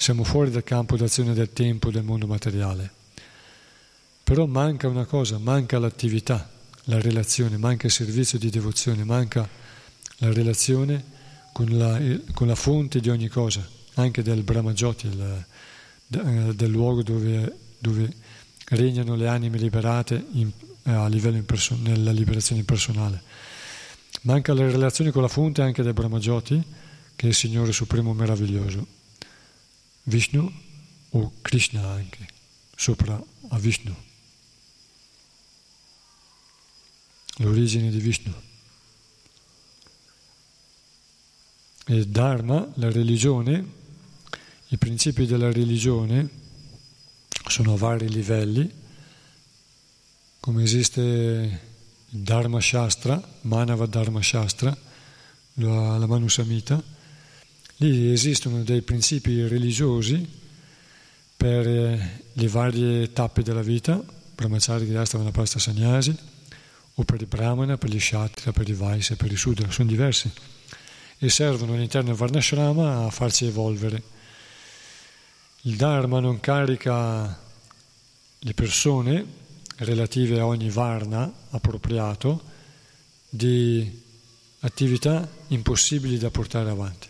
Siamo 0.02 0.24
fuori 0.24 0.50
dal 0.50 0.64
campo 0.64 0.95
d'azione 0.95 1.34
del 1.34 1.52
tempo 1.52 1.91
del 1.91 2.04
mondo 2.04 2.26
materiale. 2.26 2.89
Però 4.24 4.45
manca 4.45 4.88
una 4.88 5.04
cosa, 5.04 5.38
manca 5.39 5.78
l'attività, 5.78 6.50
la 6.86 7.02
relazione, 7.02 7.58
manca 7.58 7.86
il 7.86 7.91
servizio 7.91 8.39
di 8.39 8.50
devozione, 8.50 9.04
manca 9.04 9.47
la 10.20 10.32
relazione 10.32 11.04
con 11.52 11.78
la, 11.78 12.00
con 12.34 12.47
la 12.47 12.56
fonte 12.56 13.02
di 13.02 13.10
ogni 13.10 13.28
cosa, 13.28 13.68
anche 13.95 14.24
del 14.24 14.43
Brahmajoti, 14.43 15.08
il, 15.08 15.45
del 16.08 16.70
luogo 16.72 17.04
dove, 17.04 17.58
dove, 17.78 18.10
regnano 18.70 19.16
le 19.16 19.28
anime 19.28 19.58
liberate 19.58 20.28
in, 20.32 20.50
a 20.84 21.08
livello 21.10 21.36
imperson- 21.36 21.82
nella 21.82 22.12
liberazione 22.12 22.62
impersonale. 22.62 23.22
Manca 24.22 24.54
la 24.54 24.66
relazione 24.72 25.12
con 25.12 25.24
la 25.24 25.28
fonte 25.28 25.62
anche 25.62 25.84
del 25.84 25.93
Brahmajoti, 25.93 26.64
che 27.18 27.26
è 27.26 27.30
il 27.30 27.36
Signore 27.36 27.74
Supremo 27.74 28.14
meraviglioso. 28.14 28.97
Vishnu 30.10 30.51
o 31.12 31.32
Krishna 31.41 31.88
anche, 31.88 32.28
sopra 32.76 33.24
a 33.49 33.57
Vishnu. 33.57 33.95
l'origine 37.39 37.89
di 37.89 37.99
Vishnu. 37.99 38.34
E 41.86 42.05
Dharma, 42.05 42.70
la 42.76 42.91
religione, 42.91 43.78
i 44.68 44.78
principi 44.78 45.26
della 45.26 45.51
religione 45.51 46.30
sono 47.47 47.74
a 47.74 47.78
vari 47.78 48.10
livelli, 48.10 48.72
come 50.39 50.64
esiste 50.64 51.01
il 52.10 52.20
Dharma 52.20 52.62
Shastra, 52.62 53.22
Manava 53.41 53.86
Dharma 53.86 54.22
Shastra, 54.22 54.76
la, 55.53 55.97
la 55.97 56.05
Manusamita, 56.05 56.82
lì 57.80 58.11
esistono 58.11 58.63
dei 58.63 58.82
principi 58.82 59.47
religiosi 59.47 60.27
per 61.36 61.67
eh, 61.67 62.23
le 62.34 62.47
varie 62.47 63.11
tappe 63.13 63.43
della 63.43 63.61
vita, 63.61 64.03
Brahmachari, 64.36 64.86
Grihastha, 64.86 65.17
Vanapasta, 65.17 65.59
Sannyasi, 65.59 66.15
o 66.95 67.03
per 67.03 67.21
i 67.21 67.25
brahmana, 67.25 67.77
per 67.77 67.89
gli 67.89 67.97
kshatriya, 67.97 68.51
per 68.51 68.67
i 68.67 68.73
vaisya, 68.73 69.15
per 69.15 69.32
i 69.32 69.38
sudra, 69.38 69.69
sono 69.71 69.88
diversi 69.88 70.30
e 71.21 71.30
servono 71.30 71.73
all'interno 71.73 72.09
del 72.09 72.17
Varnashrama 72.17 73.05
a 73.05 73.09
farci 73.09 73.45
evolvere. 73.45 74.01
Il 75.61 75.75
Dharma 75.75 76.19
non 76.19 76.39
carica 76.39 77.38
le 78.39 78.53
persone 78.53 79.25
relative 79.77 80.39
a 80.39 80.45
ogni 80.45 80.69
Varna 80.69 81.32
appropriato 81.49 82.41
di 83.30 84.01
attività 84.59 85.27
impossibili 85.47 86.17
da 86.17 86.30
portare 86.30 86.69
avanti. 86.69 87.09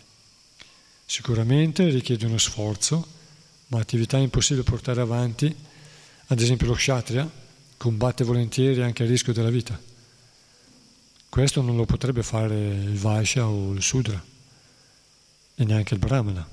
Sicuramente 1.09 1.89
richiede 1.89 2.27
uno 2.27 2.37
sforzo, 2.37 3.03
ma 3.69 3.79
attività 3.79 4.17
impossibili 4.17 4.63
da 4.63 4.69
portare 4.69 5.01
avanti, 5.01 5.53
ad 6.27 6.39
esempio 6.39 6.67
lo 6.67 6.75
kshatriya, 6.75 7.27
combatte 7.77 8.23
volentieri 8.23 8.83
anche 8.83 9.01
a 9.01 9.07
rischio 9.07 9.33
della 9.33 9.49
vita. 9.49 9.77
Questo 11.27 11.63
non 11.63 11.75
lo 11.75 11.85
potrebbe 11.85 12.21
fare 12.21 12.55
il 12.55 12.95
Vaishya 12.95 13.47
o 13.47 13.73
il 13.73 13.81
Sudra 13.81 14.23
e 15.55 15.63
neanche 15.65 15.95
il 15.95 15.99
Brahmana. 15.99 16.47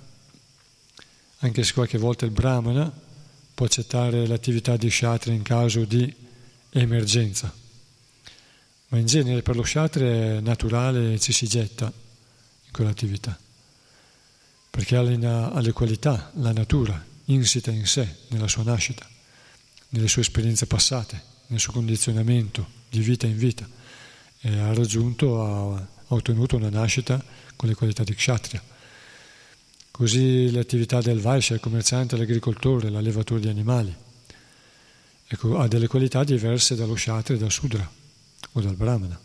Anche 1.40 1.62
se 1.62 1.74
qualche 1.74 1.98
volta 1.98 2.24
il 2.24 2.30
Brahmana 2.30 2.90
può 3.52 3.66
accettare 3.66 4.26
l'attività 4.26 4.78
di 4.78 4.88
Kshatriya 4.88 5.36
in 5.36 5.42
caso 5.42 5.84
di 5.84 6.10
emergenza. 6.70 7.54
Ma 8.88 8.96
in 8.96 9.04
genere 9.04 9.42
per 9.42 9.54
lo 9.54 9.62
Kshatriya 9.62 10.38
è 10.38 10.40
naturale 10.40 11.12
e 11.12 11.18
ci 11.18 11.32
si 11.32 11.46
getta 11.46 11.84
in 11.84 12.72
quell'attività. 12.72 13.38
Perché 14.76 14.94
ha 14.96 15.02
le 15.60 15.72
qualità, 15.72 16.30
la 16.34 16.52
natura 16.52 17.02
insita 17.24 17.70
in 17.70 17.86
sé, 17.86 18.06
nella 18.28 18.46
sua 18.46 18.62
nascita 18.62 19.14
nelle 19.96 20.08
sue 20.08 20.22
esperienze 20.22 20.66
passate, 20.66 21.22
nel 21.46 21.60
suo 21.60 21.72
condizionamento 21.72 22.66
di 22.88 23.00
vita 23.00 23.26
in 23.26 23.36
vita 23.36 23.68
e 24.40 24.58
ha 24.58 24.72
raggiunto, 24.74 25.42
ha, 25.42 25.88
ottenuto 26.08 26.56
una 26.56 26.68
nascita 26.68 27.22
con 27.56 27.68
le 27.68 27.74
qualità 27.74 28.04
di 28.04 28.14
kshatriya. 28.14 28.62
Così 29.90 30.50
le 30.50 30.60
attività 30.60 31.00
del 31.00 31.20
Vaishya, 31.20 31.54
il 31.54 31.60
commerciante, 31.62 32.16
l'agricoltore, 32.16 32.90
l'allevatore 32.90 33.40
di 33.40 33.48
animali, 33.48 33.94
ecco, 35.26 35.58
ha 35.58 35.66
delle 35.66 35.86
qualità 35.86 36.22
diverse 36.22 36.74
dallo 36.74 36.94
kshatriya 36.94 37.40
dal 37.40 37.50
sudra 37.50 37.90
o 38.52 38.60
dal 38.60 38.76
brahmana, 38.76 39.18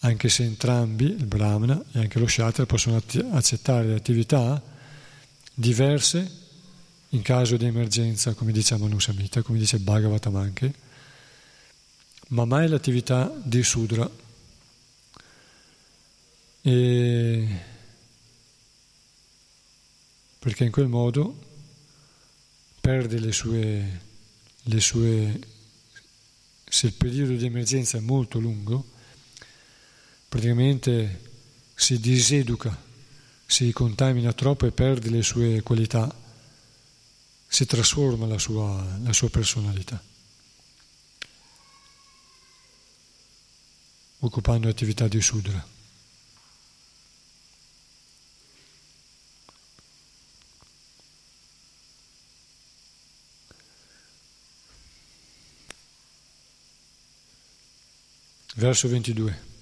anche 0.00 0.28
se 0.28 0.44
entrambi, 0.44 1.04
il 1.04 1.26
brahmana 1.26 1.82
e 1.92 2.00
anche 2.00 2.18
lo 2.18 2.26
kshatriya, 2.26 2.66
possono 2.66 3.02
accettare 3.32 3.94
attività 3.94 4.62
diverse 5.54 6.44
in 7.10 7.22
caso 7.22 7.56
di 7.56 7.64
emergenza, 7.64 8.34
come 8.34 8.52
dice 8.52 8.76
Manusamita, 8.76 9.42
come 9.42 9.58
dice 9.58 9.78
Bhagavatam 9.78 10.36
anche, 10.36 10.74
ma 12.28 12.44
mai 12.44 12.68
l'attività 12.68 13.32
di 13.42 13.62
Sudra. 13.62 14.08
E 16.62 17.48
perché 20.38 20.64
in 20.64 20.70
quel 20.70 20.88
modo 20.88 21.44
perde 22.80 23.18
le 23.18 23.32
sue, 23.32 24.00
le 24.62 24.80
sue, 24.80 25.40
se 26.68 26.86
il 26.86 26.92
periodo 26.92 27.34
di 27.34 27.44
emergenza 27.44 27.98
è 27.98 28.00
molto 28.00 28.38
lungo, 28.38 28.94
praticamente 30.28 31.22
si 31.74 31.98
diseduca, 32.00 32.76
si 33.46 33.72
contamina 33.72 34.32
troppo 34.32 34.66
e 34.66 34.72
perde 34.72 35.10
le 35.10 35.22
sue 35.22 35.62
qualità 35.62 36.24
si 37.48 37.64
trasforma 37.64 38.26
la 38.26 38.38
sua, 38.38 38.98
la 39.02 39.12
sua 39.12 39.30
personalità, 39.30 40.02
occupando 44.18 44.68
attività 44.68 45.08
di 45.08 45.20
Sudra. 45.20 45.74
Verso 58.56 58.88
22. 58.88 59.55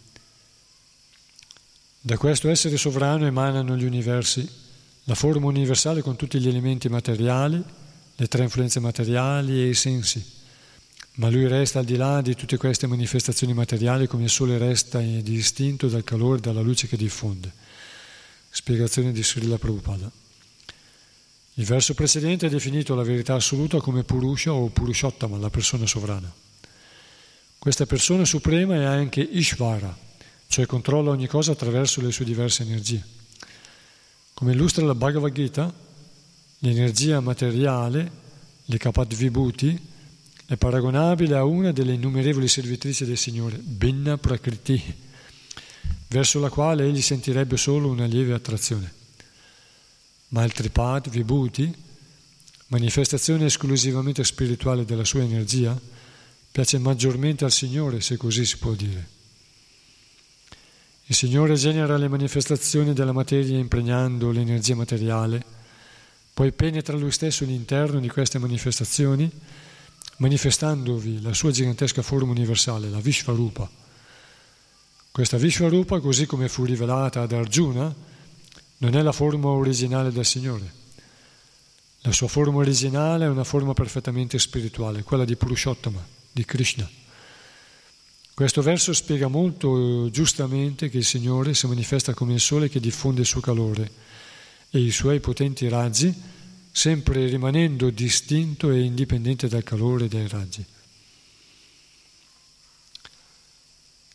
Da 2.06 2.18
questo 2.18 2.50
essere 2.50 2.76
sovrano 2.76 3.24
emanano 3.24 3.78
gli 3.78 3.84
universi, 3.84 4.46
la 5.04 5.14
forma 5.14 5.46
universale 5.46 6.02
con 6.02 6.16
tutti 6.16 6.38
gli 6.38 6.48
elementi 6.48 6.90
materiali, 6.90 7.64
le 8.16 8.28
tre 8.28 8.42
influenze 8.42 8.78
materiali 8.78 9.62
e 9.62 9.68
i 9.68 9.74
sensi, 9.74 10.22
ma 11.12 11.30
lui 11.30 11.48
resta 11.48 11.78
al 11.78 11.86
di 11.86 11.96
là 11.96 12.20
di 12.20 12.34
tutte 12.34 12.58
queste 12.58 12.86
manifestazioni 12.86 13.54
materiali 13.54 14.06
come 14.06 14.24
il 14.24 14.28
sole 14.28 14.58
resta 14.58 15.00
distinto 15.00 15.88
dal 15.88 16.04
calore 16.04 16.36
e 16.36 16.40
dalla 16.42 16.60
luce 16.60 16.88
che 16.88 16.98
diffonde. 16.98 17.50
Spiegazione 18.50 19.10
di 19.10 19.24
Srila 19.24 19.56
Prabhupada. 19.56 20.10
Il 21.54 21.64
verso 21.64 21.94
precedente 21.94 22.44
ha 22.44 22.50
definito 22.50 22.94
la 22.94 23.02
verità 23.02 23.36
assoluta 23.36 23.80
come 23.80 24.04
Purusha 24.04 24.52
o 24.52 24.68
Purushottama, 24.68 25.38
la 25.38 25.48
persona 25.48 25.86
sovrana. 25.86 26.30
Questa 27.56 27.86
persona 27.86 28.26
suprema 28.26 28.74
è 28.74 28.84
anche 28.84 29.22
Ishvara, 29.22 30.12
cioè 30.46 30.66
controlla 30.66 31.10
ogni 31.10 31.26
cosa 31.26 31.52
attraverso 31.52 32.00
le 32.00 32.12
sue 32.12 32.24
diverse 32.24 32.62
energie. 32.62 33.02
Come 34.34 34.52
illustra 34.52 34.84
la 34.84 34.94
Bhagavad 34.94 35.32
Gita, 35.32 35.72
L'energia 36.64 37.20
materiale, 37.20 38.10
le 38.64 38.78
Kapat 38.78 39.14
Vibhuti, 39.14 39.78
è 40.46 40.56
paragonabile 40.56 41.36
a 41.36 41.44
una 41.44 41.72
delle 41.72 41.92
innumerevoli 41.92 42.48
servitrici 42.48 43.04
del 43.04 43.18
Signore, 43.18 43.58
Binna 43.58 44.16
Prakriti, 44.16 44.82
verso 46.08 46.40
la 46.40 46.48
quale 46.48 46.86
egli 46.86 47.02
sentirebbe 47.02 47.58
solo 47.58 47.88
una 47.88 48.06
lieve 48.06 48.32
attrazione. 48.32 48.90
Ma 50.28 50.42
il 50.42 50.52
Tripat 50.52 51.10
Vibhuti, 51.10 51.70
manifestazione 52.68 53.44
esclusivamente 53.44 54.24
spirituale 54.24 54.86
della 54.86 55.04
sua 55.04 55.20
energia, 55.20 55.78
piace 56.50 56.78
maggiormente 56.78 57.44
al 57.44 57.52
Signore, 57.52 58.00
se 58.00 58.16
così 58.16 58.46
si 58.46 58.56
può 58.56 58.72
dire. 58.72 59.06
Il 61.06 61.14
Signore 61.14 61.54
genera 61.54 61.96
le 61.96 62.08
manifestazioni 62.08 62.92
della 62.92 63.12
materia 63.12 63.58
impregnando 63.58 64.30
l'energia 64.30 64.74
materiale 64.74 65.62
poi 66.34 66.50
penetra 66.50 66.96
lui 66.96 67.12
stesso 67.12 67.44
all'interno 67.44 68.00
di 68.00 68.08
queste 68.08 68.40
manifestazioni 68.40 69.30
manifestandovi 70.16 71.22
la 71.22 71.32
sua 71.32 71.52
gigantesca 71.52 72.02
forma 72.02 72.32
universale, 72.32 72.90
la 72.90 72.98
Vishvarupa. 72.98 73.70
Questa 75.12 75.36
Vishvarupa, 75.36 76.00
così 76.00 76.26
come 76.26 76.48
fu 76.48 76.64
rivelata 76.64 77.22
ad 77.22 77.30
Arjuna, 77.30 77.94
non 78.78 78.96
è 78.96 79.02
la 79.02 79.12
forma 79.12 79.50
originale 79.50 80.10
del 80.10 80.24
Signore. 80.24 80.82
La 82.00 82.10
sua 82.10 82.26
forma 82.26 82.58
originale 82.58 83.26
è 83.26 83.28
una 83.28 83.44
forma 83.44 83.72
perfettamente 83.72 84.36
spirituale, 84.40 85.04
quella 85.04 85.24
di 85.24 85.36
Purushottama, 85.36 86.04
di 86.32 86.44
Krishna. 86.44 86.90
Questo 88.34 88.62
verso 88.62 88.92
spiega 88.92 89.28
molto 89.28 90.10
giustamente 90.10 90.88
che 90.88 90.98
il 90.98 91.04
Signore 91.04 91.54
si 91.54 91.68
manifesta 91.68 92.14
come 92.14 92.32
il 92.32 92.40
sole 92.40 92.68
che 92.68 92.80
diffonde 92.80 93.20
il 93.20 93.28
suo 93.28 93.40
calore 93.40 93.88
e 94.70 94.80
i 94.80 94.90
suoi 94.90 95.20
potenti 95.20 95.68
raggi, 95.68 96.12
sempre 96.72 97.28
rimanendo 97.28 97.90
distinto 97.90 98.72
e 98.72 98.80
indipendente 98.80 99.46
dal 99.46 99.62
calore 99.62 100.08
dei 100.08 100.26
raggi. 100.26 100.64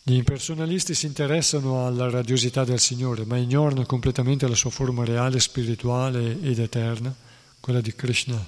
Gli 0.04 0.16
impersonalisti 0.16 0.94
si 0.94 1.06
interessano 1.06 1.86
alla 1.86 2.10
radiosità 2.10 2.66
del 2.66 2.82
Signore, 2.82 3.24
ma 3.24 3.38
ignorano 3.38 3.86
completamente 3.86 4.50
la 4.50 4.56
sua 4.56 4.70
forma 4.70 5.06
reale, 5.06 5.40
spirituale 5.40 6.42
ed 6.42 6.60
eterna, 6.60 7.16
quella 7.62 7.80
di 7.80 7.96
Krishna. 7.96 8.46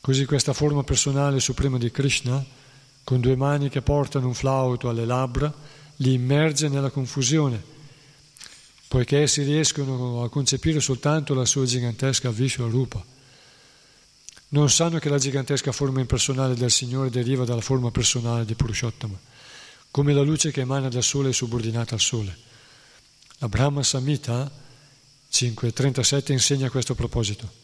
Così 0.00 0.24
questa 0.24 0.52
forma 0.52 0.84
personale 0.84 1.40
suprema 1.40 1.78
di 1.78 1.90
Krishna, 1.90 2.58
con 3.04 3.20
due 3.20 3.36
mani 3.36 3.68
che 3.68 3.82
portano 3.82 4.26
un 4.26 4.34
flauto 4.34 4.88
alle 4.88 5.04
labbra, 5.04 5.52
li 5.96 6.14
immerge 6.14 6.68
nella 6.68 6.90
confusione, 6.90 7.62
poiché 8.88 9.22
essi 9.22 9.42
riescono 9.42 10.22
a 10.22 10.28
concepire 10.28 10.80
soltanto 10.80 11.34
la 11.34 11.44
sua 11.44 11.64
gigantesca 11.64 12.30
Vishwarupa. 12.30 13.04
Non 14.48 14.70
sanno 14.70 14.98
che 14.98 15.08
la 15.08 15.18
gigantesca 15.18 15.72
forma 15.72 16.00
impersonale 16.00 16.54
del 16.54 16.70
Signore 16.70 17.10
deriva 17.10 17.44
dalla 17.44 17.60
forma 17.60 17.90
personale 17.90 18.44
di 18.44 18.54
Purushottama 18.54 19.28
come 19.90 20.12
la 20.12 20.22
luce 20.22 20.52
che 20.52 20.60
emana 20.60 20.88
dal 20.88 21.02
sole 21.02 21.30
è 21.30 21.32
subordinata 21.32 21.94
al 21.94 22.00
sole. 22.00 22.36
La 23.38 23.48
Brahma 23.48 23.82
Samhita 23.82 24.50
5.37 25.32 26.32
insegna 26.32 26.70
questo 26.70 26.94
proposito. 26.94 27.59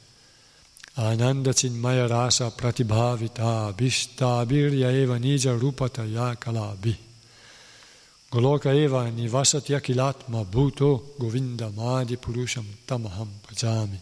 Ananda 0.99 1.53
Chinmaya 1.53 2.09
Rasa 2.09 2.51
Pratibhavita 2.51 3.75
Vishta 3.77 4.47
Birya 4.47 4.91
Eva 4.91 5.19
Nija 5.19 5.53
Rupataya 5.61 6.35
Kalabi 6.37 6.97
Goloka 8.33 8.75
Eva 8.75 9.11
Nivasati 9.11 9.75
Akilatma 9.79 10.47
Bhuto 10.47 11.19
Govinda 11.19 11.71
Madi 11.71 12.17
Purusham 12.17 12.65
Tamaham 12.87 13.29
Pajami 13.47 13.99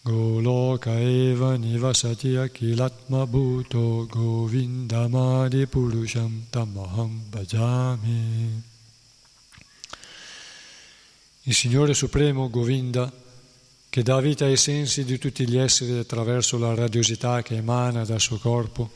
Goloka 0.00 0.98
Eva 0.98 1.56
Nivasati 1.56 2.36
Akilatma 2.36 3.26
Bhuto 3.26 4.06
Govindamadi 4.06 5.66
Purusham 5.66 6.44
Tamaham 6.50 7.22
Bhajami. 7.28 8.62
Il 11.42 11.54
Signore 11.54 11.94
Supremo 11.94 12.48
Govinda 12.48 13.12
che 13.90 14.02
dà 14.02 14.20
vita 14.20 14.44
ai 14.44 14.56
sensi 14.56 15.04
di 15.04 15.18
tutti 15.18 15.48
gli 15.48 15.56
esseri 15.56 15.98
attraverso 15.98 16.58
la 16.58 16.74
radiosità 16.74 17.42
che 17.42 17.56
emana 17.56 18.04
dal 18.04 18.20
suo 18.20 18.38
corpo 18.38 18.90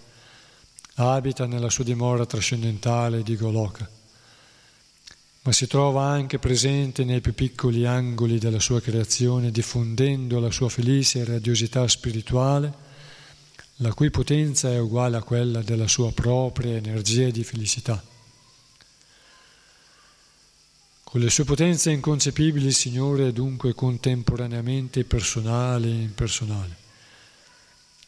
abita 0.96 1.46
nella 1.46 1.70
sua 1.70 1.84
dimora 1.84 2.26
trascendentale 2.26 3.22
di 3.22 3.36
Goloka, 3.36 3.88
ma 5.42 5.52
si 5.52 5.66
trova 5.66 6.04
anche 6.04 6.38
presente 6.38 7.04
nei 7.04 7.20
più 7.20 7.34
piccoli 7.34 7.84
angoli 7.84 8.38
della 8.38 8.60
sua 8.60 8.80
creazione, 8.80 9.50
diffondendo 9.50 10.38
la 10.38 10.52
sua 10.52 10.68
felice 10.68 11.24
radiosità 11.24 11.86
spirituale, 11.88 12.72
la 13.76 13.92
cui 13.92 14.10
potenza 14.10 14.70
è 14.70 14.78
uguale 14.78 15.16
a 15.16 15.22
quella 15.22 15.60
della 15.62 15.88
sua 15.88 16.12
propria 16.12 16.76
energia 16.76 17.28
di 17.30 17.42
felicità. 17.42 18.00
Con 21.02 21.20
le 21.20 21.28
sue 21.28 21.44
potenze 21.44 21.90
inconcepibili 21.90 22.66
il 22.66 22.74
Signore 22.74 23.28
è 23.28 23.32
dunque 23.32 23.74
contemporaneamente 23.74 25.04
personale 25.04 25.88
e 25.88 26.02
impersonale. 26.02 26.76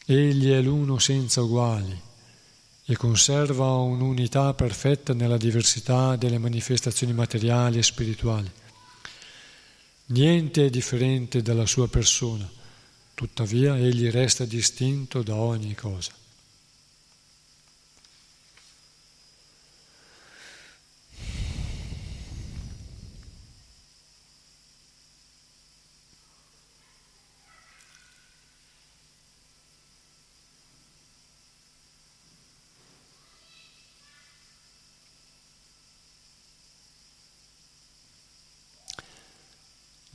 Egli 0.05 0.49
è 0.51 0.61
l'uno 0.61 0.97
senza 0.99 1.41
uguali, 1.41 1.99
e 2.85 2.95
conserva 2.95 3.65
un'unità 3.77 4.53
perfetta 4.53 5.13
nella 5.13 5.37
diversità 5.37 6.15
delle 6.15 6.37
manifestazioni 6.37 7.13
materiali 7.13 7.79
e 7.79 7.83
spirituali. 7.83 8.51
Niente 10.07 10.65
è 10.65 10.69
differente 10.69 11.41
dalla 11.41 11.65
sua 11.65 11.87
persona, 11.87 12.47
tuttavia 13.15 13.75
egli 13.75 14.11
resta 14.11 14.45
distinto 14.45 15.23
da 15.23 15.35
ogni 15.35 15.73
cosa. 15.73 16.11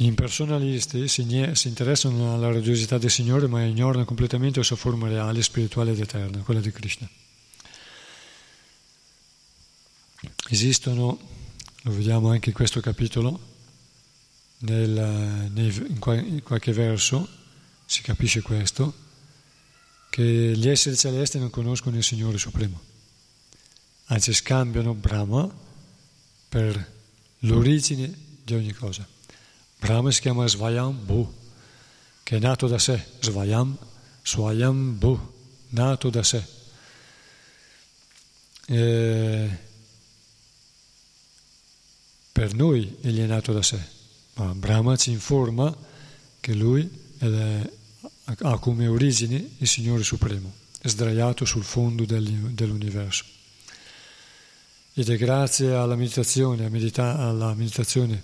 Gli 0.01 0.07
impersonalisti 0.07 1.09
si, 1.09 1.51
si, 1.53 1.69
interessano 1.69 2.33
alla 2.33 2.51
radiosità 2.51 2.97
del 2.97 3.11
Signore 3.11 3.47
ma 3.49 3.63
ignorano 3.63 4.07
completamente 4.07 4.59
la 4.59 4.65
sua 4.65 4.77
forma 4.77 5.09
reale, 5.09 5.43
spirituale 5.43 5.91
ed 5.91 6.01
eterna, 6.01 6.39
quella 6.39 6.61
di 6.61 6.73
Krishna. 6.73 7.07
Esistono, 10.49 11.21
lo 11.83 11.93
vediamo 11.93 12.31
anche 12.31 12.49
in 12.49 12.55
questo 12.55 12.81
capitolo, 12.81 13.39
nel, 14.61 15.51
in 15.55 16.41
qualche 16.45 16.73
verso 16.73 17.29
si 17.85 18.01
capisce 18.01 18.41
questo, 18.41 18.95
che 20.09 20.23
gli 20.57 20.67
esseri 20.67 20.97
celesti 20.97 21.39
non 21.39 21.51
conoscono 21.51 21.99
il 21.99 22.05
Signore 22.05 22.39
Supremo, 22.39 22.81
anzi 24.07 24.33
scambiano 24.33 24.95
Brahma 24.95 25.47
per 26.49 26.93
l'origine 27.41 28.11
di 28.43 28.55
ogni 28.55 28.73
cosa. 28.73 29.19
Brahma 29.81 30.11
si 30.11 30.21
chiama 30.21 30.47
Svayam 30.47 30.95
Bhu, 31.07 31.27
che 32.23 32.37
è 32.37 32.39
nato 32.39 32.69
da 32.69 32.79
sé, 32.79 33.03
Svayam, 33.21 33.77
Swayam 34.23 34.99
Bhu, 34.99 35.19
nato 35.71 36.11
da 36.11 36.23
sé. 36.23 36.45
E 38.67 39.59
per 42.31 42.55
noi 42.55 42.99
egli 43.01 43.21
è 43.21 43.27
nato 43.27 43.53
da 43.53 43.63
sé, 43.63 43.83
ma 44.35 44.55
Brahma 44.55 44.97
ci 44.97 45.13
informa 45.13 45.75
che 46.41 46.53
lui 46.53 46.89
è, 47.19 47.71
ha 48.25 48.59
come 48.59 48.87
origine 48.87 49.53
il 49.57 49.67
Signore 49.67 50.03
Supremo, 50.03 50.53
sdraiato 50.83 51.47
sul 51.47 51.65
fondo 51.65 52.05
dell'universo. 52.05 53.25
Ed 54.93 55.09
è 55.09 55.17
grazie 55.17 55.73
alla 55.73 55.97
meditazione, 55.97 56.67
alla 56.67 57.55
meditazione 57.55 58.23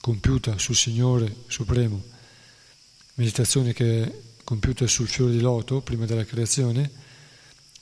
compiuta 0.00 0.58
sul 0.58 0.76
Signore 0.76 1.34
Supremo, 1.48 2.02
meditazione 3.14 3.72
che 3.72 4.02
è 4.02 4.12
compiuta 4.44 4.86
sul 4.86 5.08
fiore 5.08 5.32
di 5.32 5.40
loto 5.40 5.80
prima 5.80 6.06
della 6.06 6.24
creazione, 6.24 6.90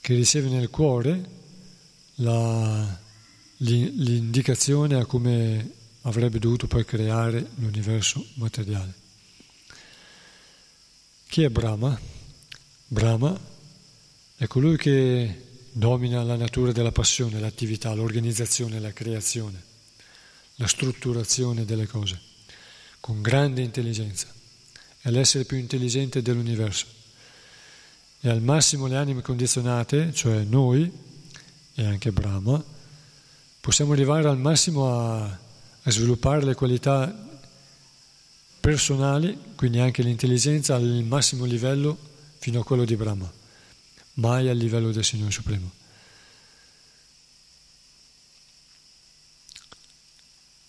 che 0.00 0.14
riceve 0.14 0.48
nel 0.48 0.70
cuore 0.70 1.28
la, 2.16 2.98
l'indicazione 3.58 4.96
a 4.96 5.04
come 5.04 5.70
avrebbe 6.02 6.38
dovuto 6.38 6.66
poi 6.66 6.84
creare 6.84 7.50
l'universo 7.56 8.24
materiale. 8.34 8.94
Chi 11.28 11.42
è 11.42 11.48
Brahma? 11.48 11.98
Brahma 12.86 13.38
è 14.36 14.46
colui 14.46 14.76
che 14.76 15.42
domina 15.72 16.22
la 16.22 16.36
natura 16.36 16.72
della 16.72 16.92
passione, 16.92 17.40
l'attività, 17.40 17.92
l'organizzazione, 17.94 18.78
la 18.80 18.92
creazione 18.92 19.74
la 20.56 20.66
strutturazione 20.66 21.64
delle 21.64 21.86
cose 21.86 22.20
con 23.00 23.22
grande 23.22 23.62
intelligenza. 23.62 24.26
È 25.00 25.10
l'essere 25.10 25.44
più 25.44 25.56
intelligente 25.56 26.22
dell'universo. 26.22 26.86
E 28.20 28.28
al 28.28 28.42
massimo 28.42 28.86
le 28.86 28.96
anime 28.96 29.22
condizionate, 29.22 30.12
cioè 30.12 30.42
noi 30.42 30.90
e 31.74 31.84
anche 31.84 32.10
Brahma, 32.10 32.62
possiamo 33.60 33.92
arrivare 33.92 34.26
al 34.28 34.38
massimo 34.38 34.90
a, 34.90 35.24
a 35.24 35.90
sviluppare 35.90 36.44
le 36.44 36.54
qualità 36.54 37.14
personali, 38.58 39.38
quindi 39.54 39.78
anche 39.78 40.02
l'intelligenza 40.02 40.74
al 40.74 41.04
massimo 41.06 41.44
livello 41.44 41.96
fino 42.38 42.60
a 42.60 42.64
quello 42.64 42.84
di 42.84 42.96
Brahma. 42.96 43.30
mai 44.14 44.48
al 44.48 44.56
livello 44.56 44.90
del 44.90 45.04
Signore 45.04 45.30
Supremo. 45.30 45.70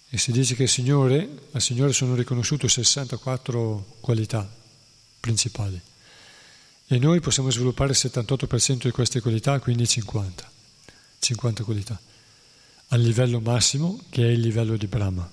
E 0.10 0.18
si 0.18 0.32
dice 0.32 0.56
che 0.56 0.68
Signore, 0.68 1.48
al 1.52 1.62
Signore 1.62 1.92
sono 1.92 2.16
riconosciute 2.16 2.70
64 2.70 3.98
qualità 4.00 4.50
principali 5.20 5.80
e 6.90 6.98
noi 7.00 7.20
possiamo 7.20 7.50
sviluppare 7.50 7.92
il 7.92 7.98
78% 8.00 8.84
di 8.84 8.92
queste 8.92 9.20
qualità, 9.20 9.60
quindi 9.60 9.86
50, 9.86 10.50
50 11.20 11.64
qualità, 11.64 12.00
al 12.88 13.02
livello 13.02 13.42
massimo 13.42 14.02
che 14.10 14.24
è 14.24 14.32
il 14.32 14.40
livello 14.40 14.78
di 14.78 14.88
Brahma. 14.88 15.30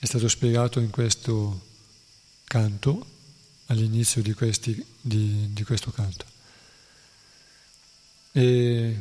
È 0.00 0.06
stato 0.06 0.26
spiegato 0.26 0.80
in 0.80 0.90
questo 0.90 1.66
canto, 2.44 3.06
all'inizio 3.66 4.22
di, 4.22 4.32
questi, 4.32 4.84
di, 5.00 5.52
di 5.52 5.62
questo 5.62 5.92
canto. 5.92 6.24
E 8.32 9.00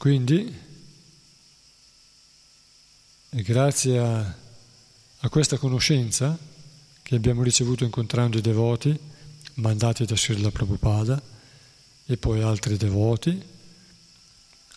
quindi, 0.00 0.50
grazie 3.28 3.98
a, 3.98 4.34
a 5.18 5.28
questa 5.28 5.58
conoscenza 5.58 6.38
che 7.02 7.14
abbiamo 7.16 7.42
ricevuto 7.42 7.84
incontrando 7.84 8.38
i 8.38 8.40
devoti, 8.40 8.98
mandati 9.56 10.06
da 10.06 10.16
Srila 10.16 10.50
Prabhupada, 10.50 11.20
e 12.06 12.16
poi 12.16 12.40
altri 12.40 12.78
devoti, 12.78 13.42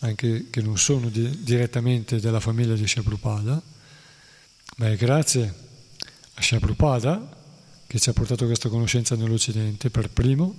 anche 0.00 0.50
che 0.50 0.60
non 0.60 0.76
sono 0.76 1.08
di, 1.08 1.42
direttamente 1.42 2.20
della 2.20 2.38
famiglia 2.38 2.74
di 2.74 2.84
Prabhupada, 2.84 3.62
ma 4.76 4.90
è 4.90 4.94
grazie 4.94 5.54
a 6.34 6.58
Prabhupada 6.58 7.34
che 7.86 7.98
ci 7.98 8.10
ha 8.10 8.12
portato 8.12 8.44
questa 8.44 8.68
conoscenza 8.68 9.16
nell'Occidente 9.16 9.88
per 9.88 10.10
primo 10.10 10.54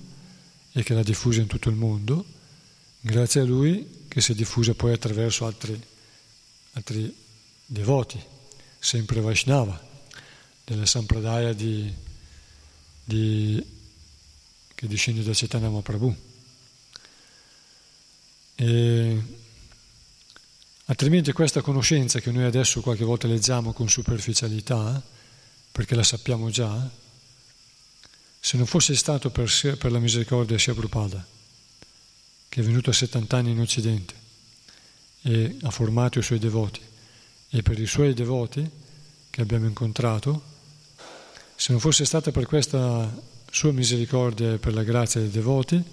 e 0.72 0.82
che 0.82 0.96
l'ha 0.96 1.04
diffusa 1.04 1.40
in 1.40 1.48
tutto 1.48 1.70
il 1.70 1.76
mondo, 1.76 2.26
grazie 3.00 3.42
a 3.42 3.46
lui 3.46 4.05
che 4.16 4.22
si 4.22 4.32
è 4.32 4.36
diffusa 4.36 4.74
poi 4.74 4.94
attraverso 4.94 5.46
altri, 5.46 5.78
altri 6.72 7.14
devoti, 7.66 8.18
sempre 8.80 9.20
Vaishnava, 9.20 9.78
della 10.64 10.86
Sampradaya 10.86 11.52
di, 11.52 11.94
di, 13.04 13.62
che 14.74 14.88
discende 14.88 15.22
da 15.22 15.34
Chaitanya 15.34 15.68
Mahaprabhu. 15.68 16.16
E, 18.56 19.22
altrimenti 20.86 21.34
questa 21.34 21.60
conoscenza 21.60 22.22
che 22.22 22.32
noi 22.32 22.46
adesso 22.46 22.80
qualche 22.80 23.04
volta 23.04 23.28
leggiamo 23.28 23.74
con 23.74 23.90
superficialità, 23.90 25.04
perché 25.74 25.94
la 25.94 26.04
sappiamo 26.04 26.50
già, 26.50 26.90
se 28.40 28.56
non 28.56 28.66
fosse 28.66 28.96
stato 28.96 29.30
per, 29.30 29.52
per 29.78 29.92
la 29.92 30.00
misericordia 30.00 30.56
di 30.56 30.64
Prabhupada, 30.64 31.35
che 32.56 32.62
è 32.62 32.64
venuto 32.64 32.90
a 32.90 32.94
70 32.94 33.36
anni 33.36 33.52
in 33.52 33.60
Occidente 33.60 34.14
e 35.24 35.58
ha 35.64 35.70
formato 35.72 36.20
i 36.20 36.24
suoi 36.24 36.40
devoti, 36.40 36.80
e 37.50 37.62
per 37.62 37.78
i 37.78 37.86
suoi 37.86 38.14
devoti 38.14 38.66
che 39.30 39.42
abbiamo 39.42 39.66
incontrato, 39.66 40.42
se 41.54 41.74
non 41.74 41.82
fosse 41.82 42.06
stata 42.06 42.32
per 42.32 42.46
questa 42.46 43.14
sua 43.52 43.74
misericordia 43.74 44.54
e 44.54 44.58
per 44.58 44.74
la 44.74 44.84
grazia 44.84 45.20
dei 45.20 45.32
devoti, 45.32 45.84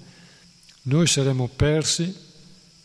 noi 0.83 1.09
saremmo 1.09 1.49
persi 1.49 2.17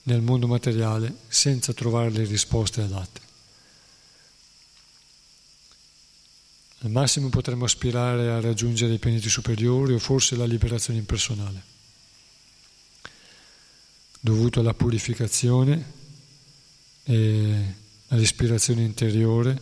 nel 0.04 0.22
mondo 0.22 0.48
materiale 0.48 1.14
senza 1.28 1.72
trovare 1.72 2.10
le 2.10 2.24
risposte 2.24 2.82
adatte. 2.82 3.22
Al 6.80 6.90
massimo 6.90 7.30
potremmo 7.30 7.66
aspirare 7.66 8.32
a 8.32 8.42
raggiungere 8.42 8.94
i 8.94 8.98
pianeti 8.98 9.30
superiori 9.30 9.94
o 9.94 10.00
forse 10.00 10.36
la 10.36 10.46
liberazione 10.46 10.98
impersonale, 10.98 11.76
dovuto 14.28 14.60
alla 14.60 14.74
purificazione 14.74 15.94
e 17.04 17.74
all'ispirazione 18.10 18.84
interiore 18.84 19.58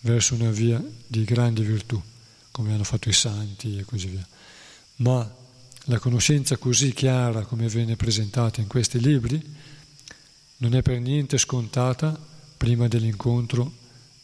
verso 0.00 0.34
una 0.34 0.50
via 0.50 0.82
di 1.06 1.24
grande 1.24 1.62
virtù, 1.62 2.00
come 2.50 2.72
hanno 2.72 2.84
fatto 2.84 3.10
i 3.10 3.12
santi 3.12 3.76
e 3.76 3.84
così 3.84 4.06
via. 4.06 4.26
Ma 4.96 5.30
la 5.84 5.98
conoscenza 5.98 6.56
così 6.56 6.94
chiara 6.94 7.44
come 7.44 7.68
viene 7.68 7.96
presentata 7.96 8.62
in 8.62 8.68
questi 8.68 8.98
libri 9.00 9.56
non 10.58 10.74
è 10.74 10.80
per 10.80 10.98
niente 10.98 11.36
scontata 11.36 12.18
prima 12.56 12.88
dell'incontro 12.88 13.70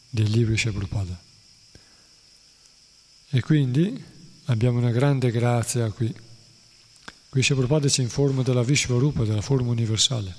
dei 0.09 0.27
libri 0.27 0.55
Prabhupada. 0.55 1.19
E 3.29 3.41
quindi 3.41 4.03
abbiamo 4.45 4.79
una 4.79 4.91
grande 4.91 5.29
grazia 5.29 5.91
qui. 5.91 6.25
Qui 7.29 7.41
Prabhupada 7.41 7.89
ci 7.89 8.01
informa 8.01 8.41
della 8.41 8.63
Vishvarupa, 8.63 9.23
della 9.23 9.41
forma 9.41 9.71
universale. 9.71 10.35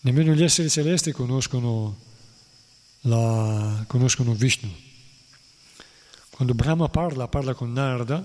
Nemmeno 0.00 0.32
gli 0.32 0.44
esseri 0.44 0.70
celesti 0.70 1.12
conoscono, 1.12 1.96
la, 3.00 3.84
conoscono 3.86 4.32
Vishnu. 4.32 4.72
Quando 6.30 6.54
Brahma 6.54 6.88
parla, 6.88 7.26
parla 7.26 7.52
con 7.54 7.72
Narda 7.72 8.24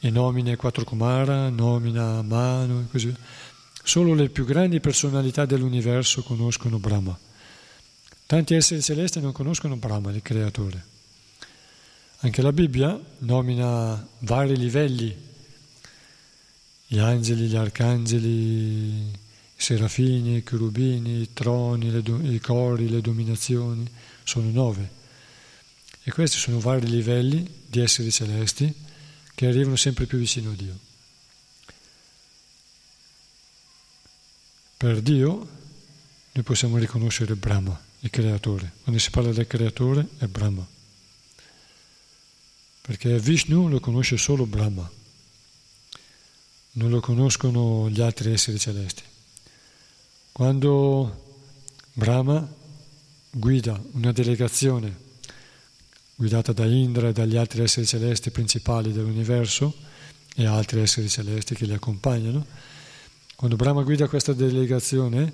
e 0.00 0.10
nomina 0.10 0.50
i 0.50 0.56
quattro 0.56 0.82
Kumara, 0.84 1.50
nomina 1.50 2.20
Manu 2.20 2.80
e 2.80 2.90
così 2.90 3.06
via. 3.06 3.18
Solo 3.86 4.14
le 4.14 4.28
più 4.28 4.44
grandi 4.44 4.80
personalità 4.80 5.44
dell'universo 5.44 6.22
conoscono 6.22 6.78
Brahma. 6.78 7.16
Tanti 8.26 8.54
esseri 8.54 8.82
celesti 8.82 9.20
non 9.20 9.32
conoscono 9.32 9.76
Brahma, 9.76 10.10
il 10.10 10.20
creatore. 10.20 10.84
Anche 12.20 12.42
la 12.42 12.52
Bibbia 12.52 12.98
nomina 13.18 14.04
vari 14.20 14.56
livelli, 14.56 15.14
gli 16.86 16.98
angeli, 16.98 17.46
gli 17.46 17.56
arcangeli, 17.56 18.28
i 18.28 19.12
serafini, 19.56 20.36
i 20.36 20.44
cherubini, 20.44 21.22
i 21.22 21.32
troni, 21.32 22.02
do- 22.02 22.20
i 22.22 22.40
cori, 22.40 22.88
le 22.88 23.00
dominazioni, 23.00 23.88
sono 24.22 24.50
nove. 24.50 25.02
E 26.02 26.10
questi 26.10 26.38
sono 26.38 26.60
vari 26.60 26.86
livelli 26.86 27.48
di 27.66 27.80
esseri 27.80 28.10
celesti 28.10 28.72
che 29.34 29.46
arrivano 29.46 29.76
sempre 29.76 30.06
più 30.06 30.18
vicino 30.18 30.50
a 30.50 30.54
Dio. 30.54 30.78
Per 34.76 35.00
Dio 35.00 35.48
noi 36.32 36.44
possiamo 36.44 36.76
riconoscere 36.76 37.36
Brahma, 37.36 37.80
il 38.00 38.10
creatore. 38.10 38.72
Quando 38.82 39.00
si 39.00 39.10
parla 39.10 39.32
del 39.32 39.46
creatore 39.46 40.08
è 40.18 40.26
Brahma. 40.26 40.66
Perché 42.82 43.18
Vishnu 43.18 43.68
lo 43.68 43.80
conosce 43.80 44.18
solo 44.18 44.44
Brahma, 44.44 44.90
non 46.74 46.90
lo 46.90 47.00
conoscono 47.00 47.88
gli 47.90 48.00
altri 48.00 48.32
esseri 48.32 48.58
celesti. 48.58 49.02
Quando 50.32 51.22
Brahma 51.92 52.46
guida 53.30 53.80
una 53.92 54.12
delegazione 54.12 55.02
guidata 56.16 56.52
da 56.52 56.64
Indra 56.64 57.08
e 57.08 57.12
dagli 57.12 57.36
altri 57.36 57.62
esseri 57.62 57.86
celesti 57.86 58.30
principali 58.30 58.92
dell'universo 58.92 59.74
e 60.34 60.46
altri 60.46 60.80
esseri 60.80 61.08
celesti 61.08 61.54
che 61.54 61.66
li 61.66 61.72
accompagnano, 61.72 62.44
quando 63.36 63.56
Brahma 63.56 63.82
guida 63.82 64.08
questa 64.08 64.32
delegazione 64.32 65.32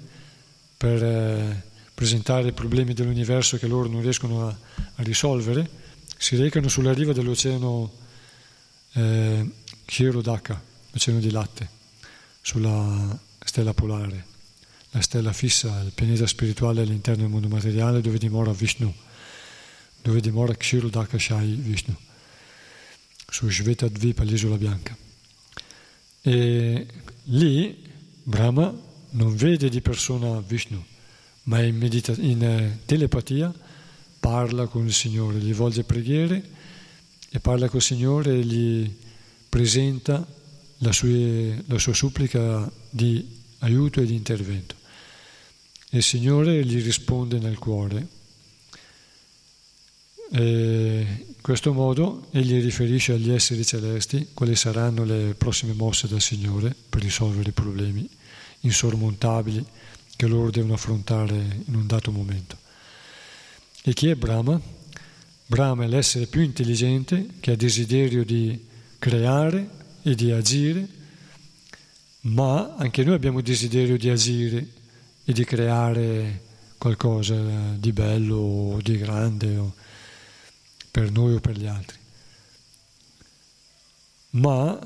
per 0.76 1.02
eh, 1.02 1.62
presentare 1.94 2.48
i 2.48 2.52
problemi 2.52 2.94
dell'universo 2.94 3.56
che 3.58 3.66
loro 3.66 3.88
non 3.88 4.00
riescono 4.00 4.48
a, 4.48 4.56
a 4.94 5.02
risolvere, 5.02 5.68
si 6.16 6.36
recano 6.36 6.68
sulla 6.68 6.92
riva 6.92 7.12
dell'oceano 7.12 7.92
eh, 8.92 9.50
Chirodaka, 9.84 10.62
l'oceano 10.90 11.20
di 11.20 11.30
latte, 11.30 11.68
sulla 12.40 13.18
stella 13.44 13.74
polare, 13.74 14.26
la 14.90 15.00
stella 15.00 15.32
fissa, 15.32 15.80
il 15.80 15.92
pianeta 15.92 16.26
spirituale 16.26 16.82
all'interno 16.82 17.22
del 17.22 17.30
mondo 17.30 17.48
materiale 17.48 18.00
dove 18.00 18.18
dimora 18.18 18.52
Vishnu, 18.52 18.92
dove 20.02 20.20
dimora 20.20 20.54
Kshirodaka 20.54 21.18
Shai 21.18 21.54
Vishnu, 21.54 21.96
su 23.28 23.48
Shvetadvipa, 23.48 24.24
l'isola 24.24 24.56
bianca. 24.56 24.96
E 26.22 26.86
lì 27.24 27.88
Brahma 28.22 28.74
non 29.10 29.34
vede 29.36 29.68
di 29.68 29.80
persona 29.80 30.40
Vishnu, 30.40 30.82
ma 31.44 31.62
in, 31.62 31.76
medita- 31.76 32.14
in 32.18 32.42
eh, 32.42 32.78
telepatia 32.84 33.52
parla 34.18 34.66
con 34.66 34.86
il 34.86 34.92
Signore, 34.92 35.38
gli 35.38 35.54
volge 35.54 35.84
preghiere 35.84 36.42
e 37.30 37.40
parla 37.40 37.68
col 37.68 37.80
Signore 37.80 38.32
e 38.32 38.44
gli 38.44 38.96
presenta 39.48 40.26
la 40.82 40.92
sua, 40.92 41.08
la 41.66 41.78
sua 41.78 41.94
supplica 41.94 42.70
di 42.88 43.38
aiuto 43.58 44.00
e 44.00 44.06
di 44.06 44.14
intervento. 44.14 44.74
E 45.90 45.98
il 45.98 46.02
Signore 46.02 46.64
gli 46.64 46.82
risponde 46.82 47.38
nel 47.38 47.58
cuore. 47.58 48.06
E 50.32 51.24
in 51.26 51.40
questo 51.40 51.72
modo 51.72 52.28
egli 52.30 52.60
riferisce 52.62 53.14
agli 53.14 53.32
esseri 53.32 53.64
celesti 53.64 54.28
quali 54.32 54.54
saranno 54.54 55.04
le 55.04 55.34
prossime 55.36 55.72
mosse 55.72 56.06
del 56.06 56.20
Signore 56.20 56.74
per 56.88 57.02
risolvere 57.02 57.48
i 57.50 57.52
problemi 57.52 58.08
insormontabili 58.60 59.64
che 60.14 60.26
loro 60.26 60.50
devono 60.50 60.74
affrontare 60.74 61.62
in 61.66 61.74
un 61.74 61.86
dato 61.86 62.12
momento. 62.12 62.56
E 63.82 63.92
chi 63.94 64.08
è 64.08 64.14
Brahma? 64.14 64.60
Brahma 65.46 65.84
è 65.84 65.88
l'essere 65.88 66.26
più 66.26 66.42
intelligente 66.42 67.26
che 67.40 67.52
ha 67.52 67.56
desiderio 67.56 68.24
di 68.24 68.66
creare 68.98 69.79
e 70.02 70.14
di 70.14 70.30
agire, 70.30 70.86
ma 72.22 72.74
anche 72.76 73.04
noi 73.04 73.14
abbiamo 73.14 73.40
desiderio 73.40 73.96
di 73.96 74.08
agire 74.08 74.66
e 75.24 75.32
di 75.32 75.44
creare 75.44 76.42
qualcosa 76.78 77.36
di 77.76 77.92
bello 77.92 78.36
o 78.36 78.80
di 78.80 78.96
grande 78.98 79.56
o 79.56 79.74
per 80.90 81.10
noi 81.10 81.34
o 81.34 81.40
per 81.40 81.56
gli 81.56 81.66
altri. 81.66 81.98
Ma 84.30 84.78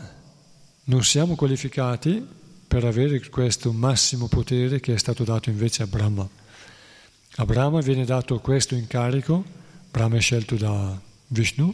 non 0.84 1.04
siamo 1.04 1.34
qualificati 1.34 2.26
per 2.66 2.84
avere 2.84 3.28
questo 3.28 3.72
massimo 3.72 4.26
potere 4.26 4.80
che 4.80 4.94
è 4.94 4.98
stato 4.98 5.24
dato 5.24 5.50
invece 5.50 5.82
a 5.82 5.86
Brahma. 5.86 6.28
A 7.36 7.44
Brahma 7.44 7.80
viene 7.80 8.04
dato 8.04 8.38
questo 8.40 8.74
incarico 8.74 9.62
Brahma 9.94 10.16
è 10.16 10.20
scelto 10.20 10.56
da 10.56 11.00
Vishnu, 11.28 11.72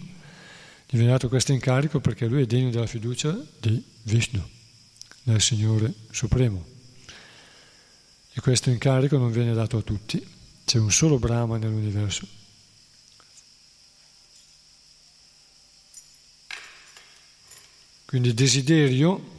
gli 0.93 0.97
viene 0.97 1.13
dato 1.13 1.29
questo 1.29 1.53
incarico 1.53 2.01
perché 2.01 2.27
lui 2.27 2.43
è 2.43 2.47
degno 2.47 2.69
della 2.71 2.89
fiducia 2.89 3.39
di 3.61 3.81
Vishnu, 4.03 4.45
del 5.23 5.41
Signore 5.41 5.95
Supremo. 6.11 6.67
E 8.33 8.41
questo 8.41 8.71
incarico 8.71 9.17
non 9.17 9.31
viene 9.31 9.55
dato 9.55 9.77
a 9.77 9.83
tutti, 9.83 10.21
c'è 10.65 10.79
un 10.79 10.91
solo 10.91 11.21
Brahma 11.21 11.59
nell'universo. 11.59 12.27
Quindi 18.05 18.31
il 18.31 18.35
desiderio 18.35 19.39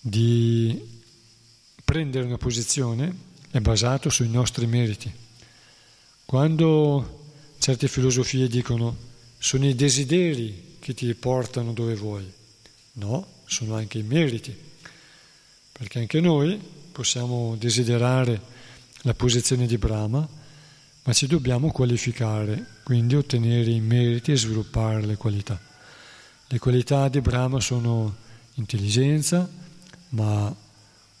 di 0.00 0.82
prendere 1.84 2.24
una 2.24 2.38
posizione 2.38 3.14
è 3.50 3.58
basato 3.60 4.08
sui 4.08 4.30
nostri 4.30 4.66
meriti. 4.66 5.12
Quando 6.24 7.34
certe 7.58 7.86
filosofie 7.86 8.48
dicono 8.48 9.07
sono 9.38 9.66
i 9.66 9.74
desideri 9.74 10.76
che 10.78 10.94
ti 10.94 11.12
portano 11.14 11.72
dove 11.72 11.94
vuoi, 11.94 12.30
no, 12.94 13.26
sono 13.46 13.76
anche 13.76 13.98
i 13.98 14.02
meriti, 14.02 14.56
perché 15.72 16.00
anche 16.00 16.20
noi 16.20 16.60
possiamo 16.92 17.56
desiderare 17.56 18.40
la 19.02 19.14
posizione 19.14 19.66
di 19.66 19.78
Brahma, 19.78 20.26
ma 21.04 21.12
ci 21.12 21.26
dobbiamo 21.26 21.70
qualificare, 21.70 22.64
quindi 22.82 23.14
ottenere 23.14 23.70
i 23.70 23.80
meriti 23.80 24.32
e 24.32 24.36
sviluppare 24.36 25.06
le 25.06 25.16
qualità. 25.16 25.58
Le 26.48 26.58
qualità 26.58 27.08
di 27.08 27.20
Brahma 27.20 27.60
sono 27.60 28.16
intelligenza, 28.54 29.48
ma 30.10 30.54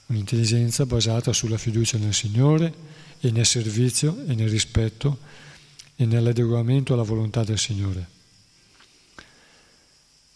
un'intelligenza 0.06 0.84
basata 0.86 1.32
sulla 1.32 1.58
fiducia 1.58 1.98
nel 1.98 2.14
Signore, 2.14 2.86
e 3.20 3.30
nel 3.30 3.46
servizio 3.46 4.24
e 4.26 4.34
nel 4.34 4.48
rispetto 4.48 5.18
e 6.00 6.06
nell'adeguamento 6.06 6.94
alla 6.94 7.02
volontà 7.02 7.42
del 7.42 7.58
Signore. 7.58 8.16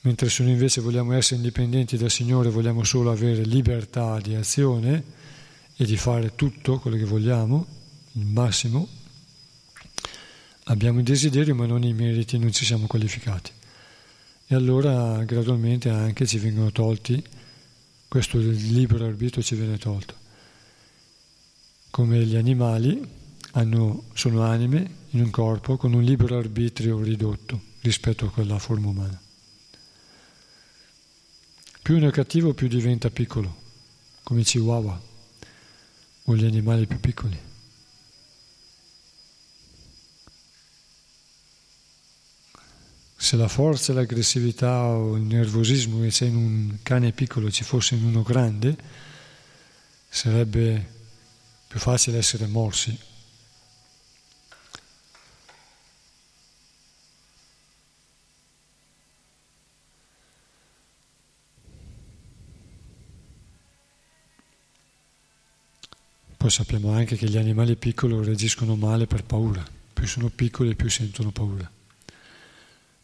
Mentre 0.00 0.28
se 0.28 0.42
noi 0.42 0.52
invece 0.52 0.80
vogliamo 0.80 1.12
essere 1.12 1.36
indipendenti 1.36 1.96
dal 1.96 2.10
Signore, 2.10 2.50
vogliamo 2.50 2.82
solo 2.82 3.12
avere 3.12 3.44
libertà 3.44 4.18
di 4.18 4.34
azione 4.34 5.04
e 5.76 5.84
di 5.84 5.96
fare 5.96 6.34
tutto 6.34 6.80
quello 6.80 6.96
che 6.96 7.04
vogliamo, 7.04 7.64
il 8.12 8.26
massimo, 8.26 8.88
abbiamo 10.64 10.98
il 10.98 11.04
desiderio 11.04 11.54
ma 11.54 11.66
non 11.66 11.84
i 11.84 11.92
meriti, 11.92 12.36
non 12.38 12.52
ci 12.52 12.64
siamo 12.64 12.88
qualificati. 12.88 13.52
E 14.48 14.54
allora 14.56 15.22
gradualmente 15.22 15.88
anche 15.88 16.26
ci 16.26 16.38
vengono 16.38 16.72
tolti, 16.72 17.24
questo 18.08 18.38
libero 18.38 19.06
arbitrio 19.06 19.44
ci 19.44 19.54
viene 19.54 19.78
tolto 19.78 20.20
come 21.92 22.24
gli 22.24 22.36
animali 22.36 23.06
hanno, 23.52 24.04
sono 24.14 24.42
anime 24.42 25.00
in 25.12 25.20
un 25.20 25.30
corpo 25.30 25.76
con 25.76 25.92
un 25.92 26.02
libero 26.02 26.38
arbitrio 26.38 27.02
ridotto 27.02 27.60
rispetto 27.80 28.26
a 28.26 28.30
quella 28.30 28.58
forma 28.58 28.88
umana. 28.88 29.20
Più 31.82 31.96
uno 31.96 32.08
è 32.08 32.12
cattivo, 32.12 32.54
più 32.54 32.68
diventa 32.68 33.10
piccolo, 33.10 33.54
come 34.22 34.42
chihuahua 34.42 35.00
o 36.24 36.36
gli 36.36 36.44
animali 36.44 36.86
più 36.86 37.00
piccoli. 37.00 37.38
Se 43.16 43.36
la 43.36 43.48
forza, 43.48 43.92
l'aggressività 43.92 44.84
o 44.86 45.16
il 45.16 45.22
nervosismo 45.22 46.00
che 46.00 46.08
c'è 46.08 46.26
in 46.26 46.36
un 46.36 46.78
cane 46.82 47.12
piccolo 47.12 47.50
ci 47.50 47.64
fosse 47.64 47.94
in 47.94 48.04
uno 48.04 48.22
grande, 48.22 48.76
sarebbe 50.08 50.90
più 51.68 51.78
facile 51.78 52.18
essere 52.18 52.46
morsi. 52.46 53.10
Poi 66.42 66.50
sappiamo 66.50 66.90
anche 66.90 67.14
che 67.14 67.28
gli 67.28 67.36
animali 67.36 67.76
piccoli 67.76 68.20
reagiscono 68.20 68.74
male 68.74 69.06
per 69.06 69.22
paura, 69.22 69.64
più 69.92 70.08
sono 70.08 70.28
piccoli 70.28 70.74
più 70.74 70.90
sentono 70.90 71.30
paura. 71.30 71.70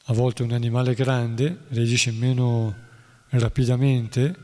A 0.07 0.13
volte 0.13 0.43
un 0.43 0.51
animale 0.51 0.93
grande 0.93 1.57
reagisce 1.69 2.11
meno 2.11 2.75
rapidamente 3.29 4.35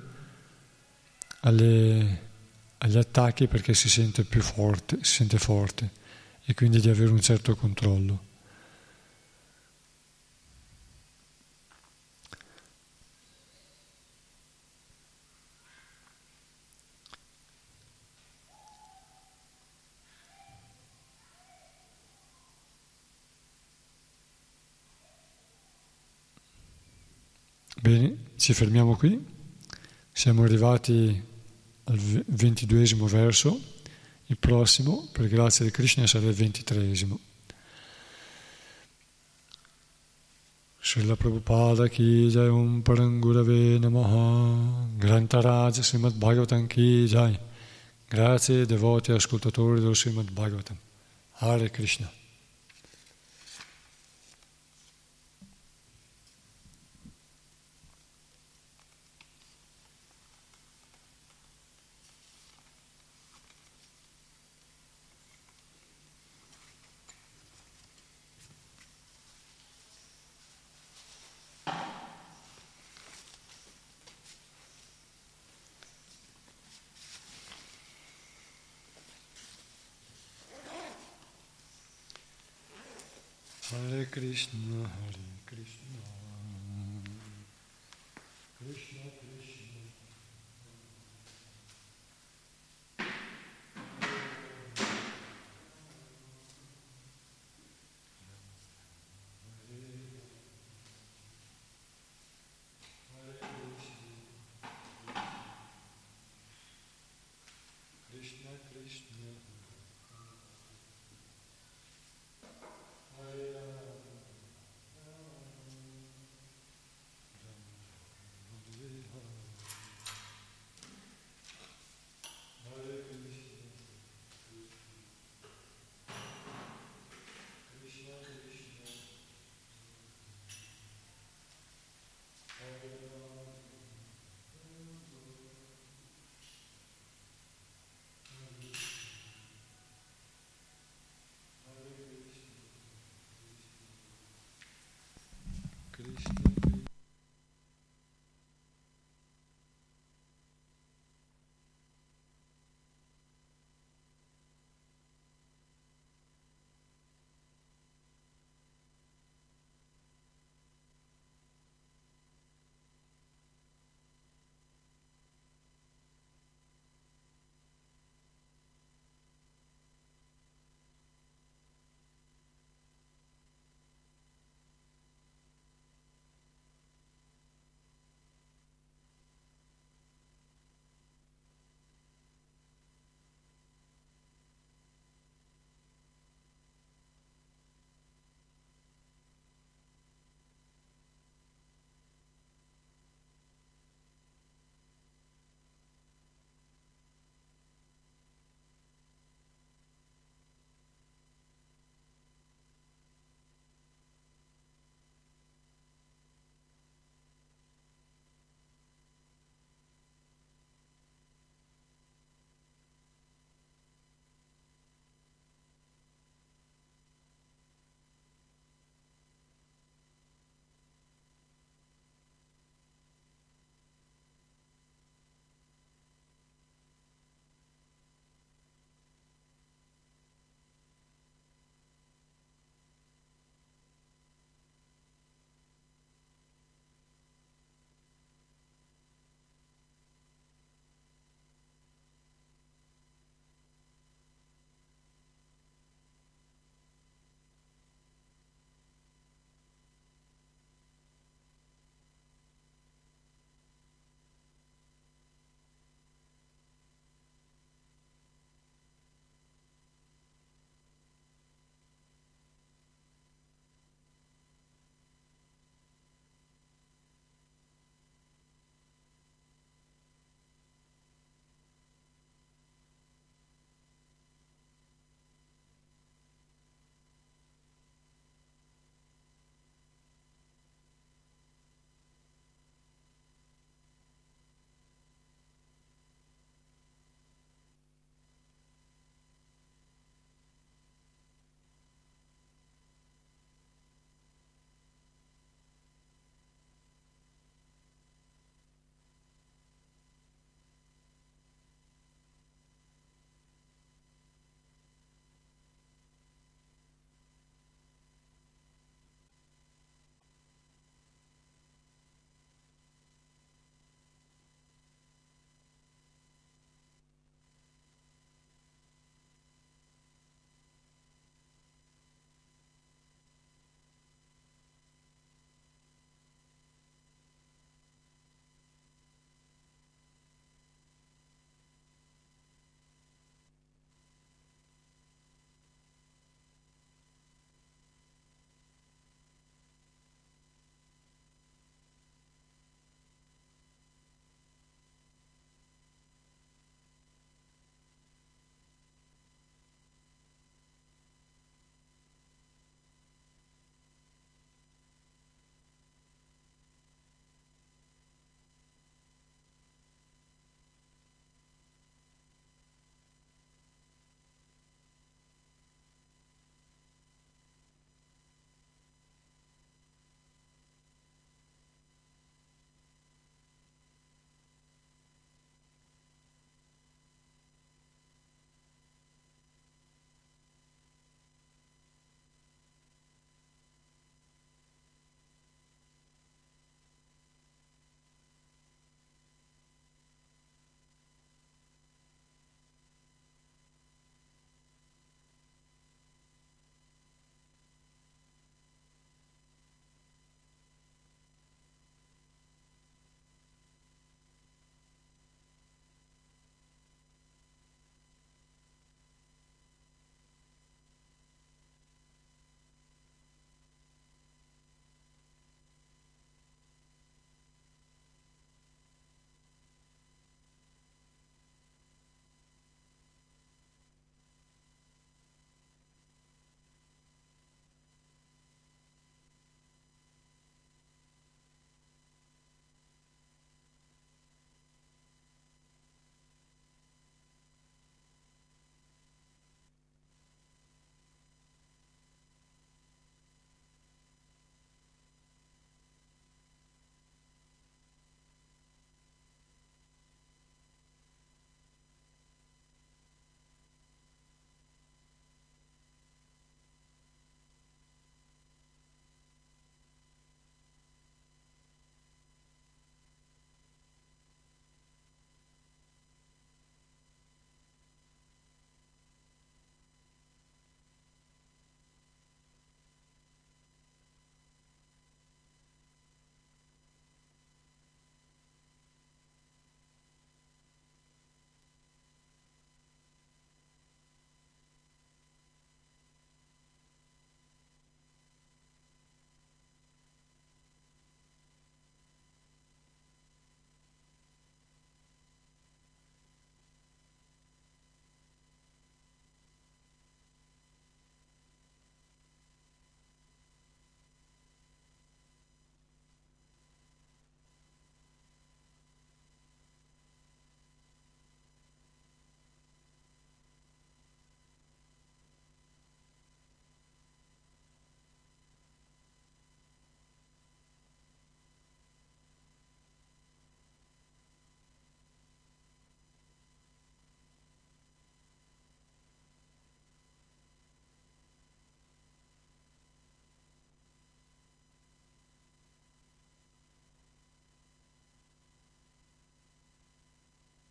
alle 1.40 2.20
agli 2.78 2.96
attacchi 2.96 3.48
perché 3.48 3.74
si 3.74 3.88
sente 3.88 4.22
più 4.22 4.40
forte, 4.40 4.98
si 5.00 5.14
sente 5.14 5.38
forte 5.38 5.90
e 6.44 6.54
quindi 6.54 6.78
di 6.78 6.88
avere 6.88 7.10
un 7.10 7.20
certo 7.20 7.56
controllo. 7.56 8.33
Bene, 27.84 28.16
ci 28.36 28.54
fermiamo 28.54 28.96
qui. 28.96 29.22
Siamo 30.10 30.44
arrivati 30.44 31.22
al 31.84 31.98
ventiduesimo 31.98 33.06
verso, 33.06 33.60
il 34.28 34.38
prossimo, 34.38 35.10
per 35.12 35.28
grazia 35.28 35.66
di 35.66 35.70
Krishna, 35.70 36.06
sarà 36.06 36.24
il 36.24 36.32
ventitreesimo. 36.32 37.20
Srila 40.80 41.14
Prabhupada 41.14 41.88
ki 41.88 42.30
jai 42.30 42.48
om 42.48 42.80
parangurave 42.80 43.78
namaha 43.78 44.88
Grantaraj 44.96 45.80
Srimad 45.80 46.14
Bhagavatam 46.14 46.66
ki 46.66 47.06
jai 47.06 47.38
Grazie 48.08 48.66
devoti 48.66 49.12
ascoltatori 49.12 49.80
dello 49.80 49.94
Srimad 49.94 50.30
Bhagavatam 50.30 50.76
Hare 51.40 51.70
Krishna. 51.70 52.23